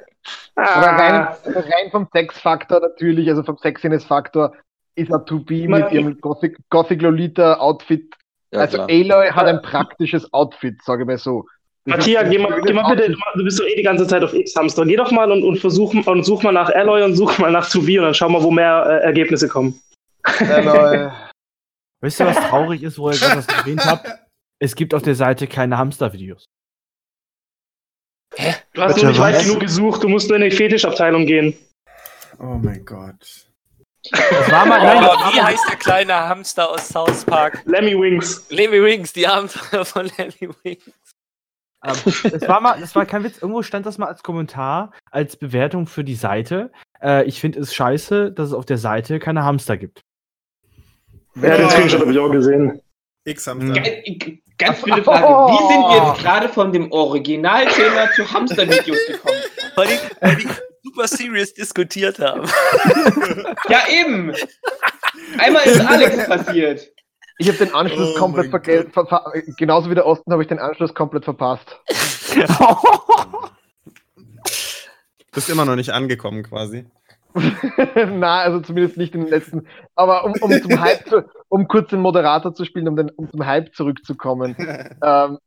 Aber 0.54 0.68
Ah, 0.68 0.96
rein, 0.96 1.54
rein 1.54 1.90
vom 1.90 2.08
Sexfaktor 2.12 2.80
natürlich, 2.80 3.28
also 3.28 3.42
vom 3.42 3.58
Sexiness-Faktor, 3.58 4.54
ist 4.94 5.12
ein 5.12 5.26
To 5.26 5.40
Be 5.40 5.68
mit 5.68 5.92
ihrem 5.92 6.18
Gothic, 6.20 6.58
Gothic 6.70 7.02
Lolita 7.02 7.54
Outfit. 7.54 8.14
Ja, 8.50 8.60
also 8.60 8.78
klar. 8.78 8.88
Aloy 8.88 9.28
hat 9.30 9.46
ein 9.46 9.60
praktisches 9.60 10.32
Outfit, 10.32 10.82
sage 10.82 11.02
ich 11.02 11.06
mal 11.06 11.18
so. 11.18 11.44
Matthias, 11.84 12.28
geh 12.30 12.38
mal, 12.38 12.60
geh 12.62 12.72
mal 12.72 12.94
bitte, 12.94 13.14
du 13.36 13.44
bist 13.44 13.60
doch 13.60 13.66
eh 13.66 13.76
die 13.76 13.82
ganze 13.82 14.06
Zeit 14.06 14.24
auf 14.24 14.34
X-Hamster. 14.34 14.84
Geh 14.86 14.96
doch 14.96 15.12
mal 15.12 15.30
und, 15.30 15.44
und 15.44 15.58
versuch 15.58 15.94
und 15.94 16.24
such 16.24 16.42
mal 16.42 16.52
nach 16.52 16.70
Alloy 16.70 17.02
und 17.02 17.14
such 17.14 17.38
mal 17.38 17.52
nach 17.52 17.68
To 17.70 17.80
Be 17.82 17.98
und 17.98 18.04
dann 18.04 18.14
schau 18.14 18.28
mal, 18.28 18.42
wo 18.42 18.50
mehr 18.50 18.84
äh, 18.86 19.04
Ergebnisse 19.04 19.48
kommen. 19.48 19.80
Aloy. 20.24 21.10
Wisst 22.00 22.20
ihr, 22.20 22.26
was 22.26 22.36
traurig 22.36 22.82
ist, 22.82 22.98
wo 22.98 23.10
ihr 23.10 23.18
gerade 23.18 23.36
das 23.36 23.46
erwähnt 23.46 23.84
habt? 23.84 24.08
Es 24.58 24.74
gibt 24.74 24.94
auf 24.94 25.02
der 25.02 25.14
Seite 25.14 25.46
keine 25.46 25.78
Hamster-Videos. 25.78 26.46
Du 28.74 28.82
hast 28.82 28.96
nur 28.96 29.06
nicht 29.10 29.20
weit 29.20 29.42
genug 29.42 29.60
gesucht, 29.60 30.02
du 30.02 30.08
musst 30.08 30.28
nur 30.28 30.38
in 30.38 30.48
die 30.50 30.56
Fetischabteilung 30.56 31.26
gehen. 31.26 31.56
Oh 32.38 32.58
mein 32.62 32.84
Gott. 32.84 33.46
Das 34.12 34.50
war 34.50 34.66
mal, 34.66 34.80
Oh, 34.80 34.84
nein, 34.84 35.02
das 35.02 35.06
war 35.08 35.32
wie 35.32 35.36
mal, 35.36 35.44
heißt 35.46 35.68
der 35.68 35.76
kleine 35.76 36.14
Hamster 36.14 36.70
aus 36.70 36.88
South 36.88 37.24
Park? 37.24 37.62
Lemmy 37.64 37.98
Wings. 37.98 38.46
Lemmy 38.50 38.82
Wings, 38.82 39.12
die 39.12 39.26
Hamster 39.26 39.84
von 39.84 40.10
Lemmy 40.18 40.54
Wings. 40.62 40.84
ähm, 41.84 42.30
das 42.30 42.48
war 42.48 42.60
mal, 42.60 42.78
das 42.78 42.94
war 42.94 43.06
kein 43.06 43.24
Witz. 43.24 43.38
Irgendwo 43.38 43.62
stand 43.62 43.86
das 43.86 43.98
mal 43.98 44.06
als 44.06 44.22
Kommentar, 44.22 44.92
als 45.10 45.36
Bewertung 45.36 45.86
für 45.86 46.04
die 46.04 46.14
Seite. 46.14 46.70
Äh, 47.02 47.24
ich 47.24 47.40
finde 47.40 47.58
es 47.60 47.74
scheiße, 47.74 48.32
dass 48.32 48.48
es 48.48 48.54
auf 48.54 48.66
der 48.66 48.78
Seite 48.78 49.18
keine 49.18 49.44
Hamster 49.44 49.76
gibt. 49.76 50.02
Ja, 51.34 51.56
den 51.56 51.68
Screenshot 51.70 52.00
habe 52.00 52.12
ich 52.12 52.18
auch 52.18 52.30
gesehen. 52.30 52.80
X-Hamster. 53.24 53.82
Ganz 54.58 54.82
viele 54.82 55.02
Frage. 55.04 55.26
Wie 55.26 55.72
sind 55.72 55.82
wir 55.82 56.08
jetzt 56.08 56.22
gerade 56.22 56.48
von 56.48 56.72
dem 56.72 56.90
Originalthema 56.92 58.10
zu 58.14 58.30
Hamster-Videos 58.30 58.98
gekommen? 59.06 59.40
Vor 59.74 59.84
allem, 59.84 59.98
weil 60.20 60.36
die, 60.36 60.48
super 60.82 61.08
serious 61.08 61.52
diskutiert 61.54 62.18
haben. 62.18 62.42
Ja, 63.68 63.80
eben. 63.90 64.32
Einmal 65.38 65.64
ist 65.64 65.80
Alex 65.80 66.26
passiert. 66.28 66.88
Ich 67.38 67.48
habe 67.48 67.58
den 67.58 67.74
Anschluss 67.74 68.14
Oh 68.14 68.18
komplett 68.18 68.50
vergessen. 68.50 68.92
Ver 68.92 69.06
ver 69.06 69.32
genauso 69.58 69.90
wie 69.90 69.94
der 69.94 70.06
Osten 70.06 70.32
habe 70.32 70.42
ich 70.42 70.48
den 70.48 70.58
Anschluss 70.58 70.94
komplett 70.94 71.24
verpasst. 71.24 71.78
Bist 75.32 75.50
immer 75.50 75.64
noch 75.66 75.76
nicht 75.76 75.90
angekommen 75.90 76.44
quasi. 76.44 76.86
Na, 78.18 78.40
also 78.40 78.60
zumindest 78.60 78.96
nicht 78.96 79.14
in 79.14 79.22
den 79.22 79.30
letzten. 79.30 79.66
Aber 79.94 80.24
um, 80.24 80.32
um 80.40 80.50
zum 80.50 80.80
Hype 80.80 81.06
zu, 81.08 81.24
um 81.48 81.68
kurz 81.68 81.90
den 81.90 82.00
Moderator 82.00 82.54
zu 82.54 82.64
spielen, 82.64 82.88
um, 82.88 82.96
den, 82.96 83.10
um 83.10 83.30
zum 83.30 83.44
Hype 83.44 83.74
zurückzukommen. 83.74 84.56
ähm, 85.02 85.38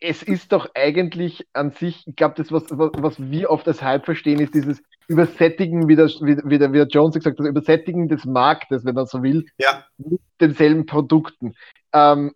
es 0.00 0.22
ist 0.22 0.52
doch 0.52 0.68
eigentlich 0.74 1.46
an 1.52 1.70
sich, 1.70 2.06
ich 2.06 2.16
glaube, 2.16 2.34
das, 2.36 2.52
was, 2.52 2.64
was, 2.70 2.90
was 2.94 3.30
wir 3.30 3.50
oft 3.50 3.66
als 3.66 3.82
Hype 3.82 4.04
verstehen, 4.04 4.40
ist 4.40 4.54
dieses 4.54 4.82
Übersättigen, 5.08 5.88
wie 5.88 5.96
der, 5.96 6.08
wie, 6.08 6.58
der, 6.58 6.72
wie 6.72 6.78
der 6.78 6.86
Jones 6.86 7.14
gesagt 7.14 7.38
hat, 7.38 7.46
Übersättigen 7.46 8.08
des 8.08 8.24
Marktes, 8.24 8.84
wenn 8.84 8.94
man 8.94 9.06
so 9.06 9.22
will, 9.22 9.46
Ja. 9.58 9.84
mit 9.96 10.20
denselben 10.40 10.86
Produkten. 10.86 11.54
Ähm, 11.92 12.32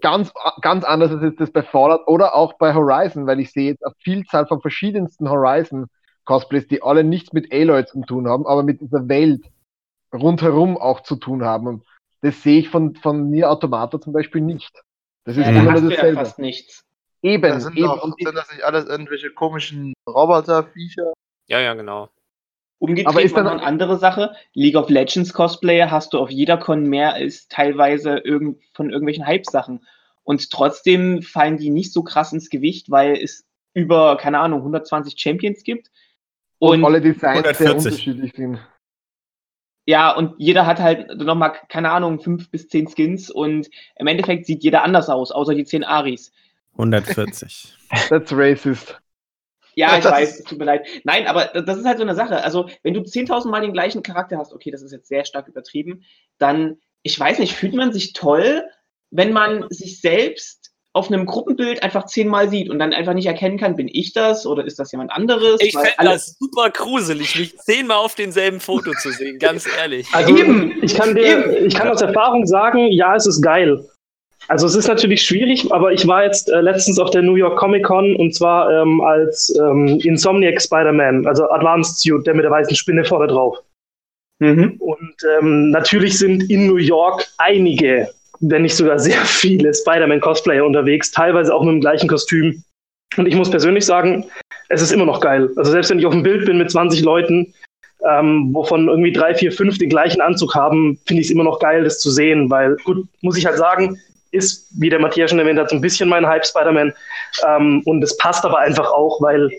ganz, 0.00 0.32
ganz 0.60 0.84
anders 0.84 1.10
als 1.10 1.22
jetzt 1.22 1.40
das 1.40 1.50
bei 1.50 1.62
Fallout 1.62 2.06
oder 2.06 2.34
auch 2.34 2.54
bei 2.54 2.74
Horizon, 2.74 3.26
weil 3.26 3.40
ich 3.40 3.50
sehe 3.52 3.70
jetzt 3.70 3.84
eine 3.84 3.94
Vielzahl 3.98 4.46
von 4.46 4.60
verschiedensten 4.60 5.28
Horizon-Cosplays, 6.30 6.68
die 6.68 6.82
alle 6.82 7.04
nichts 7.04 7.32
mit 7.32 7.52
Aloy 7.52 7.84
zu 7.86 8.00
tun 8.02 8.28
haben, 8.28 8.46
aber 8.46 8.62
mit 8.62 8.80
dieser 8.80 9.08
Welt 9.08 9.44
rundherum 10.12 10.76
auch 10.78 11.00
zu 11.02 11.16
tun 11.16 11.44
haben. 11.44 11.66
Und 11.66 11.84
das 12.22 12.42
sehe 12.42 12.60
ich 12.60 12.68
von, 12.68 12.94
von 12.96 13.30
Nier 13.30 13.50
Automata 13.50 14.00
zum 14.00 14.12
Beispiel 14.12 14.40
nicht. 14.42 14.70
Das 15.24 15.36
ist 15.36 15.44
Ja, 15.46 15.50
immer 15.50 15.64
da 15.64 15.72
nur 15.72 15.80
du 15.82 15.88
ja 15.88 15.96
dasselbe. 15.96 16.16
fast 16.18 16.38
nichts. 16.38 16.84
Eben, 17.22 17.42
Da 17.42 17.60
sind, 17.60 17.76
eben. 17.76 17.86
doch, 17.86 18.02
Und 18.02 18.14
sind 18.18 18.34
das 18.34 18.50
nicht 18.50 18.62
alles 18.64 18.86
irgendwelche 18.86 19.30
komischen 19.30 19.92
Roboter-Viecher? 20.08 21.12
Ja, 21.48 21.60
ja, 21.60 21.74
genau. 21.74 22.08
Umgedreht 22.78 23.08
Aber 23.08 23.22
ist 23.22 23.36
dann- 23.36 23.44
noch 23.44 23.52
eine 23.52 23.62
andere 23.62 23.98
Sache. 23.98 24.34
League 24.54 24.76
of 24.76 24.88
Legends 24.88 25.34
Cosplayer 25.34 25.90
hast 25.90 26.14
du 26.14 26.18
auf 26.18 26.30
jeder 26.30 26.56
Con 26.56 26.84
mehr 26.84 27.12
als 27.12 27.46
teilweise 27.48 28.18
irgend, 28.18 28.62
von 28.72 28.88
irgendwelchen 28.88 29.26
Hype-Sachen. 29.26 29.84
Und 30.24 30.50
trotzdem 30.50 31.20
fallen 31.22 31.58
die 31.58 31.70
nicht 31.70 31.92
so 31.92 32.02
krass 32.02 32.32
ins 32.32 32.48
Gewicht, 32.48 32.90
weil 32.90 33.16
es 33.22 33.44
über, 33.74 34.16
keine 34.16 34.38
Ahnung, 34.40 34.60
120 34.60 35.20
Champions 35.20 35.62
gibt. 35.62 35.90
Und 36.60 36.80
Und 36.80 36.84
alle 36.84 37.00
Designs 37.00 37.58
sehr 37.58 37.70
140. 37.70 37.76
unterschiedlich 37.76 38.32
sind. 38.36 38.60
ja, 39.86 40.12
und 40.14 40.34
jeder 40.38 40.66
hat 40.66 40.78
halt 40.78 41.16
nochmal, 41.18 41.54
keine 41.68 41.90
Ahnung, 41.90 42.20
fünf 42.20 42.50
bis 42.50 42.68
zehn 42.68 42.86
Skins 42.86 43.30
und 43.30 43.68
im 43.96 44.06
Endeffekt 44.06 44.46
sieht 44.46 44.62
jeder 44.62 44.84
anders 44.84 45.08
aus, 45.08 45.32
außer 45.32 45.54
die 45.54 45.64
zehn 45.64 45.82
Aris. 45.84 46.32
140. 46.72 47.76
That's 48.08 48.32
racist. 48.32 49.00
Ja, 49.74 49.96
ich 49.96 50.04
das 50.04 50.12
weiß, 50.20 50.44
tut 50.44 50.58
mir 50.58 50.66
leid. 50.66 50.86
Nein, 51.04 51.26
aber 51.26 51.46
das 51.62 51.78
ist 51.78 51.86
halt 51.86 51.98
so 51.98 52.04
eine 52.04 52.14
Sache. 52.14 52.44
Also, 52.44 52.68
wenn 52.82 52.94
du 52.94 53.00
10.000 53.00 53.48
Mal 53.48 53.62
den 53.62 53.72
gleichen 53.72 54.02
Charakter 54.02 54.38
hast, 54.38 54.52
okay, 54.52 54.70
das 54.70 54.82
ist 54.82 54.92
jetzt 54.92 55.08
sehr 55.08 55.24
stark 55.24 55.48
übertrieben, 55.48 56.04
dann, 56.38 56.78
ich 57.02 57.18
weiß 57.18 57.38
nicht, 57.38 57.54
fühlt 57.56 57.74
man 57.74 57.92
sich 57.92 58.12
toll, 58.12 58.64
wenn 59.10 59.32
man 59.32 59.66
sich 59.70 60.00
selbst 60.00 60.69
auf 60.92 61.08
einem 61.08 61.24
Gruppenbild 61.24 61.82
einfach 61.82 62.06
zehnmal 62.06 62.48
sieht 62.48 62.68
und 62.68 62.80
dann 62.80 62.92
einfach 62.92 63.14
nicht 63.14 63.26
erkennen 63.26 63.58
kann, 63.58 63.76
bin 63.76 63.88
ich 63.90 64.12
das 64.12 64.44
oder 64.44 64.64
ist 64.64 64.78
das 64.78 64.90
jemand 64.90 65.12
anderes? 65.12 65.60
Ich 65.60 65.72
fände 65.72 65.92
das 66.02 66.36
super 66.38 66.70
gruselig, 66.70 67.38
mich 67.38 67.56
zehnmal 67.58 67.98
auf 67.98 68.16
denselben 68.16 68.58
Foto 68.58 68.92
zu 69.00 69.12
sehen, 69.12 69.38
ganz 69.38 69.68
ehrlich. 69.78 70.08
Also, 70.12 70.36
Eben. 70.36 70.82
ich 70.82 70.94
kann 70.94 71.14
dir, 71.14 71.64
ich 71.64 71.74
kann 71.74 71.88
aus 71.88 72.02
Erfahrung 72.02 72.44
sagen, 72.46 72.90
ja, 72.90 73.14
es 73.14 73.26
ist 73.26 73.40
geil. 73.40 73.84
Also 74.48 74.66
es 74.66 74.74
ist 74.74 74.88
natürlich 74.88 75.22
schwierig, 75.22 75.70
aber 75.70 75.92
ich 75.92 76.08
war 76.08 76.24
jetzt 76.24 76.50
äh, 76.50 76.60
letztens 76.60 76.98
auf 76.98 77.10
der 77.10 77.22
New 77.22 77.36
York 77.36 77.56
Comic 77.56 77.84
Con 77.84 78.16
und 78.16 78.34
zwar 78.34 78.82
ähm, 78.82 79.00
als 79.00 79.54
ähm, 79.60 80.00
Insomniac 80.02 80.60
Spider-Man, 80.60 81.24
also 81.26 81.48
Advanced 81.50 82.00
Suit, 82.00 82.26
der 82.26 82.34
mit 82.34 82.44
der 82.44 82.50
weißen 82.50 82.74
Spinne 82.74 83.04
vorne 83.04 83.28
drauf. 83.28 83.58
Mhm. 84.40 84.76
Und 84.80 85.14
ähm, 85.38 85.70
natürlich 85.70 86.18
sind 86.18 86.50
in 86.50 86.66
New 86.66 86.78
York 86.78 87.28
einige, 87.38 88.08
wenn 88.40 88.62
nicht 88.62 88.76
sogar 88.76 88.98
sehr 88.98 89.20
viele 89.24 89.72
Spider-Man-Cosplayer 89.72 90.64
unterwegs, 90.64 91.10
teilweise 91.10 91.54
auch 91.54 91.62
mit 91.62 91.74
dem 91.74 91.80
gleichen 91.80 92.08
Kostüm. 92.08 92.62
Und 93.16 93.26
ich 93.26 93.34
muss 93.34 93.50
persönlich 93.50 93.84
sagen, 93.84 94.26
es 94.68 94.82
ist 94.82 94.92
immer 94.92 95.04
noch 95.04 95.20
geil. 95.20 95.50
Also 95.56 95.72
selbst 95.72 95.90
wenn 95.90 95.98
ich 95.98 96.06
auf 96.06 96.12
dem 96.12 96.22
Bild 96.22 96.46
bin 96.46 96.58
mit 96.58 96.70
20 96.70 97.02
Leuten, 97.02 97.52
ähm, 98.08 98.50
wovon 98.52 98.88
irgendwie 98.88 99.12
drei, 99.12 99.34
vier, 99.34 99.52
fünf 99.52 99.78
den 99.78 99.90
gleichen 99.90 100.20
Anzug 100.20 100.54
haben, 100.54 100.98
finde 101.06 101.20
ich 101.20 101.26
es 101.26 101.32
immer 101.32 101.44
noch 101.44 101.58
geil, 101.58 101.84
das 101.84 101.98
zu 101.98 102.10
sehen, 102.10 102.48
weil, 102.48 102.76
gut, 102.84 103.06
muss 103.20 103.36
ich 103.36 103.44
halt 103.44 103.58
sagen, 103.58 103.98
ist, 104.30 104.68
wie 104.78 104.88
der 104.88 105.00
Matthias 105.00 105.30
schon 105.30 105.40
erwähnt 105.40 105.58
hat, 105.58 105.70
so 105.70 105.76
ein 105.76 105.82
bisschen 105.82 106.08
mein 106.08 106.26
Hype 106.26 106.46
Spider-Man. 106.46 106.94
Ähm, 107.46 107.82
und 107.84 108.02
es 108.02 108.16
passt 108.16 108.44
aber 108.44 108.58
einfach 108.58 108.90
auch, 108.90 109.20
weil 109.20 109.50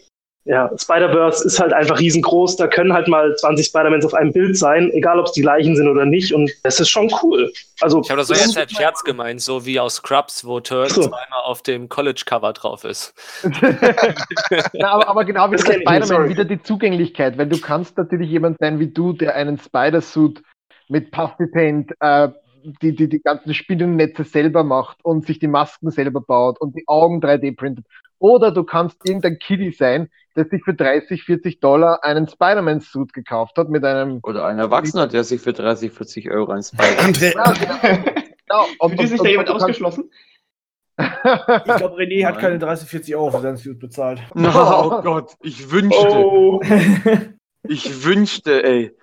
ja, 0.46 0.72
Spider-Verse 0.76 1.46
ist 1.46 1.60
halt 1.60 1.72
einfach 1.72 2.00
riesengroß. 2.00 2.56
Da 2.56 2.68
können 2.68 2.94
halt 2.94 3.08
mal 3.08 3.36
20 3.36 3.68
Spider-Mans 3.68 4.06
auf 4.06 4.14
einem 4.16 4.34
Bild 4.34 4.58
sein, 4.58 4.90
egal 4.92 5.20
ob 5.20 5.28
es 5.28 5.34
die 5.34 5.42
gleichen 5.42 5.76
sind 5.76 5.88
oder 5.88 6.06
nicht. 6.06 6.34
Und 6.34 6.52
das 6.64 6.80
ist 6.80 6.90
schon 6.90 7.14
cool. 7.22 7.52
Also, 7.82 8.02
Ich 8.02 8.10
habe 8.10 8.20
das 8.20 8.28
so 8.28 8.34
jetzt 8.34 8.58
als 8.58 8.72
Scherz 8.72 9.04
gemeint, 9.04 9.42
so 9.42 9.66
wie 9.66 9.80
aus 9.80 9.96
Scrubs, 9.96 10.44
wo 10.44 10.60
Turk 10.60 10.90
So. 10.90 11.02
zweimal 11.02 11.42
auf 11.44 11.62
dem 11.62 11.90
College-Cover 11.90 12.54
drauf 12.54 12.84
ist. 12.84 13.14
Na, 14.74 14.92
aber, 14.92 15.08
aber 15.08 15.26
genau 15.26 15.52
wie 15.52 15.58
Das 15.58 15.66
bei 15.66 15.80
Spider-Man 16.02 16.30
wieder 16.30 16.46
die 16.46 16.62
Zugänglichkeit, 16.62 17.38
weil 17.38 17.48
du 17.48 17.60
kannst 17.62 17.98
natürlich 17.98 18.30
jemand 18.30 18.58
sein 18.60 18.80
wie 18.80 18.88
du, 18.88 19.14
der 19.14 19.36
einen 19.36 19.60
Spider-Suit 19.60 20.42
mit 20.90 21.12
Puffy 21.12 21.48
Paint, 21.54 21.92
äh, 22.00 22.30
die, 22.82 22.96
die 22.96 23.10
die 23.10 23.22
ganzen 23.22 23.54
Spinnennetze 23.54 24.24
selber 24.24 24.64
macht 24.64 25.04
und 25.04 25.26
sich 25.26 25.40
die 25.40 25.48
Masken 25.48 25.92
selber 25.92 26.22
baut 26.22 26.60
und 26.60 26.76
die 26.76 26.88
Augen 26.88 27.22
3D 27.22 27.56
printet. 27.56 27.86
Oder 28.20 28.52
du 28.52 28.64
kannst 28.64 28.98
irgendein 29.04 29.40
Kiddie 29.40 29.72
sein, 29.72 30.10
der 30.36 30.46
sich 30.46 30.64
für 30.64 30.74
30, 30.74 31.24
40 31.24 31.60
Dollar 31.60 32.04
einen 32.04 32.28
Spider-Man-Suit 32.28 33.14
gekauft 33.14 33.58
hat 33.58 33.70
mit 33.70 33.84
einem 33.84 34.20
Oder 34.24 34.46
ein 34.46 34.60
Erwachsener, 34.60 35.08
der 35.08 35.24
sich 35.24 35.42
für 35.42 35.54
30, 35.54 35.92
40 35.92 36.30
Euro 36.30 36.52
ein 36.52 36.62
Spider 36.62 36.84
André, 37.00 37.34
Ja, 37.36 37.54
genau. 38.48 38.66
Und, 38.80 38.98
Fühlt 38.98 39.10
sich 39.10 39.22
da 39.22 39.30
jemand 39.30 39.50
ausgeschlossen? 39.50 40.12
Ich 40.98 41.76
glaube, 41.78 41.96
René 41.96 42.28
hat 42.28 42.38
keine 42.38 42.60
30, 42.60 42.88
40 42.88 43.16
Euro 43.16 43.32
für 43.32 43.40
sein 43.40 43.58
Suit 43.58 43.80
bezahlt. 43.80 44.22
Oh 44.36 45.02
Gott, 45.02 45.34
ich 45.42 45.72
wünschte, 45.72 46.16
oh, 46.16 46.62
ich 47.64 48.06
wünschte, 48.06 48.64
ey. 48.64 48.96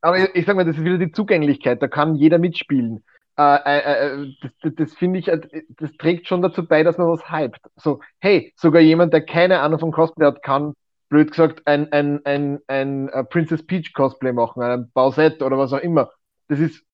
Aber 0.00 0.34
ich, 0.34 0.46
sag 0.46 0.56
mal, 0.56 0.64
das 0.64 0.76
ist 0.76 0.84
wieder 0.84 0.98
die 0.98 1.12
Zugänglichkeit, 1.12 1.82
da 1.82 1.88
kann 1.88 2.14
jeder 2.14 2.38
mitspielen. 2.38 3.04
Äh, 3.36 3.56
äh, 3.64 4.22
äh, 4.22 4.34
das 4.42 4.50
das, 4.62 4.72
das 4.76 4.94
finde 4.94 5.18
ich, 5.18 5.28
äh, 5.28 5.40
das 5.70 5.92
trägt 5.96 6.26
schon 6.28 6.42
dazu 6.42 6.66
bei, 6.66 6.82
dass 6.82 6.98
man 6.98 7.08
was 7.08 7.30
hypt. 7.30 7.60
So, 7.76 8.00
hey, 8.20 8.52
sogar 8.56 8.82
jemand, 8.82 9.12
der 9.12 9.24
keine 9.24 9.60
Ahnung 9.60 9.78
von 9.78 9.92
Cosplay 9.92 10.26
hat, 10.26 10.42
kann, 10.42 10.74
blöd 11.08 11.30
gesagt, 11.30 11.66
ein, 11.66 11.92
ein, 11.92 12.24
ein, 12.24 12.60
ein, 12.66 13.08
äh, 13.08 13.24
Princess 13.24 13.64
Peach 13.66 13.92
Cosplay 13.94 14.32
machen, 14.32 14.62
ein 14.62 14.90
Bausett 14.92 15.42
oder 15.42 15.58
was 15.58 15.72
auch 15.72 15.78
immer. 15.80 16.10
Das 16.48 16.58
ist. 16.60 16.84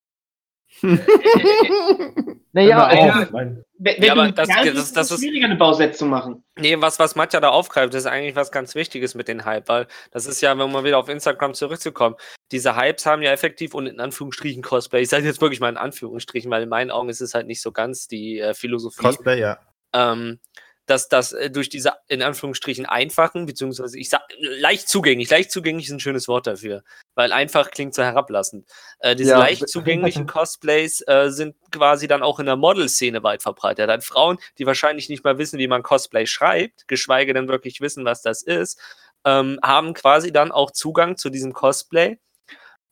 Naja, 2.53 3.21
ist, 3.23 3.33
mein- 3.33 3.65
Wenn, 3.79 3.97
wenn 3.99 4.03
Ja, 4.05 4.13
aber 4.13 4.33
das- 4.33 4.49
das- 4.49 4.63
bist, 4.63 4.97
das 4.97 5.07
ist 5.11 5.13
ist- 5.19 5.21
schwieriger, 5.21 5.47
eine 5.47 5.57
Bauset 5.57 5.97
zu 5.97 6.07
machen. 6.07 6.43
Nee, 6.59 6.77
was, 6.81 6.99
was 6.99 7.15
Matja 7.15 7.41
da 7.41 7.49
aufgreift, 7.51 7.95
ist 7.95 8.07
eigentlich 8.07 8.37
was 8.37 8.51
ganz 8.51 8.75
Wichtiges 8.75 9.15
mit 9.15 9.29
den 9.29 9.45
Hype, 9.45 9.69
weil 9.69 9.87
das 10.13 10.27
ist 10.27 10.41
ja, 10.41 10.57
wenn 10.59 10.73
man 10.73 10.85
wieder 10.85 10.99
auf 10.99 11.09
Instagram 11.09 11.53
zurückzukommen, 11.55 12.17
diese 12.53 12.77
Hypes 12.77 13.05
haben 13.07 13.23
ja 13.23 13.33
effektiv 13.33 13.75
und 13.75 13.87
in 13.87 14.01
Anführungsstrichen 14.01 14.63
Cosplay, 14.63 15.03
ich 15.03 15.09
sage 15.09 15.25
jetzt 15.25 15.41
wirklich 15.41 15.61
mal 15.61 15.69
in 15.69 15.77
Anführungsstrichen, 15.77 16.51
weil 16.51 16.63
in 16.63 16.69
meinen 16.69 16.91
Augen 16.91 17.09
ist 17.11 17.21
es 17.21 17.35
halt 17.35 17.47
nicht 17.47 17.61
so 17.61 17.73
ganz 17.73 18.09
die 18.09 18.39
äh, 18.39 18.55
Philosophie, 18.55 19.03
Cosplay, 19.03 19.41
ja. 19.41 19.59
ähm, 19.93 20.39
dass 20.87 21.09
das 21.09 21.33
äh, 21.33 21.51
durch 21.51 21.69
diese 21.69 21.93
in 22.09 22.23
Anführungsstrichen 22.23 22.87
einfachen, 22.87 23.47
beziehungsweise 23.47 23.99
ich 23.99 24.09
sag 24.09 24.23
leicht 24.39 24.89
zugänglich, 24.89 25.29
leicht 25.29 25.51
zugänglich 25.51 25.87
ist 25.87 25.93
ein 25.93 26.01
schönes 26.01 26.29
Wort 26.29 26.47
dafür, 26.47 26.83
weil 27.15 27.33
einfach 27.33 27.71
klingt 27.71 27.95
so 27.95 28.03
herablassend. 28.03 28.67
Äh, 29.01 29.17
diese 29.17 29.33
Ja. 29.33 29.39
leicht 29.39 29.69
zugänglichen 29.69 30.27
Cosplays 30.27 31.03
äh, 31.07 31.31
sind 31.31 31.57
quasi 31.71 32.07
dann 32.07 32.23
auch 32.23 32.39
in 32.39 32.47
der 32.47 32.57
Model-Szene 32.57 33.23
weit 33.23 33.43
verbreitet. 33.43 33.89
Dann 33.89 34.01
Frauen, 34.01 34.39
die 34.59 34.67
wahrscheinlich 34.67 35.09
nicht 35.09 35.25
mal 35.25 35.39
wissen, 35.39 35.59
wie 35.59 35.69
man 35.69 35.83
Cosplay 35.83 36.27
schreibt, 36.27 36.89
geschweige 36.89 37.35
denn 37.35 37.49
wirklich 37.49 37.81
wissen, 37.81 38.05
was 38.05 38.23
das 38.23 38.43
ist, 38.43 38.81
ähm, 39.25 39.59
haben 39.63 39.93
quasi 39.95 40.33
dann 40.33 40.53
auch 40.53 40.71
Zugang 40.71 41.17
zu 41.17 41.31
diesem 41.31 41.53
Cosplay. 41.53 42.19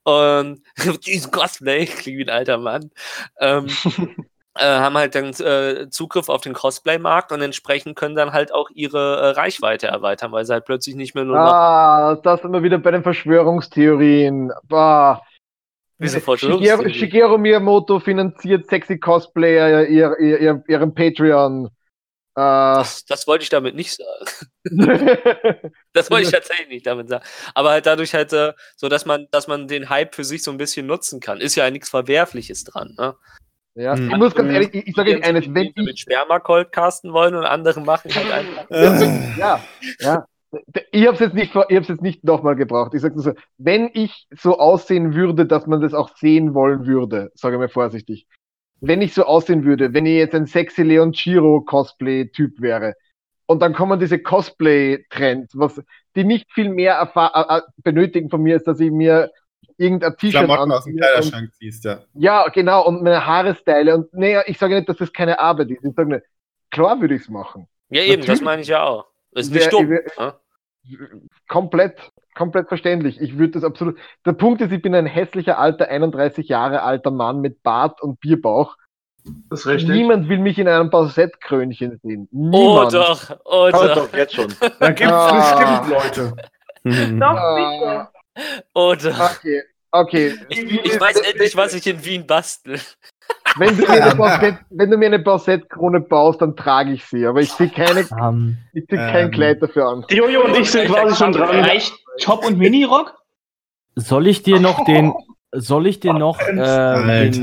Und 0.03 0.62
diesen 1.07 1.30
Cosplay, 1.30 1.86
klingt 1.86 2.18
wie 2.18 2.24
ein 2.24 2.30
alter 2.30 2.59
Mann. 2.59 2.90
Ähm, 3.38 3.68
äh, 4.57 4.65
haben 4.65 4.97
halt 4.97 5.15
dann 5.15 5.31
äh, 5.31 5.89
Zugriff 5.91 6.29
auf 6.29 6.43
den 6.43 6.53
Cosplay-Markt 6.53 7.33
und 7.33 7.41
entsprechend 7.41 7.97
können 7.97 8.15
dann 8.15 8.33
halt 8.33 8.55
auch 8.55 8.71
ihre 8.73 9.17
äh, 9.17 9.27
Reichweite 9.31 9.89
erweitern, 9.89 10.33
weil 10.33 10.45
sie 10.45 10.53
halt 10.53 10.65
plötzlich 10.65 10.95
nicht 10.95 11.15
mehr 11.15 11.25
nur 11.25 11.39
ah, 11.39 12.17
da 12.23 12.37
sind 12.37 12.53
wir 12.53 12.63
wieder 12.63 12.79
bei 12.79 12.93
den 12.93 13.03
Verschwörungstheorien. 13.03 14.53
Bah. 14.69 15.23
diese 15.99 16.21
Shigeru, 16.21 16.37
Verschwörungstheorie. 16.37 16.95
Shigeru 16.95 17.39
Miyamoto 17.39 17.99
finanziert 17.99 18.69
sexy 18.69 18.99
Cosplayer 18.99 19.89
ihr, 19.89 20.19
ihr, 20.19 20.39
ihr, 20.41 20.65
ihren 20.69 20.95
Patreon. 20.95 21.67
Äh, 22.37 22.41
Das, 22.41 23.05
das 23.05 23.27
wollte 23.27 23.43
ich 23.43 23.51
damit 23.51 23.75
nicht 23.75 23.97
sagen. 23.97 24.51
Das 25.93 26.11
wollte 26.11 26.25
ich 26.25 26.33
tatsächlich 26.33 26.69
nicht 26.69 26.87
damit 26.87 27.09
sagen. 27.09 27.25
Aber 27.55 27.71
halt 27.71 27.87
dadurch 27.87 28.15
halt 28.15 28.33
äh, 28.33 28.53
so, 28.77 28.89
dass 28.89 29.07
man, 29.07 29.29
dass 29.31 29.47
man 29.47 29.69
den 29.69 29.91
Hype 29.91 30.15
für 30.15 30.25
sich 30.25 30.43
so 30.43 30.51
ein 30.51 30.57
bisschen 30.57 30.87
nutzen 30.87 31.21
kann. 31.21 31.41
Ist 31.41 31.55
ja 31.55 31.71
nichts 31.71 31.91
Verwerfliches 31.91 32.65
dran. 32.65 32.95
Ne? 32.99 33.15
Ja, 33.75 33.97
Hm. 33.97 34.11
ich 34.11 34.16
muss 34.16 34.35
ganz 34.35 34.51
ehrlich, 34.53 34.75
ich, 34.75 34.87
ich 34.89 34.95
sage 34.95 35.11
euch 35.12 35.25
eines, 35.25 35.45
Die 35.45 35.55
wenn 35.55 35.72
mit 35.77 35.95
ich, 35.95 36.01
Sperma 36.01 36.39
cold 36.41 36.72
casten 36.72 37.12
wollen 37.12 37.35
und 37.35 37.45
andere 37.45 37.81
machen 37.81 38.11
halt 38.14 38.31
einfach. 38.33 38.66
Ja, 39.37 39.61
ja, 40.01 40.27
Ich 40.93 41.07
habe 41.07 41.14
es 41.14 41.20
jetzt 41.20 41.35
nicht, 41.35 41.55
ich 41.68 41.77
hab's 41.77 41.89
jetzt 41.89 42.03
nicht 42.03 42.25
nochmal 42.25 42.57
gebraucht. 42.57 42.95
Ich 42.95 43.03
sage 43.03 43.14
nur 43.14 43.25
so, 43.25 43.33
wenn 43.59 43.91
ich 43.93 44.27
so 44.31 44.59
aussehen 44.59 45.14
würde, 45.14 45.47
dass 45.47 45.66
man 45.66 45.81
das 45.81 45.95
auch 45.95 46.16
sehen 46.16 46.55
wollen 46.55 46.87
würde, 46.87 47.31
sage 47.35 47.57
ich 47.57 47.61
mal 47.61 47.68
vorsichtig. 47.68 48.27
Wenn 48.81 49.03
ich 49.03 49.14
so 49.14 49.25
aussehen 49.25 49.64
würde, 49.64 49.95
wenn 49.95 50.07
ich 50.07 50.14
jetzt 50.16 50.35
ein 50.35 50.47
sexy 50.47 50.83
Leon 50.83 51.12
Chiro 51.12 51.62
Cosplay-Typ 51.62 52.61
wäre, 52.61 52.95
und 53.47 53.61
dann 53.61 53.75
kommen 53.75 54.01
diese 54.01 54.18
Cosplay-Trends, 54.18 55.59
was 55.59 55.83
die 56.16 56.25
nicht 56.25 56.51
viel 56.53 56.70
mehr 56.70 57.12
äh, 57.14 57.59
äh, 57.59 57.62
benötigen 57.83 58.31
von 58.31 58.43
mir, 58.43 58.57
ist, 58.57 58.66
dass 58.66 58.81
ich 58.81 58.91
mir 58.91 59.31
irgendein 59.77 60.17
T-Shirt 60.17 60.45
Klamotten 60.45 60.73
aus 60.73 60.85
dem 60.85 60.95
und 60.95 61.01
Kleiderschrank 61.01 61.53
ziehst, 61.55 61.85
ja. 61.85 62.01
ja, 62.15 62.49
genau, 62.49 62.87
und 62.87 63.03
meine 63.03 63.25
Haare 63.25 63.55
style. 63.55 63.95
Und 63.95 64.12
naja, 64.15 64.43
ich 64.47 64.59
sage 64.59 64.75
nicht, 64.75 64.89
dass 64.89 64.97
das 64.97 65.12
keine 65.12 65.39
Arbeit 65.39 65.71
ist. 65.71 65.85
Ich 65.85 65.95
sage 65.95 66.09
nur, 66.09 66.23
klar 66.71 67.01
würde 67.01 67.15
ich 67.15 67.23
es 67.23 67.29
machen. 67.29 67.67
Ja, 67.91 68.03
eben, 68.03 68.12
das 68.19 68.27
Natürlich. 68.29 68.43
meine 68.43 68.62
ich 68.62 68.69
ja 68.69 68.83
auch. 68.85 69.07
Ist 69.33 69.53
Wer- 69.53 69.61
nicht 69.61 69.73
dumm. 69.73 69.99
ja? 70.19 70.35
Komplett, 71.49 72.11
komplett 72.35 72.69
verständlich. 72.69 73.21
Ich 73.21 73.39
würde 73.39 73.53
das 73.53 73.65
absolut. 73.65 73.99
Der 74.27 74.33
Punkt 74.33 74.61
ist, 74.61 74.73
ich 74.73 74.83
bin 74.83 74.95
ein 74.95 75.07
hässlicher 75.07 75.59
alter, 75.59 75.89
31 75.89 76.49
Jahre 76.49 76.83
alter 76.83 77.11
Mann 77.11 77.41
mit 77.41 77.62
Bart 77.62 78.03
und 78.03 78.21
Bierbauch. 78.21 78.77
Das 79.49 79.61
ist 79.61 79.67
richtig. 79.67 79.91
Niemand 79.91 80.29
will 80.29 80.39
mich 80.39 80.59
in 80.59 80.69
einem 80.69 80.91
Bausettkrönchen 80.91 81.99
sehen. 82.03 82.29
Oh 82.33 82.37
Niemand. 82.51 82.93
doch, 82.93 83.37
oh 83.47 83.69
doch, 83.73 83.95
doch, 83.95 84.12
jetzt 84.15 84.35
schon. 84.35 84.53
Da 84.81 84.91
gibt's 84.91 85.12
Ah. 85.12 85.81
bestimmt 85.81 85.89
Leute. 85.91 86.37
Mhm. 86.83 87.19
Doch, 87.21 87.55
bitte. 87.57 88.09
Oh 88.74 88.95
doch. 88.95 89.37
Okay, 89.37 89.62
okay. 89.91 90.35
Ich, 90.49 90.62
ich 90.62 91.01
weiß 91.01 91.20
endlich, 91.20 91.57
was 91.57 91.74
ich 91.74 91.87
in 91.87 92.05
Wien 92.05 92.26
bastel. 92.26 92.80
Wenn 93.57 93.76
du 93.76 93.82
mir 93.87 94.03
eine 94.03 94.14
Bausett, 94.14 94.57
wenn 94.70 94.91
du 94.91 94.97
mir 94.97 95.07
eine 95.07 95.18
Bausettkrone 95.18 96.01
baust, 96.01 96.43
dann 96.43 96.57
trage 96.57 96.93
ich 96.93 97.05
sie. 97.05 97.26
Aber 97.26 97.41
ich 97.41 97.53
sehe 97.53 97.68
keine, 97.68 98.01
Ähm, 98.20 98.59
ich 98.72 98.85
sehe 98.89 98.99
kein 98.99 99.26
Ähm. 99.26 99.30
Kleid 99.30 99.62
dafür 99.62 99.87
an. 99.87 100.05
Jojo 100.11 100.45
und 100.45 100.57
ich 100.57 100.70
sind 100.70 100.87
quasi 100.87 101.14
schon 101.16 101.32
dran. 101.32 101.61
Reicht 101.61 101.93
Top 102.20 102.45
und 102.45 102.59
Minirock? 102.59 103.14
soll 103.97 104.26
ich 104.26 104.43
dir 104.43 104.61
noch 104.61 104.85
den, 104.85 105.14
soll 105.53 105.87
ich 105.87 106.01
dir 106.01 106.12
noch 106.12 106.41
äh, 106.41 107.30
den 107.30 107.43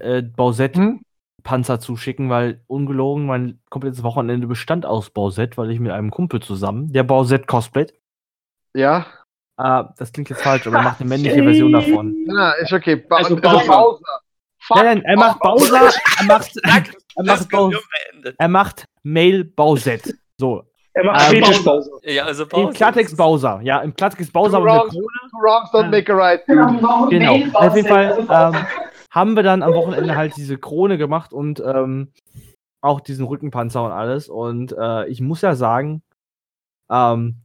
äh, 0.00 0.22
Bausett 0.22 0.76
Hm? 0.76 1.00
Panzer 1.42 1.78
zuschicken, 1.78 2.30
weil 2.30 2.62
ungelogen 2.66 3.26
mein 3.26 3.60
komplettes 3.68 4.02
Wochenende 4.02 4.46
bestand 4.46 4.86
aus 4.86 5.10
Bausett, 5.10 5.58
weil 5.58 5.70
ich 5.70 5.78
mit 5.78 5.92
einem 5.92 6.10
Kumpel 6.10 6.40
zusammen, 6.40 6.90
der 6.92 7.02
Bausett 7.02 7.46
cosplayt. 7.46 7.92
Ja? 8.74 9.06
Äh, 9.56 9.84
das 9.96 10.12
klingt 10.12 10.30
jetzt 10.30 10.42
falsch, 10.42 10.66
aber 10.66 10.78
er 10.78 10.82
macht 10.82 11.00
eine 11.00 11.08
männliche 11.08 11.42
Version 11.42 11.72
davon. 11.72 12.14
Na, 12.26 12.52
ist 12.52 12.72
okay. 12.72 12.96
Ba 12.96 13.16
Also 13.18 13.36
also 13.36 13.40
Bowser. 13.40 13.66
Bowser. 13.66 14.20
Fuck. 14.58 14.76
Nein, 14.78 14.86
nein, 14.86 15.02
er 15.04 15.16
macht 15.16 15.40
Bowser, 15.40 15.90
er 16.18 16.24
macht, 16.24 16.56
er 16.62 17.24
macht, 17.24 17.48
beendet. 17.50 18.34
er 18.38 18.48
macht 18.48 18.86
Mail 19.02 19.44
Bausett. 19.44 20.14
So. 20.38 20.64
Er 20.94 21.04
macht 21.04 21.32
Ähm, 21.32 21.44
Fetischpause. 21.44 21.90
Ja, 22.04 22.24
also 22.24 22.44
Im 22.44 22.48
Bowser. 22.48 22.72
Klartext 22.72 23.16
Bowser. 23.16 23.60
Ja, 23.62 23.80
im 23.80 23.94
Klartext 23.94 24.32
Bowser 24.32 24.58
Two 24.58 24.64
wrongs, 24.64 24.94
two 24.94 25.38
wrongs 25.42 25.70
don't 25.70 25.90
make 25.90 26.10
a 26.12 26.16
right. 26.16 26.40
dude. 26.48 27.08
Genau. 27.10 27.38
Auf 27.52 27.76
jeden 27.76 27.88
Fall 27.88 28.18
ähm, 28.30 28.66
haben 29.10 29.34
wir 29.36 29.42
dann 29.42 29.62
am 29.62 29.74
Wochenende 29.74 30.16
halt 30.16 30.36
diese 30.36 30.56
Krone 30.56 30.96
gemacht 30.98 31.32
und 31.32 31.60
ähm, 31.64 32.12
auch 32.80 33.00
diesen 33.00 33.26
Rückenpanzer 33.26 33.84
und 33.84 33.92
alles. 33.92 34.28
Und 34.28 34.72
äh, 34.78 35.06
ich 35.08 35.20
muss 35.20 35.42
ja 35.42 35.54
sagen, 35.54 36.02
ähm, 36.90 37.43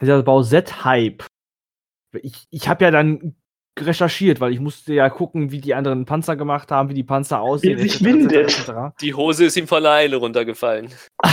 dieser 0.00 0.22
Bausett-Hype, 0.22 1.24
ich, 2.22 2.46
ich 2.50 2.68
habe 2.68 2.84
ja 2.84 2.90
dann 2.90 3.34
recherchiert, 3.78 4.40
weil 4.40 4.52
ich 4.52 4.60
musste 4.60 4.92
ja 4.92 5.08
gucken, 5.08 5.50
wie 5.50 5.60
die 5.60 5.74
anderen 5.74 6.04
Panzer 6.04 6.36
gemacht 6.36 6.70
haben, 6.70 6.90
wie 6.90 6.94
die 6.94 7.04
Panzer 7.04 7.40
aussehen. 7.40 7.78
Wie 7.78 7.82
sich 7.82 7.94
etc., 7.94 8.04
windet. 8.04 8.32
etc., 8.32 8.68
etc. 8.68 8.72
Die 9.00 9.14
Hose 9.14 9.46
ist 9.46 9.56
ihm 9.56 9.66
von 9.66 9.82
der 9.82 9.92
Eile 9.92 10.16
runtergefallen. 10.16 10.88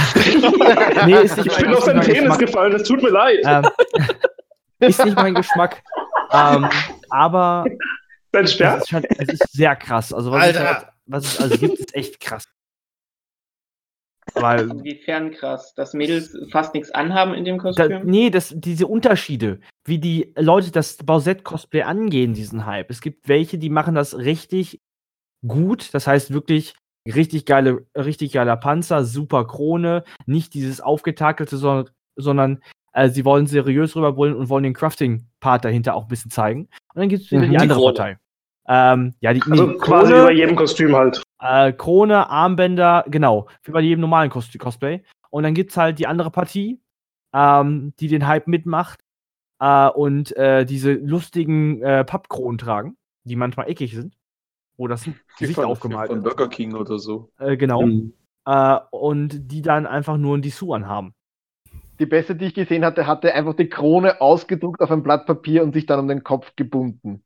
Nee, 1.05 1.21
ist 1.21 1.37
nicht 1.37 1.47
Ich 1.47 1.53
mein, 1.53 1.65
bin 1.65 1.73
auf 1.73 1.83
seinen 1.83 2.01
Penis 2.01 2.37
gefallen, 2.37 2.71
das 2.71 2.83
tut 2.83 3.01
mir 3.01 3.09
leid. 3.09 3.39
Ähm, 3.43 3.67
ist 4.79 5.03
nicht 5.03 5.15
mein 5.15 5.33
Geschmack. 5.33 5.81
Ähm, 6.31 6.69
aber 7.09 7.65
Dein 8.31 8.43
es 8.45 8.53
Stern? 8.53 8.79
ist, 8.79 8.89
schon, 8.89 9.03
es 9.03 9.29
ist 9.29 9.51
sehr 9.51 9.75
krass. 9.75 10.13
Also 10.13 10.31
was, 10.31 10.49
es, 10.49 10.57
Alter. 10.57 10.75
halt, 10.75 10.87
was 11.07 11.25
es 11.25 11.41
also 11.41 11.57
gibt, 11.57 11.79
ist 11.79 11.95
echt 11.95 12.19
krass. 12.19 12.45
Weil 14.35 14.69
Inwiefern 14.69 15.31
krass, 15.31 15.73
dass 15.75 15.93
Mädels 15.93 16.37
fast 16.51 16.73
nichts 16.73 16.91
anhaben 16.91 17.33
in 17.33 17.45
dem 17.45 17.57
Da, 17.57 17.63
Kostüm? 17.63 18.01
nee, 18.05 18.29
das, 18.29 18.53
diese 18.55 18.87
Unterschiede, 18.87 19.59
wie 19.85 19.99
die 19.99 20.33
Leute 20.37 20.71
das 20.71 20.97
Bausett-Cosplay 20.97 21.83
angehen, 21.83 22.33
diesen 22.33 22.65
Hype. 22.65 22.89
Es 22.89 23.01
gibt 23.01 23.27
welche, 23.27 23.57
die 23.57 23.69
machen 23.69 23.95
das 23.95 24.17
richtig 24.17 24.79
gut. 25.45 25.93
Das 25.93 26.07
heißt 26.07 26.33
wirklich 26.33 26.73
richtig 27.07 27.45
geile, 27.45 27.85
richtig 27.95 28.33
geiler 28.33 28.57
Panzer, 28.57 29.03
super 29.05 29.45
Krone, 29.47 30.03
nicht 30.25 30.53
dieses 30.53 30.81
aufgetakelte, 30.81 31.57
sondern, 31.57 31.89
sondern 32.15 32.59
äh, 32.93 33.09
sie 33.09 33.25
wollen 33.25 33.47
seriös 33.47 33.95
rüberbrüllen 33.95 34.35
und 34.35 34.49
wollen 34.49 34.63
den 34.63 34.73
Crafting-Part 34.73 35.65
dahinter 35.65 35.95
auch 35.95 36.03
ein 36.03 36.07
bisschen 36.09 36.31
zeigen. 36.31 36.61
Und 36.93 37.01
dann 37.01 37.09
gibt 37.09 37.23
es 37.23 37.31
wieder 37.31 37.45
Mhm. 37.45 37.51
die 37.51 37.57
andere. 37.57 37.81
Partei. 37.81 38.17
Ähm, 38.71 39.15
ja, 39.19 39.33
die 39.33 39.41
Also 39.49 39.65
nee, 39.65 39.77
quasi 39.79 40.13
wie 40.13 40.21
bei 40.21 40.31
jedem 40.31 40.55
Kostüm 40.55 40.95
halt. 40.95 41.23
äh, 41.41 41.73
Krone, 41.73 42.29
Armbänder, 42.29 43.03
genau, 43.07 43.47
wie 43.63 43.71
bei 43.71 43.81
jedem 43.81 44.01
normalen 44.01 44.29
Cos 44.29 44.47
Cosplay. 44.59 45.01
Und 45.31 45.41
dann 45.43 45.55
gibt 45.55 45.71
es 45.71 45.77
halt 45.77 45.97
die 45.97 46.05
andere 46.05 46.29
Partie, 46.29 46.79
ähm, 47.33 47.93
die 47.99 48.07
den 48.07 48.27
Hype 48.27 48.47
mitmacht 48.47 48.99
äh, 49.59 49.89
und 49.89 50.35
äh, 50.37 50.65
diese 50.65 50.93
lustigen 50.93 51.81
äh, 51.81 52.05
Pappkronen 52.05 52.59
tragen, 52.59 52.95
die 53.23 53.35
manchmal 53.35 53.69
eckig 53.69 53.95
sind, 53.95 54.13
wo 54.77 54.87
das 54.87 55.09
Gesicht 55.39 55.55
Von- 55.55 55.65
aufgemalt 55.65 56.09
Von 56.09 56.19
ist. 56.19 56.23
Burger 56.23 56.47
King 56.47 56.75
oder 56.75 56.99
so. 56.99 57.31
Äh, 57.39 57.57
genau. 57.57 57.81
Mhm. 57.87 58.13
Äh, 58.45 58.77
und 58.91 59.51
die 59.51 59.63
dann 59.63 59.87
einfach 59.87 60.17
nur 60.17 60.37
ein 60.37 60.43
Dessous 60.43 60.75
anhaben. 60.75 61.13
Die 61.99 62.05
beste, 62.05 62.35
die 62.35 62.45
ich 62.45 62.53
gesehen 62.53 62.85
hatte, 62.85 63.07
hatte 63.07 63.33
einfach 63.33 63.55
die 63.55 63.67
Krone 63.67 64.21
ausgedruckt 64.21 64.79
auf 64.79 64.91
ein 64.91 65.03
Blatt 65.03 65.25
Papier 65.25 65.63
und 65.63 65.73
sich 65.73 65.85
dann 65.87 65.99
um 65.99 66.07
den 66.07 66.23
Kopf 66.23 66.55
gebunden. 66.55 67.23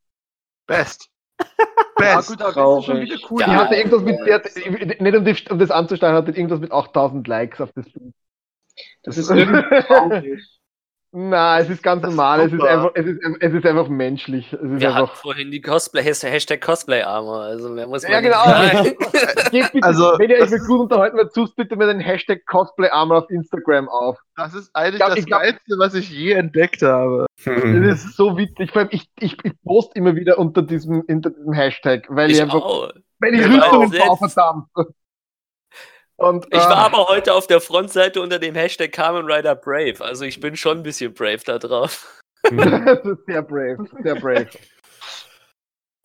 Best. 0.68 1.10
Ja, 2.00 2.16
Best. 2.16 2.30
gut, 2.30 2.41
aber 2.41 2.54
das 2.54 2.80
ist 2.80 2.86
schon 2.86 3.00
wieder 3.02 3.18
cool. 3.30 3.44
Die 3.44 3.52
Ja. 3.52 3.58
hatte 3.58 3.76
irgendwas 3.76 4.02
mit, 4.02 4.20
die 4.26 4.34
hat, 4.34 4.46
nicht 5.00 5.16
um, 5.16 5.26
die, 5.26 5.36
um 5.52 5.60
das 5.60 5.72
anzustellen, 5.72 6.16
hatte 6.16 6.32
irgendwas 6.32 6.60
mit 6.60 6.72
8000 6.72 7.28
Likes 7.28 7.62
auf 7.62 7.72
das 7.74 7.89
Bild. 7.89 8.14
Das 9.04 9.18
ist 9.18 9.30
irgendwie 9.30 9.62
traurig. 9.86 10.41
Na, 11.16 11.59
es 11.59 11.70
ist 11.70 11.84
ganz 11.84 12.01
Das 12.01 12.09
ist 12.09 12.16
normal, 12.18 12.39
es 12.41 12.51
ist, 12.53 12.64
einfach, 12.64 12.91
es, 12.95 13.05
ist, 13.05 13.20
es 13.39 13.53
ist 13.53 13.66
einfach 13.68 13.88
menschlich. 13.88 14.51
Es 14.51 14.59
ist 14.59 14.80
Wir 14.82 14.88
hatten 14.95 15.03
einfach. 15.03 15.16
vorhin 15.18 15.51
die 15.51 15.61
Cosplay, 15.61 16.01
Hashtag 16.01 16.59
Cosplay 16.59 17.03
Armor. 17.03 17.41
Also 17.41 17.70
mehr 17.70 17.86
muss 17.86 18.01
man 18.01 18.11
Ja, 18.14 18.20
genau. 18.20 18.43
bitte, 19.51 19.84
Also, 19.84 20.16
wenn 20.18 20.32
ihr 20.32 20.39
euch 20.39 20.49
mit 20.49 20.66
gut 20.66 20.80
unterhalten 20.80 21.18
wollt, 21.18 21.32
sucht 21.32 21.55
bitte 21.55 21.76
mir 21.76 21.86
den 21.86 21.99
Hashtag 21.99 22.43
Cosplay 22.47 22.89
Armor 22.89 23.20
auf 23.20 23.30
Instagram 23.30 23.89
auf. 23.89 24.18
Das 24.36 24.55
ist 24.55 24.76
eigentlich 24.76 24.95
glaub- 24.97 25.16
das 25.16 25.26
glaub- 25.26 25.41
Geilste, 25.41 25.76
was 25.78 25.93
ich 25.93 26.09
je 26.09 26.32
entdeckt 26.32 26.82
habe. 26.82 27.28
Das 27.45 27.53
ist 28.05 28.16
so 28.18 28.36
witzig. 28.36 28.72
Vor 28.72 28.82
allem, 28.82 28.89
ich, 28.91 29.07
ich, 29.20 29.38
ich 29.43 29.53
post 29.64 29.95
immer 29.95 30.16
wieder 30.16 30.39
unter 30.39 30.64
diesem, 30.64 31.01
unter 31.01 31.30
diesem 31.30 31.53
Hashtag, 31.53 32.05
weil 32.09 32.32
ich, 32.32 32.38
Ich 32.38 32.41
einfach, 32.41 32.55
auch. 32.64 32.89
weil 33.20 33.36
ich 33.36 33.43
selbst. 33.43 33.59
baue, 33.70 34.18
verdammt. 34.18 34.66
Und, 36.18 36.45
Ich 36.51 36.53
äh, 36.53 36.57
war 36.57 36.78
aber 36.78 37.07
heute 37.07 37.34
auf 37.34 37.47
der 37.47 37.59
Frontseite 37.59 38.22
unter 38.22 38.39
dem 38.39 38.55
Hashtag 38.55 38.91
Kamen 38.91 39.26
Rider 39.26 39.55
Brave. 39.55 39.95
Also 39.99 40.26
ich 40.26 40.39
bin 40.39 40.55
schon 40.55 40.78
ein 40.78 40.84
bisschen 40.84 41.14
brave 41.14 41.41
da 41.45 41.57
drauf. 41.59 42.22
das 42.43 43.05
ist 43.05 43.26
sehr 43.26 43.41
brave, 43.41 43.88
sehr 44.03 44.16
brave. 44.16 44.49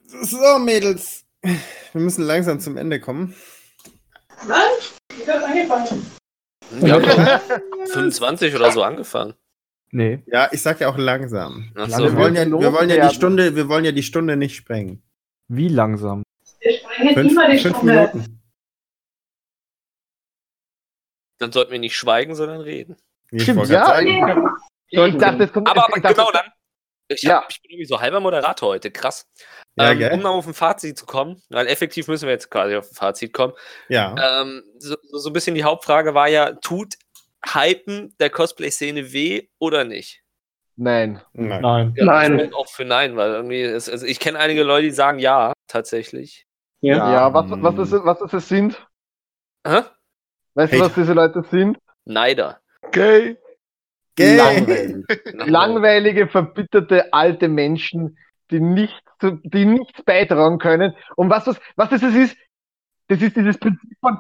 So, 0.06 0.59
Mädels. 0.59 1.24
Wir 1.42 2.00
müssen 2.00 2.24
langsam 2.24 2.61
zum 2.61 2.76
Ende 2.76 3.00
kommen. 3.00 3.34
Wir 6.70 6.92
haben 6.92 7.02
doch 7.02 7.40
25 7.92 8.54
oder 8.54 8.72
so 8.72 8.82
angefangen. 8.82 9.34
Nee. 9.90 10.22
Ja, 10.26 10.48
ich 10.52 10.62
sag 10.62 10.80
ja 10.80 10.88
auch 10.88 10.98
langsam. 10.98 11.70
Ach 11.74 11.88
Wir 11.88 12.11
so. 12.11 12.16
wollen 12.16 12.34
ja, 12.34 12.46
wir 12.46 12.72
wollen 12.72 12.90
ja 12.90 13.09
die. 13.09 13.14
Stunde, 13.14 13.56
wir 13.56 13.68
wollen 13.68 13.84
ja 13.84 13.92
die 13.92 14.02
Stunde 14.02 14.36
nicht 14.36 14.56
sprengen. 14.56 15.02
Wie 15.48 15.68
langsam? 15.68 16.22
Wir 16.61 16.72
sprengen 16.78 17.14
Fünf, 17.14 17.32
immer 17.32 17.50
die 17.50 17.59
fünf 17.59 17.76
Stunde. 17.76 18.11
Minuten. 18.12 18.38
Dann 21.39 21.53
sollten 21.53 21.72
wir 21.72 21.78
nicht 21.78 21.97
schweigen, 21.97 22.34
sondern 22.34 22.61
reden. 22.61 22.97
Ich 23.30 23.43
Stimmt, 23.43 23.68
ja. 23.68 24.01
ich 24.01 25.16
dachte, 25.16 25.45
es 25.45 25.53
kommt, 25.53 25.68
Aber, 25.68 25.86
ich 25.89 25.95
aber 25.95 26.01
dachte, 26.01 26.14
genau 26.14 26.30
dann. 26.32 26.47
Ich, 27.11 27.22
Ja. 27.22 27.43
hab, 27.43 27.51
ich 27.51 27.62
bin 27.62 27.70
irgendwie 27.70 27.86
so 27.86 28.01
halber 28.01 28.20
Moderator 28.20 28.68
heute, 28.70 28.91
krass. 28.91 29.26
Ja, 29.76 29.93
ähm, 29.93 30.12
um 30.14 30.22
mal 30.22 30.30
auf 30.30 30.47
ein 30.47 30.55
Fazit 30.55 30.99
zu 30.99 31.07
kommen, 31.07 31.43
weil 31.49 31.66
effektiv 31.66 32.07
müssen 32.09 32.26
wir 32.26 32.32
jetzt 32.32 32.51
quasi 32.51 32.76
auf 32.76 32.91
ein 32.91 32.95
Fazit 32.95 33.32
kommen. 33.32 33.55
Ja. 33.89 34.43
Ähm, 34.43 34.62
so, 34.78 34.97
so 35.12 35.30
ein 35.30 35.32
bisschen 35.32 35.55
die 35.55 35.64
Hauptfrage 35.64 36.14
war 36.14 36.28
ja, 36.28 36.53
tut 36.53 36.95
Hypen 37.47 38.14
der 38.20 38.30
Cosplay-Szene 38.30 39.12
weh 39.12 39.49
oder 39.59 39.84
nicht? 39.84 40.22
Nein. 40.76 41.20
Nein. 41.32 41.62
Nein. 41.62 41.95
Ja, 41.97 42.05
Nein. 42.05 42.39
Ich 42.39 42.45
bin 42.47 42.55
auch 42.55 42.68
für 42.68 42.84
nein, 42.84 43.16
weil 43.16 43.32
irgendwie, 43.32 43.62
ist, 43.62 43.89
also 43.89 44.05
ich 44.07 44.20
kenne 44.20 44.39
einige 44.39 44.62
Leute, 44.62 44.84
die 44.84 44.91
sagen 44.93 45.18
ja, 45.18 45.53
tatsächlich. 45.66 46.47
Ja. 46.80 47.12
Ja, 47.12 47.34
was, 47.34 47.47
was, 47.51 47.74
das, 47.74 48.05
was 48.05 48.30
das 48.30 48.49
sind? 48.49 48.86
Hä? 49.66 49.80
Weißt 50.59 50.72
du, 50.72 50.80
was 50.80 50.94
diese 50.94 51.12
Leute 51.12 51.44
sind? 51.52 51.78
Neider. 52.04 52.59
Okay. 52.82 53.36
Gay. 54.16 54.36
Langweilig. 54.36 55.06
Langweilige, 55.34 56.26
verbitterte 56.26 57.12
alte 57.12 57.46
Menschen, 57.46 58.18
die, 58.50 58.59
nicht, 58.59 59.00
zu- 59.20 59.38
die 59.44 59.64
nichts 59.64 60.02
beitragen 60.02 60.59
können. 60.59 60.96
Und 61.14 61.30
was, 61.30 61.46
was, 61.46 61.61
was 61.76 61.90
das 61.90 62.02
ist, 62.02 62.36
das 63.06 63.22
ist 63.22 63.36
dieses 63.36 63.56
Prinzip 63.56 63.96
von, 64.00 64.18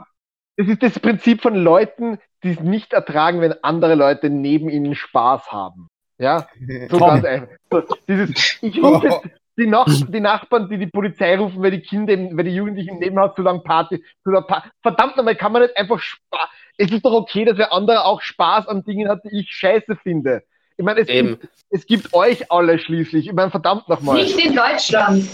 das 0.56 0.68
ist 0.68 0.80
das 0.80 1.00
Prinzip 1.00 1.42
von 1.42 1.56
Leuten, 1.56 2.18
die 2.44 2.52
es 2.52 2.60
nicht 2.60 2.92
ertragen, 2.92 3.40
wenn 3.40 3.54
andere 3.64 3.96
Leute 3.96 4.30
neben 4.30 4.68
ihnen 4.68 4.94
Spaß 4.94 5.50
haben. 5.50 5.88
Ja, 6.18 6.46
so 6.88 6.98
ganz 6.98 7.24
einfach. 7.24 7.48
So, 7.70 7.82
dieses, 8.06 8.58
ich 8.62 8.76
jetzt 8.76 9.22
die, 9.58 9.66
Nach 9.66 9.86
die 9.86 10.20
Nachbarn, 10.20 10.68
die 10.68 10.78
die 10.78 10.86
Polizei 10.86 11.36
rufen, 11.36 11.60
weil 11.62 11.72
die 11.72 11.80
Kinder, 11.80 12.12
im- 12.14 12.36
weil 12.36 12.44
die 12.44 12.54
Jugendlichen 12.54 12.90
im 12.94 12.98
Nebenhaus 13.00 13.34
zu 13.34 13.42
lang 13.42 13.62
Party, 13.64 14.02
zu 14.22 14.30
lang 14.30 14.46
pa 14.46 14.64
verdammt 14.82 15.16
nochmal, 15.16 15.34
kann 15.36 15.52
man 15.52 15.62
nicht 15.62 15.76
einfach 15.76 15.98
Spaß. 15.98 16.48
Es 16.76 16.90
ist 16.92 17.04
doch 17.04 17.12
okay, 17.12 17.44
dass 17.44 17.56
der 17.56 17.72
andere 17.72 18.04
auch 18.04 18.20
Spaß 18.22 18.68
an 18.68 18.84
Dingen 18.84 19.08
hat, 19.08 19.20
die 19.24 19.40
ich 19.40 19.50
scheiße 19.50 19.96
finde. 19.96 20.44
Ich 20.76 20.84
meine, 20.84 21.00
es, 21.00 21.08
Eben. 21.08 21.40
gibt, 21.40 21.48
es 21.70 21.86
gibt 21.86 22.14
euch 22.14 22.52
alle 22.52 22.78
schließlich. 22.78 23.26
Ich 23.26 23.32
meine, 23.32 23.50
verdammt 23.50 23.88
nochmal. 23.88 24.14
Nicht 24.22 24.38
in 24.38 24.54
Deutschland. 24.54 25.28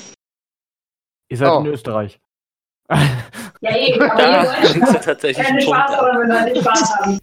Ihr 1.28 1.36
seid 1.36 1.50
Oh. 1.50 1.60
in 1.60 1.66
Österreich. 1.66 2.18
Ja, 3.60 3.76
eh, 3.76 3.94
aber 4.00 4.08
Da 4.16 4.42
bringst 4.60 4.74
du 4.74 4.80
Deutschland 4.80 5.04
tatsächlich 5.04 5.46
keine 5.46 5.58
einen 5.58 5.66
Punkt 5.66 5.80
Spaß 5.80 5.98
an. 5.98 6.06
haben, 6.06 6.20
wenn 6.20 6.46
Leute 6.46 6.60
Spaß 6.60 6.98
haben. 6.98 7.18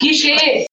Klischee. 0.00 0.66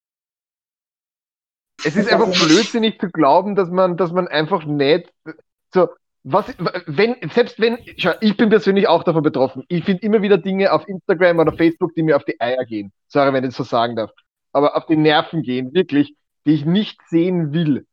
Es 1.85 1.95
ist 1.95 2.11
einfach 2.11 2.31
blödsinnig 2.47 2.99
zu 2.99 3.09
glauben, 3.11 3.55
dass 3.55 3.69
man, 3.69 3.97
dass 3.97 4.11
man 4.11 4.27
einfach 4.27 4.65
nicht 4.65 5.11
so, 5.73 5.89
was, 6.23 6.53
wenn, 6.87 7.15
selbst 7.33 7.59
wenn, 7.59 7.77
schau, 7.97 8.11
ich 8.19 8.35
bin 8.35 8.49
persönlich 8.49 8.87
auch 8.87 9.03
davon 9.03 9.23
betroffen. 9.23 9.63
Ich 9.69 9.85
finde 9.85 10.03
immer 10.03 10.21
wieder 10.21 10.37
Dinge 10.37 10.73
auf 10.73 10.87
Instagram 10.87 11.39
oder 11.39 11.53
Facebook, 11.53 11.95
die 11.95 12.03
mir 12.03 12.17
auf 12.17 12.25
die 12.25 12.39
Eier 12.41 12.65
gehen. 12.65 12.91
Sorry, 13.07 13.31
wenn 13.31 13.43
ich 13.43 13.51
das 13.51 13.57
so 13.57 13.63
sagen 13.63 13.95
darf. 13.95 14.11
Aber 14.51 14.75
auf 14.75 14.85
die 14.87 14.97
Nerven 14.97 15.41
gehen, 15.41 15.73
wirklich, 15.73 16.15
die 16.45 16.53
ich 16.53 16.65
nicht 16.65 16.99
sehen 17.07 17.53
will. 17.53 17.85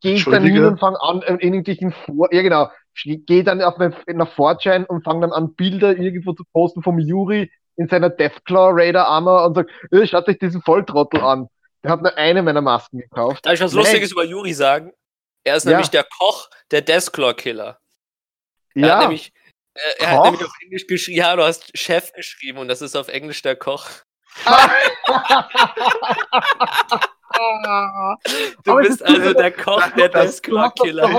Gehe 0.00 0.14
ich 0.14 0.24
dann 0.24 0.44
hin 0.44 0.64
und 0.64 0.80
fange 0.80 1.00
an, 1.02 1.20
äh, 1.22 1.34
irgendwelchen 1.34 1.92
Vor, 1.92 2.32
ja 2.32 2.40
genau, 2.40 2.70
gehe 3.04 3.44
dann 3.44 3.60
auf 3.60 3.76
mein, 3.76 3.94
nach 4.14 4.32
Fortschein 4.32 4.86
und 4.86 5.04
fange 5.04 5.22
dann 5.22 5.32
an, 5.32 5.54
Bilder 5.54 5.96
irgendwo 5.98 6.32
zu 6.32 6.44
posten 6.52 6.82
vom 6.82 6.98
Juri 6.98 7.50
in 7.76 7.88
seiner 7.88 8.08
Deathclaw 8.08 8.70
Raider 8.72 9.06
Armor 9.06 9.44
und 9.46 9.54
sage, 9.54 9.68
äh, 9.90 10.06
schaut 10.06 10.28
euch 10.28 10.38
diesen 10.38 10.62
Volltrottel 10.62 11.20
an. 11.20 11.48
Der 11.84 11.92
hat 11.92 12.02
nur 12.02 12.16
eine 12.16 12.42
meiner 12.42 12.62
Masken 12.62 12.98
gekauft. 12.98 13.44
Darf 13.44 13.54
ich 13.54 13.60
was 13.60 13.72
Nein. 13.72 13.84
Lustiges 13.84 14.12
über 14.12 14.24
Juri 14.24 14.54
sagen? 14.54 14.92
Er 15.48 15.56
ist 15.56 15.64
Ja. 15.64 15.70
nämlich 15.72 15.88
der 15.90 16.04
Koch 16.04 16.48
der 16.70 16.82
Deathclaw-Killer. 16.82 17.80
Er 18.74 18.82
hat 18.82 18.88
Ja, 18.88 18.98
nämlich, 19.00 19.32
äh, 19.74 19.80
er 19.98 20.10
hat 20.10 20.24
nämlich 20.24 20.44
auf 20.44 20.52
Englisch 20.62 20.86
geschrieben, 20.86 21.18
ja, 21.18 21.34
du 21.36 21.42
hast 21.42 21.76
Chef 21.76 22.12
geschrieben 22.12 22.58
und 22.58 22.68
das 22.68 22.82
ist 22.82 22.96
auf 22.96 23.08
Englisch 23.08 23.42
der 23.42 23.56
Koch. 23.56 23.88
Du 28.64 28.72
Aber 28.72 28.82
bist 28.82 29.02
also 29.04 29.32
der 29.32 29.52
Koch 29.52 29.86
der 29.96 30.10
hast- 30.14 30.46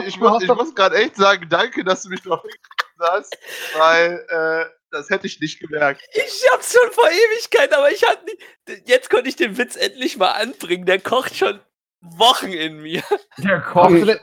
Ich, 0.08 0.18
muss, 0.20 0.44
muss 0.48 0.76
gerade 0.76 0.96
echt 0.98 1.16
sagen, 1.16 1.48
danke, 1.50 1.84
dass 1.84 2.04
du 2.04 2.10
mich 2.10 2.22
drauf 2.22 2.42
hingewiesen 2.42 3.00
hast, 3.00 3.38
weil 3.78 4.26
äh, 4.30 4.66
das 4.92 5.10
hätte 5.10 5.28
ich 5.28 5.40
nicht 5.40 5.60
gemerkt. 5.60 6.02
Ich 6.14 6.46
hab's 6.52 6.74
schon 6.74 6.92
vor 6.92 7.08
Ewigkeit, 7.10 7.72
aber 7.74 7.92
ich 7.92 8.04
hatte 8.04 8.26
nie, 8.26 8.82
jetzt 8.86 9.10
konnte 9.10 9.30
ich 9.30 9.36
den 9.36 9.58
Witz 9.58 9.76
endlich 9.76 10.18
mal 10.18 10.32
anbringen. 10.32 10.86
Der 10.86 11.00
kocht 11.00 11.36
schon 11.36 11.60
Wochen 12.02 12.48
in 12.48 12.82
mir. 12.82 13.04
Der 13.38 13.90
nicht, 13.90 14.20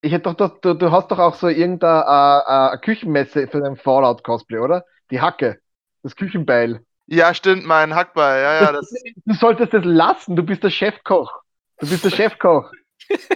ich 0.00 0.12
hätte 0.12 0.34
doch, 0.34 0.34
doch, 0.34 0.60
du, 0.60 0.74
du 0.74 0.92
hast 0.92 1.10
doch 1.10 1.18
auch 1.18 1.34
so 1.34 1.48
irgendeine 1.48 2.04
äh, 2.46 2.74
äh, 2.74 2.78
Küchenmesse 2.78 3.48
für 3.48 3.60
dein 3.60 3.76
Fallout-Cosplay, 3.76 4.58
oder? 4.58 4.84
Die 5.10 5.20
Hacke. 5.20 5.58
Das 6.02 6.14
Küchenbeil. 6.16 6.84
Ja, 7.06 7.32
stimmt, 7.34 7.64
mein 7.64 7.94
Hackball. 7.94 8.40
Ja, 8.40 8.62
ja, 8.64 8.72
das, 8.72 8.92
Du 9.24 9.34
solltest 9.34 9.72
das 9.72 9.84
lassen, 9.84 10.36
du 10.36 10.42
bist 10.42 10.62
der 10.62 10.70
Chefkoch. 10.70 11.32
Du 11.78 11.88
bist 11.88 12.04
der 12.04 12.10
Chefkoch. 12.16 12.70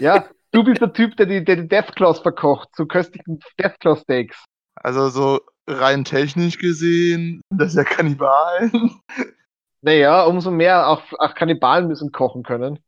Ja, 0.01 0.27
du 0.53 0.63
bist 0.65 0.81
der 0.83 0.93
Typ, 0.93 1.17
der 1.17 1.27
die, 1.27 1.45
der 1.45 1.57
die 1.57 1.69
Deathclaws 1.69 2.21
verkocht, 2.21 2.69
so 2.77 2.87
köstlichen 2.87 3.41
Deathclaw-Steaks. 3.59 4.45
also 4.77 5.09
so 5.09 5.41
rein 5.67 6.05
technisch 6.05 6.59
gesehen, 6.59 7.43
das 7.51 7.69
ist 7.71 7.77
ja 7.77 7.85
Kannibalen. 7.85 9.01
Naja, 9.81 10.25
umso 10.25 10.51
mehr 10.51 10.89
auch, 10.89 11.03
auch 11.19 11.35
Kannibalen 11.37 11.87
müssen 11.87 12.11
kochen 12.11 12.43
können. 12.43 12.81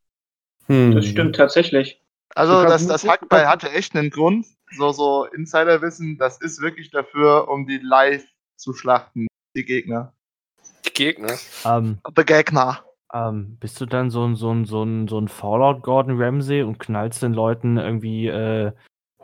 Hm. 0.71 0.95
Das 0.95 1.05
stimmt 1.07 1.35
tatsächlich. 1.35 2.01
Also 2.37 2.63
das, 2.63 2.87
das 2.87 3.07
Hackball 3.07 3.49
hatte 3.49 3.71
echt 3.71 3.97
einen 3.97 4.11
Grund. 4.11 4.47
So, 4.71 4.93
so 4.93 5.25
Insiderwissen, 5.25 6.17
das 6.17 6.41
ist 6.41 6.63
wirklich 6.63 6.93
dafür, 6.93 7.49
um 7.49 7.67
die 7.67 7.79
live 7.79 8.25
zu 8.57 8.73
schlachten, 8.73 9.27
die 9.57 9.65
Gegner. 9.65 10.15
Die 10.87 10.93
Gegner. 10.93 11.37
Ähm, 11.65 11.99
The 12.17 12.25
Gegner. 12.25 12.85
ähm, 13.13 13.57
bist 13.59 13.81
du 13.81 13.87
dann 13.87 14.11
so 14.11 14.25
ein, 14.25 14.37
so 14.37 14.53
ein, 14.53 14.65
so 14.65 14.85
ein, 14.85 15.09
so 15.09 15.19
ein 15.19 15.27
Fallout 15.27 15.83
Gordon 15.83 16.23
Ramsay 16.23 16.63
und 16.63 16.79
knallst 16.79 17.21
den 17.21 17.35
Leuten 17.35 17.77
irgendwie 17.77 18.29
äh, 18.29 18.71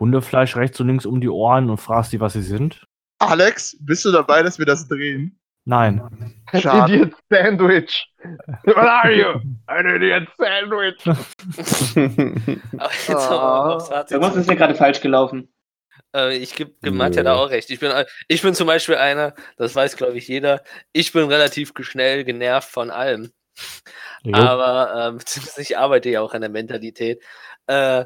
Hundefleisch 0.00 0.56
rechts 0.56 0.80
und 0.80 0.88
links 0.88 1.06
um 1.06 1.20
die 1.20 1.28
Ohren 1.28 1.70
und 1.70 1.78
fragst 1.78 2.10
sie, 2.10 2.18
was 2.18 2.32
sie 2.32 2.42
sind? 2.42 2.84
Alex, 3.20 3.76
bist 3.80 4.04
du 4.04 4.10
dabei, 4.10 4.42
dass 4.42 4.58
wir 4.58 4.66
das 4.66 4.88
drehen? 4.88 5.38
Nein. 5.64 6.02
Schade. 6.54 6.92
Idiot 6.92 7.14
Sandwich. 7.30 8.12
What 8.64 8.76
are 8.76 9.12
you? 9.12 9.40
An 9.66 9.86
Idiot 9.86 10.28
Sandwich. 10.38 11.06
Aber 12.78 12.92
jetzt 12.92 13.88
Fazit 13.88 14.10
Irgendwas 14.12 14.36
ist 14.36 14.48
mir 14.48 14.56
gerade 14.56 14.74
falsch 14.74 15.00
gelaufen. 15.00 15.48
Äh, 16.14 16.36
ich 16.36 16.54
gebe 16.54 16.72
geb 16.82 16.94
Matja 16.94 17.22
da 17.22 17.34
Nö. 17.34 17.40
auch 17.40 17.50
recht. 17.50 17.70
Ich 17.70 17.80
bin, 17.80 17.90
äh, 17.90 18.06
ich 18.28 18.42
bin 18.42 18.54
zum 18.54 18.66
Beispiel 18.66 18.96
einer, 18.96 19.34
das 19.56 19.74
weiß 19.74 19.96
glaube 19.96 20.16
ich 20.18 20.28
jeder, 20.28 20.62
ich 20.92 21.12
bin 21.12 21.28
relativ 21.28 21.72
schnell 21.80 22.24
genervt 22.24 22.70
von 22.70 22.90
allem. 22.90 23.32
Jo. 24.22 24.34
Aber 24.34 25.08
ähm, 25.08 25.18
beziehungsweise 25.18 25.62
ich 25.62 25.78
arbeite 25.78 26.10
ja 26.10 26.20
auch 26.20 26.34
an 26.34 26.40
der 26.40 26.50
Mentalität. 26.50 27.22
Äh, 27.66 28.04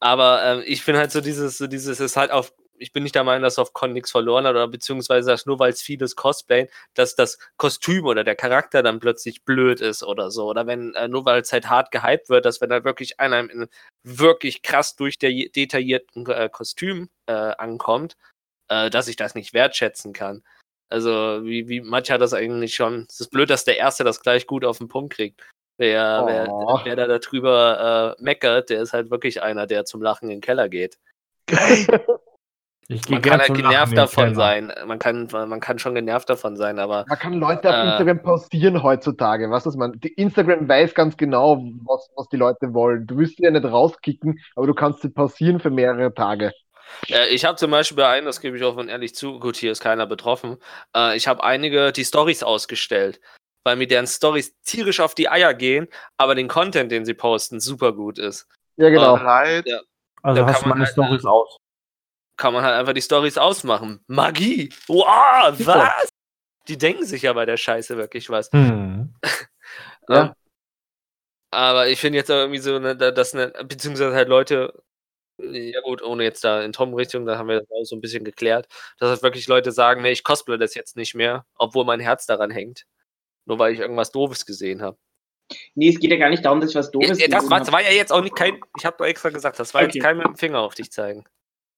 aber 0.00 0.44
ähm, 0.44 0.62
ich 0.66 0.84
bin 0.84 0.96
halt 0.96 1.12
so 1.12 1.20
dieses, 1.20 1.58
so 1.58 1.66
dieses, 1.66 2.00
ist 2.00 2.16
halt 2.16 2.30
auf, 2.30 2.52
ich 2.78 2.92
bin 2.92 3.02
nicht 3.02 3.14
der 3.14 3.24
Meinung, 3.24 3.42
dass 3.42 3.58
auf 3.58 3.72
Con 3.72 3.92
nichts 3.92 4.10
verloren 4.10 4.46
hat, 4.46 4.52
oder 4.52 4.68
beziehungsweise 4.68 5.30
dass 5.30 5.46
nur 5.46 5.58
weil 5.58 5.70
es 5.72 5.82
vieles 5.82 6.16
cosplayen, 6.16 6.68
dass 6.94 7.14
das 7.14 7.38
Kostüm 7.56 8.06
oder 8.06 8.24
der 8.24 8.36
Charakter 8.36 8.82
dann 8.82 9.00
plötzlich 9.00 9.44
blöd 9.44 9.80
ist 9.80 10.02
oder 10.02 10.30
so. 10.30 10.46
Oder 10.46 10.66
wenn, 10.66 10.94
äh, 10.94 11.08
nur 11.08 11.24
weil 11.24 11.40
es 11.40 11.52
halt 11.52 11.68
hart 11.68 11.90
gehypt 11.90 12.28
wird, 12.28 12.44
dass 12.44 12.60
wenn 12.60 12.70
da 12.70 12.84
wirklich 12.84 13.20
einer 13.20 13.40
in 13.40 13.50
einem 13.50 13.68
wirklich 14.02 14.62
krass 14.62 14.96
durch 14.96 15.18
der 15.18 15.30
detaillierten 15.30 16.26
äh, 16.26 16.48
Kostüm 16.50 17.10
äh, 17.26 17.32
ankommt, 17.32 18.16
äh, 18.68 18.90
dass 18.90 19.08
ich 19.08 19.16
das 19.16 19.34
nicht 19.34 19.54
wertschätzen 19.54 20.12
kann. 20.12 20.42
Also, 20.90 21.44
wie, 21.44 21.68
wie 21.68 21.80
Matcha 21.80 22.18
das 22.18 22.34
eigentlich 22.34 22.74
schon. 22.74 23.06
Es 23.08 23.20
ist 23.20 23.30
blöd, 23.30 23.50
dass 23.50 23.64
der 23.64 23.78
Erste 23.78 24.04
das 24.04 24.20
gleich 24.20 24.46
gut 24.46 24.64
auf 24.64 24.78
den 24.78 24.88
Punkt 24.88 25.14
kriegt. 25.14 25.42
Wer, 25.76 26.20
Oh. 26.22 26.26
wer, 26.28 26.84
wer 26.84 26.96
da 26.96 27.18
darüber 27.18 28.16
äh, 28.18 28.22
meckert, 28.22 28.70
der 28.70 28.82
ist 28.82 28.92
halt 28.92 29.10
wirklich 29.10 29.42
einer, 29.42 29.66
der 29.66 29.84
zum 29.84 30.02
Lachen 30.02 30.26
in 30.26 30.36
den 30.36 30.40
Keller 30.40 30.68
geht. 30.68 30.98
Gehe 31.46 31.56
Man 33.08 33.22
kann 33.22 33.40
halt 33.40 33.54
genervt 33.54 33.96
davon 33.96 34.24
Keller. 34.24 34.34
sein. 34.36 34.72
Man 34.86 34.98
kann, 34.98 35.28
man 35.32 35.60
kann 35.60 35.78
schon 35.78 35.94
genervt 35.94 36.28
davon 36.28 36.56
sein, 36.56 36.78
aber 36.78 37.04
Man 37.08 37.18
kann 37.18 37.34
Leute 37.34 37.70
auf 37.70 37.74
Äh. 37.76 37.88
Instagram 37.90 38.22
pausieren 38.22 38.82
heutzutage. 38.82 39.50
Was 39.50 39.64
ist 39.66 39.76
man? 39.76 39.98
Die 40.00 40.12
Instagram 40.12 40.68
weiß 40.68 40.94
ganz 40.94 41.16
genau, 41.16 41.62
was, 41.84 42.10
was 42.16 42.28
die 42.28 42.36
Leute 42.36 42.74
wollen. 42.74 43.06
Du 43.06 43.16
wirst 43.16 43.36
sie 43.38 43.44
ja 43.44 43.50
nicht 43.50 43.64
rauskicken, 43.64 44.38
aber 44.54 44.66
du 44.66 44.74
kannst 44.74 45.00
sie 45.02 45.08
pausieren 45.08 45.60
für 45.60 45.70
mehrere 45.70 46.12
Tage. 46.12 46.52
Äh, 47.08 47.28
ich 47.28 47.44
habe 47.46 47.56
zum 47.56 47.70
Beispiel 47.70 47.96
bei 47.96 48.08
einem, 48.08 48.26
das 48.26 48.40
gebe 48.42 48.56
ich 48.56 48.62
offen 48.62 48.80
und 48.80 48.88
ehrlich 48.88 49.14
zu, 49.14 49.40
gut, 49.40 49.56
hier 49.56 49.72
ist 49.72 49.80
keiner 49.80 50.06
betroffen, 50.06 50.58
äh, 50.94 51.16
ich 51.16 51.26
habe 51.26 51.42
einige 51.42 51.90
die 51.90 52.04
Stories 52.04 52.42
ausgestellt, 52.42 53.18
weil 53.64 53.76
mir 53.76 53.86
deren 53.86 54.06
Stories 54.06 54.54
tierisch 54.62 55.00
auf 55.00 55.14
die 55.14 55.30
Eier 55.30 55.54
gehen, 55.54 55.88
aber 56.18 56.34
den 56.34 56.48
Content, 56.48 56.92
den 56.92 57.06
sie 57.06 57.14
posten, 57.14 57.60
super 57.60 57.94
gut 57.94 58.18
ist. 58.18 58.46
Ja, 58.76 58.90
genau. 58.90 59.16
Leid. 59.16 59.64
Also 60.22 60.42
Da 60.42 60.46
hast 60.48 60.54
kann 60.54 60.62
du 60.64 60.68
man 60.68 60.78
meine 60.78 60.84
halt, 60.86 60.92
Stories 60.92 61.24
aus. 61.24 61.56
Kann 62.36 62.52
man 62.52 62.64
halt 62.64 62.74
einfach 62.74 62.92
die 62.94 63.02
Stories 63.02 63.38
ausmachen. 63.38 64.02
Magie! 64.06 64.72
Wow, 64.88 65.54
was? 65.64 66.08
Die 66.68 66.78
denken 66.78 67.04
sich 67.04 67.22
ja 67.22 67.32
bei 67.32 67.46
der 67.46 67.56
Scheiße 67.56 67.96
wirklich 67.96 68.30
was. 68.30 68.50
Hm. 68.52 69.14
Ja. 70.08 70.22
Ähm, 70.26 70.32
aber 71.50 71.88
ich 71.88 71.98
finde 72.00 72.18
jetzt 72.18 72.30
auch 72.30 72.36
irgendwie 72.36 72.58
so, 72.60 72.78
da- 72.78 73.10
dass 73.10 73.32
beziehungsweise 73.32 74.14
halt 74.14 74.28
Leute, 74.28 74.82
ja 75.38 75.80
gut, 75.80 76.02
ohne 76.02 76.24
jetzt 76.24 76.44
da 76.44 76.62
in 76.62 76.72
Tom-Richtung, 76.72 77.26
da 77.26 77.38
haben 77.38 77.48
wir 77.48 77.60
das 77.60 77.70
auch 77.70 77.84
so 77.84 77.96
ein 77.96 78.00
bisschen 78.00 78.24
geklärt, 78.24 78.68
dass 78.98 79.08
halt 79.10 79.22
wirklich 79.22 79.46
Leute 79.46 79.72
sagen, 79.72 80.02
nee, 80.02 80.10
ich 80.12 80.24
cosplay 80.24 80.58
das 80.58 80.74
jetzt 80.74 80.96
nicht 80.96 81.14
mehr, 81.14 81.46
obwohl 81.56 81.84
mein 81.84 82.00
Herz 82.00 82.26
daran 82.26 82.50
hängt. 82.50 82.84
Nur 83.46 83.58
weil 83.58 83.72
ich 83.72 83.80
irgendwas 83.80 84.10
Doofes 84.12 84.46
gesehen 84.46 84.82
habe. 84.82 84.98
Nee, 85.74 85.90
es 85.90 85.98
geht 86.00 86.10
ja 86.10 86.16
gar 86.16 86.30
nicht 86.30 86.44
darum, 86.44 86.60
dass 86.60 86.70
ich 86.70 86.76
was 86.76 86.90
Doofes 86.90 87.18
Ja, 87.18 87.28
das, 87.28 87.36
gesehen 87.44 87.50
war, 87.50 87.58
das 87.60 87.72
war 87.72 87.82
ja 87.82 87.90
jetzt 87.90 88.12
auch 88.12 88.22
nicht 88.22 88.36
kein, 88.36 88.60
ich 88.78 88.84
habe 88.84 88.96
doch 88.98 89.06
extra 89.06 89.30
gesagt, 89.30 89.58
das 89.58 89.74
war 89.74 89.82
Okay. 89.82 89.92
jetzt 89.94 90.02
kein 90.02 90.16
mit 90.16 90.26
dem 90.26 90.36
Finger 90.36 90.60
auf 90.60 90.74
dich 90.74 90.90
zeigen. 90.92 91.24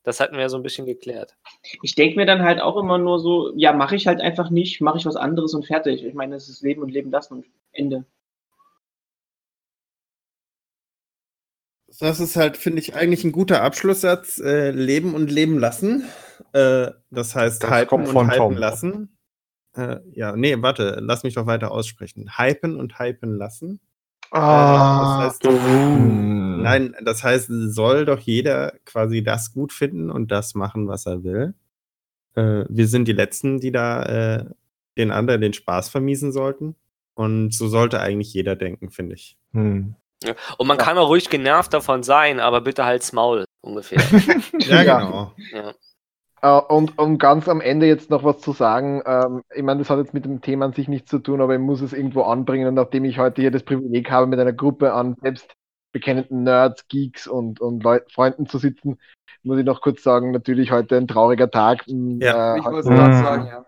Das 0.07 0.21
hatten 0.21 0.35
wir 0.37 0.43
ja 0.43 0.49
so 0.49 0.57
ein 0.57 0.63
bisschen 0.63 0.87
geklärt. 0.87 1.37
Ich 1.83 1.97
denke 1.97 2.15
mir 2.15 2.27
dann 2.27 2.43
halt 2.43 2.61
auch 2.61 2.77
immer 2.77 2.97
nur 2.97 3.19
so, 3.19 3.53
ja, 3.57 3.73
mache 3.73 3.97
ich 3.97 4.07
halt 4.07 4.21
einfach 4.21 4.51
nicht, 4.51 4.81
mache 4.81 4.99
ich 4.99 5.05
was 5.05 5.17
anderes 5.17 5.53
und 5.53 5.67
fertig. 5.67 6.05
Ich 6.05 6.15
meine, 6.15 6.37
es 6.37 6.49
ist 6.49 6.63
Leben 6.63 6.81
und 6.81 6.91
Leben 6.91 7.11
lassen 7.11 7.35
und 7.35 7.47
Ende. 7.73 8.05
Das 11.99 12.21
ist 12.21 12.37
halt, 12.37 12.57
finde 12.57 12.79
ich, 12.79 12.95
eigentlich 12.95 13.25
ein 13.25 13.33
guter 13.33 13.63
Abschlusssatz. 13.63 14.39
Äh, 14.39 14.71
leben 14.71 15.13
und 15.13 15.29
leben 15.29 15.59
lassen. 15.59 16.05
Äh, 16.53 16.93
das 17.11 17.35
heißt, 17.35 17.65
Das 17.65 17.71
hypen 17.71 17.89
kommt 17.89 18.07
und 18.07 18.13
von 18.13 18.27
hypen 18.29 18.39
Tom. 18.39 18.57
lassen. 18.57 19.19
Äh, 19.75 19.97
ja, 20.13 20.37
nee, 20.37 20.55
warte, 20.63 20.99
lass 21.01 21.25
mich 21.25 21.35
doch 21.35 21.47
weiter 21.47 21.73
aussprechen. 21.73 22.39
Hypen 22.39 22.77
und 22.77 23.01
hypen 23.01 23.37
lassen. 23.37 23.81
Äh, 24.33 24.39
Ah, 24.39 25.25
das 25.25 25.35
heißt, 25.43 25.45
Hm. 25.47 26.63
nein, 26.63 26.97
das 27.05 27.23
heißt, 27.25 27.49
soll 27.51 28.05
doch 28.05 28.19
jeder 28.19 28.73
quasi 28.85 29.23
das 29.23 29.53
gut 29.53 29.73
finden 29.73 30.11
und 30.11 30.31
das 30.31 30.55
machen, 30.55 30.89
was 30.89 31.07
er 31.07 31.23
will. 31.25 31.55
Äh, 32.35 32.65
wir 32.69 32.89
sind 32.89 33.07
die 33.09 33.13
Letzten, 33.13 33.61
die 33.61 33.73
da 33.73 34.03
äh, 34.03 34.45
den 34.99 35.11
anderen 35.11 35.41
den 35.41 35.53
Spaß 35.53 35.89
vermiesen 35.89 36.33
sollten. 36.33 36.75
Und 37.15 37.55
so 37.55 37.69
sollte 37.69 38.01
eigentlich 38.01 38.35
jeder 38.35 38.57
denken, 38.57 38.91
finde 38.91 39.15
ich. 39.15 39.39
Hm. 39.53 39.95
Ja. 40.25 40.35
Und 40.59 40.67
man 40.67 40.77
kann 40.79 40.99
auch 40.99 41.09
ruhig 41.09 41.31
genervt 41.31 41.73
davon 41.73 42.03
sein, 42.03 42.41
aber 42.41 42.61
bitte 42.63 42.85
halt's 42.85 43.13
Maul, 43.13 43.45
ungefähr. 43.63 43.99
Ja, 44.61 44.83
Ja. 44.83 44.99
genau. 44.99 45.33
ja. 45.53 45.73
Äh, 46.47 46.61
und 46.69 46.99
um 46.99 47.19
ganz 47.19 47.49
am 47.49 47.61
Ende 47.61 47.87
jetzt 47.87 48.11
noch 48.11 48.23
was 48.23 48.39
zu 48.39 48.53
sagen, 48.53 49.03
ähm, 49.05 49.43
ich 49.55 49.63
meine, 49.63 49.81
das 49.81 49.91
hat 49.91 49.99
jetzt 49.99 50.15
mit 50.15 50.25
dem 50.25 50.41
Thema 50.41 50.67
an 50.67 50.73
sich 50.73 50.87
nichts 50.87 51.11
zu 51.11 51.19
tun, 51.19 51.41
aber 51.41 51.55
ich 51.55 51.61
muss 51.61 51.81
es 51.81 51.93
irgendwo 51.93 52.23
anbringen. 52.23 52.69
Und 52.69 52.75
nachdem 52.75 53.05
ich 53.05 53.19
heute 53.19 53.41
hier 53.41 53.51
das 53.51 53.65
Privileg 53.65 54.11
habe, 54.11 54.29
mit 54.29 54.39
einer 54.39 54.53
Gruppe 54.53 54.93
an 54.93 55.17
selbst 55.23 55.53
bekennenden 55.93 56.45
Nerds, 56.45 56.87
Geeks 56.89 57.27
und, 57.27 57.61
und 57.61 57.83
Leut 57.83 58.13
Freunden 58.13 58.47
zu 58.47 58.59
sitzen, 58.59 58.99
muss 59.43 59.59
ich 59.59 59.65
noch 59.65 59.81
kurz 59.81 60.03
sagen, 60.03 60.31
natürlich 60.31 60.71
heute 60.71 60.97
ein 60.97 61.09
trauriger 61.09 61.51
Tag. 61.51 61.89
M, 61.89 62.21
Ja. 62.21 62.55
äh, 62.55 62.59
Ich 62.61 62.67
es 62.67 62.87
gerade 62.87 63.17
sagen, 63.17 63.47
ja. 63.47 63.67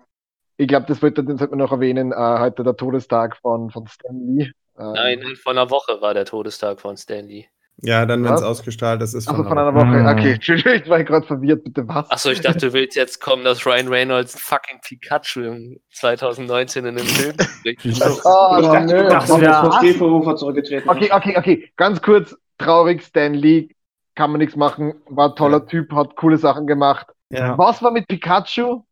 ich 0.57 0.69
glaube, 0.69 0.87
das 0.87 1.03
wollte, 1.03 1.25
den 1.25 1.37
sollte 1.37 1.53
man 1.53 1.59
noch 1.59 1.73
erwähnen, 1.73 2.13
äh, 2.13 2.39
heute 2.39 2.63
der 2.63 2.77
Todestag 2.77 3.37
von, 3.39 3.71
von 3.71 3.89
Stan 3.89 4.15
Lee. 4.15 4.51
Äh, 4.79 4.93
Nein, 4.93 5.37
vor 5.37 5.53
einer 5.53 5.71
Woche 5.71 6.01
war 6.01 6.15
der 6.15 6.27
Todestag 6.27 6.81
von 6.81 6.97
Stanley. 6.97 7.49
Ja, 7.81 8.07
dann, 8.07 8.25
wenn 8.25 8.33
es 8.35 8.43
ausgestrahlt 8.43 9.01
ist, 9.03 9.15
ist 9.15 9.29
Also 9.29 9.45
von 9.45 9.57
einer 9.57 9.69
einer 9.69 9.75
Woche. 9.75 9.87
Mhm. 9.87 10.07
Okay, 10.07 10.33
Entschuldigung, 10.35 10.73
ich 10.75 10.89
war 10.89 11.05
gerade 11.05 11.27
verwirrt, 11.27 11.63
bitte 11.65 11.87
was? 11.87 12.11
Achso, 12.11 12.31
ich 12.31 12.41
dachte, 12.41 12.59
du 12.67 12.73
willst 12.73 12.97
jetzt 12.97 13.21
kommen, 13.21 13.45
dass 13.45 13.65
Ryan 13.65 13.89
Reynolds 13.89 14.39
fucking 14.41 14.81
Pikachu 14.83 15.41
im 15.43 15.81
2019 15.93 16.85
in 16.87 16.99
einem 16.99 17.07
Film 17.07 17.37
spricht. 17.39 17.85
Oh, 18.25 18.57
ich 18.61 18.67
dachte, 18.67 18.87
nö. 18.87 19.09
das 19.09 19.29
kommst 19.29 19.43
wär- 19.43 19.51
jetzt 19.51 19.61
vor 19.61 19.73
Spielverrufer 19.75 20.37
zurückgetreten. 20.37 20.89
Okay, 20.91 21.11
okay, 21.13 21.37
okay. 21.39 21.73
Ganz 21.77 22.03
kurz, 22.03 22.37
traurig, 22.59 23.03
Stan 23.05 23.33
Lee, 23.35 23.69
kann 24.17 24.33
man 24.33 24.41
nichts 24.41 24.57
machen, 24.57 24.95
war 25.09 25.29
ein 25.31 25.37
toller 25.37 25.65
Typ, 25.67 25.93
hat 25.93 26.17
coole 26.17 26.37
Sachen 26.37 26.67
gemacht. 26.67 27.07
Ja. 27.31 27.57
Was 27.59 27.81
war 27.83 27.93
mit 27.93 28.09
Pikachu? 28.09 28.83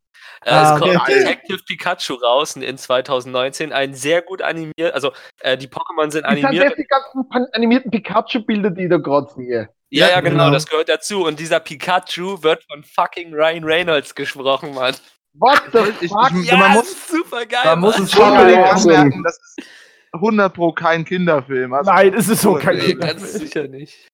Äh, 0.45 0.49
Ah, 0.51 0.75
es 0.75 0.79
kommt 0.81 0.95
okay. 0.95 1.13
Detective 1.19 1.59
Pikachu 1.67 2.13
raus 2.15 2.55
in 2.55 2.77
2019. 2.77 3.73
Ein 3.73 3.93
sehr 3.93 4.21
gut 4.21 4.41
animiert, 4.41 4.93
also 4.93 5.11
äh, 5.41 5.57
die 5.57 5.67
Pokémon 5.67 6.11
sind 6.11 6.23
Das 6.25 6.33
sind 6.35 6.45
animiert. 6.45 6.69
jetzt 6.69 6.77
die 6.77 6.85
ganzen 6.85 7.25
animierten 7.53 7.91
Pikachu-Bilder, 7.91 8.71
die 8.71 8.83
ich 8.83 8.89
da 8.89 8.97
gerade 8.97 9.27
sehe. 9.35 9.69
Ja, 9.89 10.09
Ja, 10.09 10.19
genau, 10.21 10.43
genau. 10.45 10.51
das 10.51 10.67
gehört 10.67 10.89
dazu. 10.89 11.25
Und 11.25 11.39
dieser 11.39 11.59
Pikachu 11.59 12.43
wird 12.43 12.63
von 12.69 12.83
fucking 12.83 13.33
Ryan 13.33 13.63
Reynolds 13.63 14.13
gesprochen, 14.15 14.73
Mann. 14.73 14.95
What 15.33 15.61
the 15.71 15.79
Ich- 16.05 16.11
fuck? 16.11 16.31
ich- 16.41 16.47
Ja, 16.49 16.57
man 16.57 16.67
das 16.73 16.75
muss- 16.77 16.91
ist 16.91 17.07
super 17.09 17.45
geil. 17.45 17.61
Man 17.65 17.79
muss 17.79 17.99
es 17.99 18.11
schon 18.11 18.31
unbedingt 18.31 18.57
ja, 18.65 18.71
anmerken, 18.71 19.23
das 19.23 19.37
ist 19.57 19.67
100 20.13 20.53
pro 20.53 20.71
kein 20.71 21.05
Kinderfilm. 21.05 21.73
Also, 21.73 21.91
Nein, 21.91 22.13
es 22.15 22.27
ist 22.27 22.41
so 22.41 22.55
kein 22.55 22.77
Nee, 22.77 22.85
Kind. 22.85 23.01
ganz 23.01 23.33
sicher 23.33 23.67
nicht. 23.67 24.07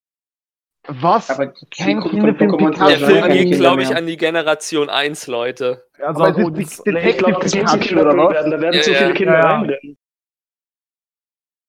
Was? 0.88 1.30
Aber 1.30 1.48
Kein 1.76 2.02
Kinderfilm 2.02 2.58
Pikachu. 2.58 2.88
Der 2.88 2.98
Film 3.00 3.24
ging, 3.32 3.42
Kinder 3.44 3.58
glaube 3.58 3.84
ich, 3.84 3.96
an 3.96 4.06
die 4.06 4.18
Generation 4.18 4.90
1, 4.90 5.28
Leute. 5.28 5.86
Also 6.00 6.24
Aber 6.24 6.30
es 6.30 6.38
ist 6.38 6.86
Detective 6.86 7.18
glaube, 7.18 7.40
das 7.42 7.56
muss 7.56 7.72
ein 7.74 7.80
Pikachu, 7.80 8.02
oder 8.02 8.18
was? 8.18 8.34
werden. 8.34 8.52
Da 8.52 8.62
werden 8.62 8.76
Ja, 8.76 8.82
zu 8.82 8.92
ja. 8.92 8.98
viele 8.98 9.14
Kinder 9.14 9.34
Ja. 9.40 9.64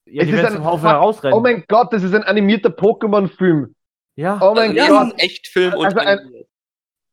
ja, 0.06 0.22
Es 0.22 0.28
die 0.28 0.34
ist 0.34 0.44
ein 0.44 0.64
Haufen 0.64 0.88
herausrennen. 0.88 1.38
Oh 1.38 1.40
mein 1.40 1.64
Gott, 1.68 1.92
das 1.92 2.02
ist 2.02 2.14
ein 2.14 2.24
animierter 2.24 2.70
Pokémon-Film. 2.70 3.74
ja. 4.16 4.38
Oh 4.42 4.54
mein 4.54 4.74
ja, 4.74 4.88
Gott. 4.88 5.08
es 5.08 5.14
ist 5.14 5.22
echt 5.22 5.46
Film 5.48 5.74
und 5.74 5.84
Also 5.86 5.98
ein-. 6.00 6.34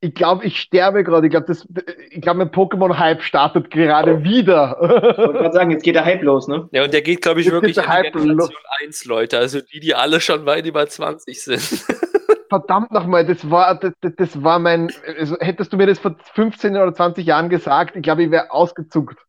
Ich 0.03 0.15
glaube, 0.15 0.43
ich 0.45 0.59
sterbe 0.59 1.03
gerade. 1.03 1.27
Ich 1.27 1.31
glaube, 1.31 1.45
das, 1.45 1.67
ich 2.09 2.21
glaube, 2.21 2.39
mein 2.39 2.49
Pokémon-Hype 2.49 3.21
startet 3.21 3.69
gerade 3.69 4.23
wieder. 4.23 4.77
Ich 4.81 5.17
wollte 5.17 5.33
gerade 5.33 5.53
sagen, 5.53 5.69
jetzt 5.71 5.83
geht 5.83 5.93
der 5.93 6.05
Hype 6.05 6.23
los, 6.23 6.47
ne? 6.47 6.67
Ja, 6.71 6.83
und 6.83 6.91
der 6.91 7.03
geht, 7.03 7.21
glaube 7.21 7.39
ich, 7.39 7.45
Jetzt 7.45 7.53
wirklich 7.53 7.75
die 7.75 7.81
Hype 7.87 8.11
Generation 8.11 8.57
1, 8.83 9.05
Leute. 9.05 9.37
Also 9.37 9.61
die, 9.61 9.79
die 9.79 9.93
alle 9.93 10.19
schon 10.19 10.45
weit 10.47 10.65
über 10.65 10.87
20 10.87 11.41
sind. 11.43 11.61
Verdammt 12.49 12.91
nochmal, 12.91 13.25
das 13.25 13.49
war, 13.49 13.75
das, 13.75 13.93
das- 14.01 14.43
war 14.43 14.57
mein, 14.57 14.91
also 15.19 15.37
hättest 15.39 15.71
du 15.71 15.77
mir 15.77 15.85
das 15.85 15.99
vor 15.99 16.15
15 16.33 16.75
oder 16.75 16.93
20 16.93 17.25
Jahren 17.25 17.47
gesagt, 17.49 17.95
ich 17.95 18.01
glaube, 18.01 18.23
ich 18.23 18.31
wäre 18.31 18.51
ausgezuckt. 18.51 19.23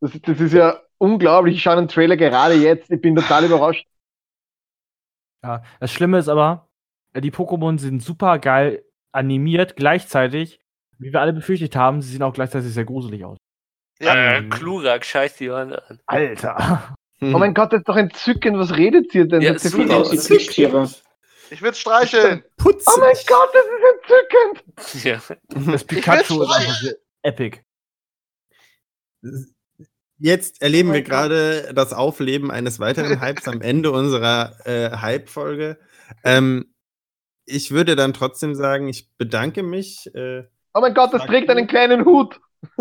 Das, 0.00 0.12
das 0.22 0.40
ist 0.40 0.54
ja 0.54 0.80
unglaublich. 0.98 1.56
Ich 1.56 1.62
schaue 1.62 1.76
den 1.76 1.88
Trailer 1.88 2.16
gerade 2.16 2.54
jetzt. 2.54 2.90
Ich 2.90 3.02
bin 3.02 3.14
total 3.14 3.44
überrascht. 3.44 3.86
Ja, 5.44 5.62
das 5.78 5.92
Schlimme 5.92 6.18
ist 6.18 6.28
aber, 6.28 6.68
die 7.14 7.30
Pokémon 7.30 7.78
sind 7.78 8.02
super 8.02 8.38
geil 8.38 8.82
animiert, 9.16 9.76
gleichzeitig, 9.76 10.60
wie 10.98 11.12
wir 11.12 11.20
alle 11.20 11.32
befürchtet 11.32 11.74
haben, 11.76 12.00
sie 12.02 12.12
sehen 12.12 12.22
auch 12.22 12.32
gleichzeitig 12.34 12.72
sehr 12.72 12.84
gruselig 12.84 13.24
aus. 13.24 13.38
Äh, 13.98 14.42
Klurak, 14.42 15.04
scheiß 15.04 15.36
die 15.36 15.50
Wand 15.50 15.72
an. 15.74 15.98
Alter. 16.06 16.96
Oh 17.22 17.38
mein 17.38 17.54
Gott, 17.54 17.72
das 17.72 17.78
ist 17.80 17.88
doch 17.88 17.96
entzückend. 17.96 18.58
Was 18.58 18.76
redet 18.76 19.14
ihr 19.14 19.26
denn? 19.26 19.40
Ja, 19.40 19.54
Das 19.54 19.64
ist 19.64 19.74
Aus 19.74 20.12
wie 20.12 20.18
Plüschtiere. 20.18 20.90
ich 21.50 21.62
würde 21.62 21.76
streicheln. 21.76 22.44
Putzig. 22.58 22.92
Oh 22.94 23.00
mein 23.00 23.16
Gott, 23.26 23.48
das 23.54 23.64
ist 23.64 24.94
entzückend. 25.00 25.04
Ja. 25.04 25.72
Das 25.72 25.84
Pikachu 25.84 26.42
ist 26.42 26.50
einfach 26.50 26.74
so 26.74 26.90
epic. 27.22 27.60
Jetzt 30.18 30.62
erleben 30.62 30.90
Oh 30.90 30.92
wir 30.94 31.02
gerade 31.02 31.72
das 31.74 31.92
Aufleben 31.92 32.50
eines 32.50 32.80
weiteren 32.80 33.20
Hypes 33.20 33.48
am 33.48 33.60
Ende 33.62 33.90
unserer 33.92 34.56
äh, 34.66 34.90
Hype-Folge. 34.90 35.78
Ähm, 36.24 36.74
ich 37.46 37.70
würde 37.70 37.96
dann 37.96 38.12
trotzdem 38.12 38.54
sagen, 38.54 38.88
ich 38.88 39.10
bedanke 39.16 39.62
mich. 39.62 40.14
Äh, 40.14 40.44
Oh 40.74 40.80
mein 40.80 40.92
Gott, 40.92 41.14
das 41.14 41.24
trägt 41.24 41.48
einen 41.48 41.66
kleinen 41.66 42.04
Hut. 42.04 42.38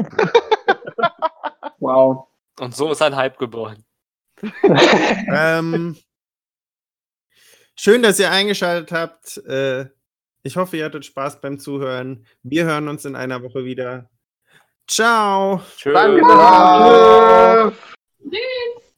Wow. 1.80 2.28
Und 2.60 2.76
so 2.76 2.92
ist 2.92 3.02
ein 3.02 3.16
Hype 3.16 3.38
geboren. 3.38 3.86
ähm, 5.28 5.96
schön, 7.76 8.02
dass 8.02 8.20
ihr 8.20 8.32
eingeschaltet 8.32 8.92
habt. 8.92 9.38
Äh, 9.46 9.88
ich 10.42 10.56
hoffe, 10.58 10.78
ihr 10.78 10.86
hattet 10.86 11.06
Spaß 11.06 11.42
beim 11.42 11.60
Zuhören. 11.60 12.26
Wir 12.44 12.66
hören 12.66 12.88
uns 12.88 13.06
in 13.06 13.16
einer 13.16 13.44
Woche 13.44 13.66
wieder. 13.66 14.10
Ciao. 14.88 15.62
Tschüss. 15.78 15.94
Danke. 15.94 16.22
Tschüss. 18.22 18.32
Tschüss. 18.32 18.84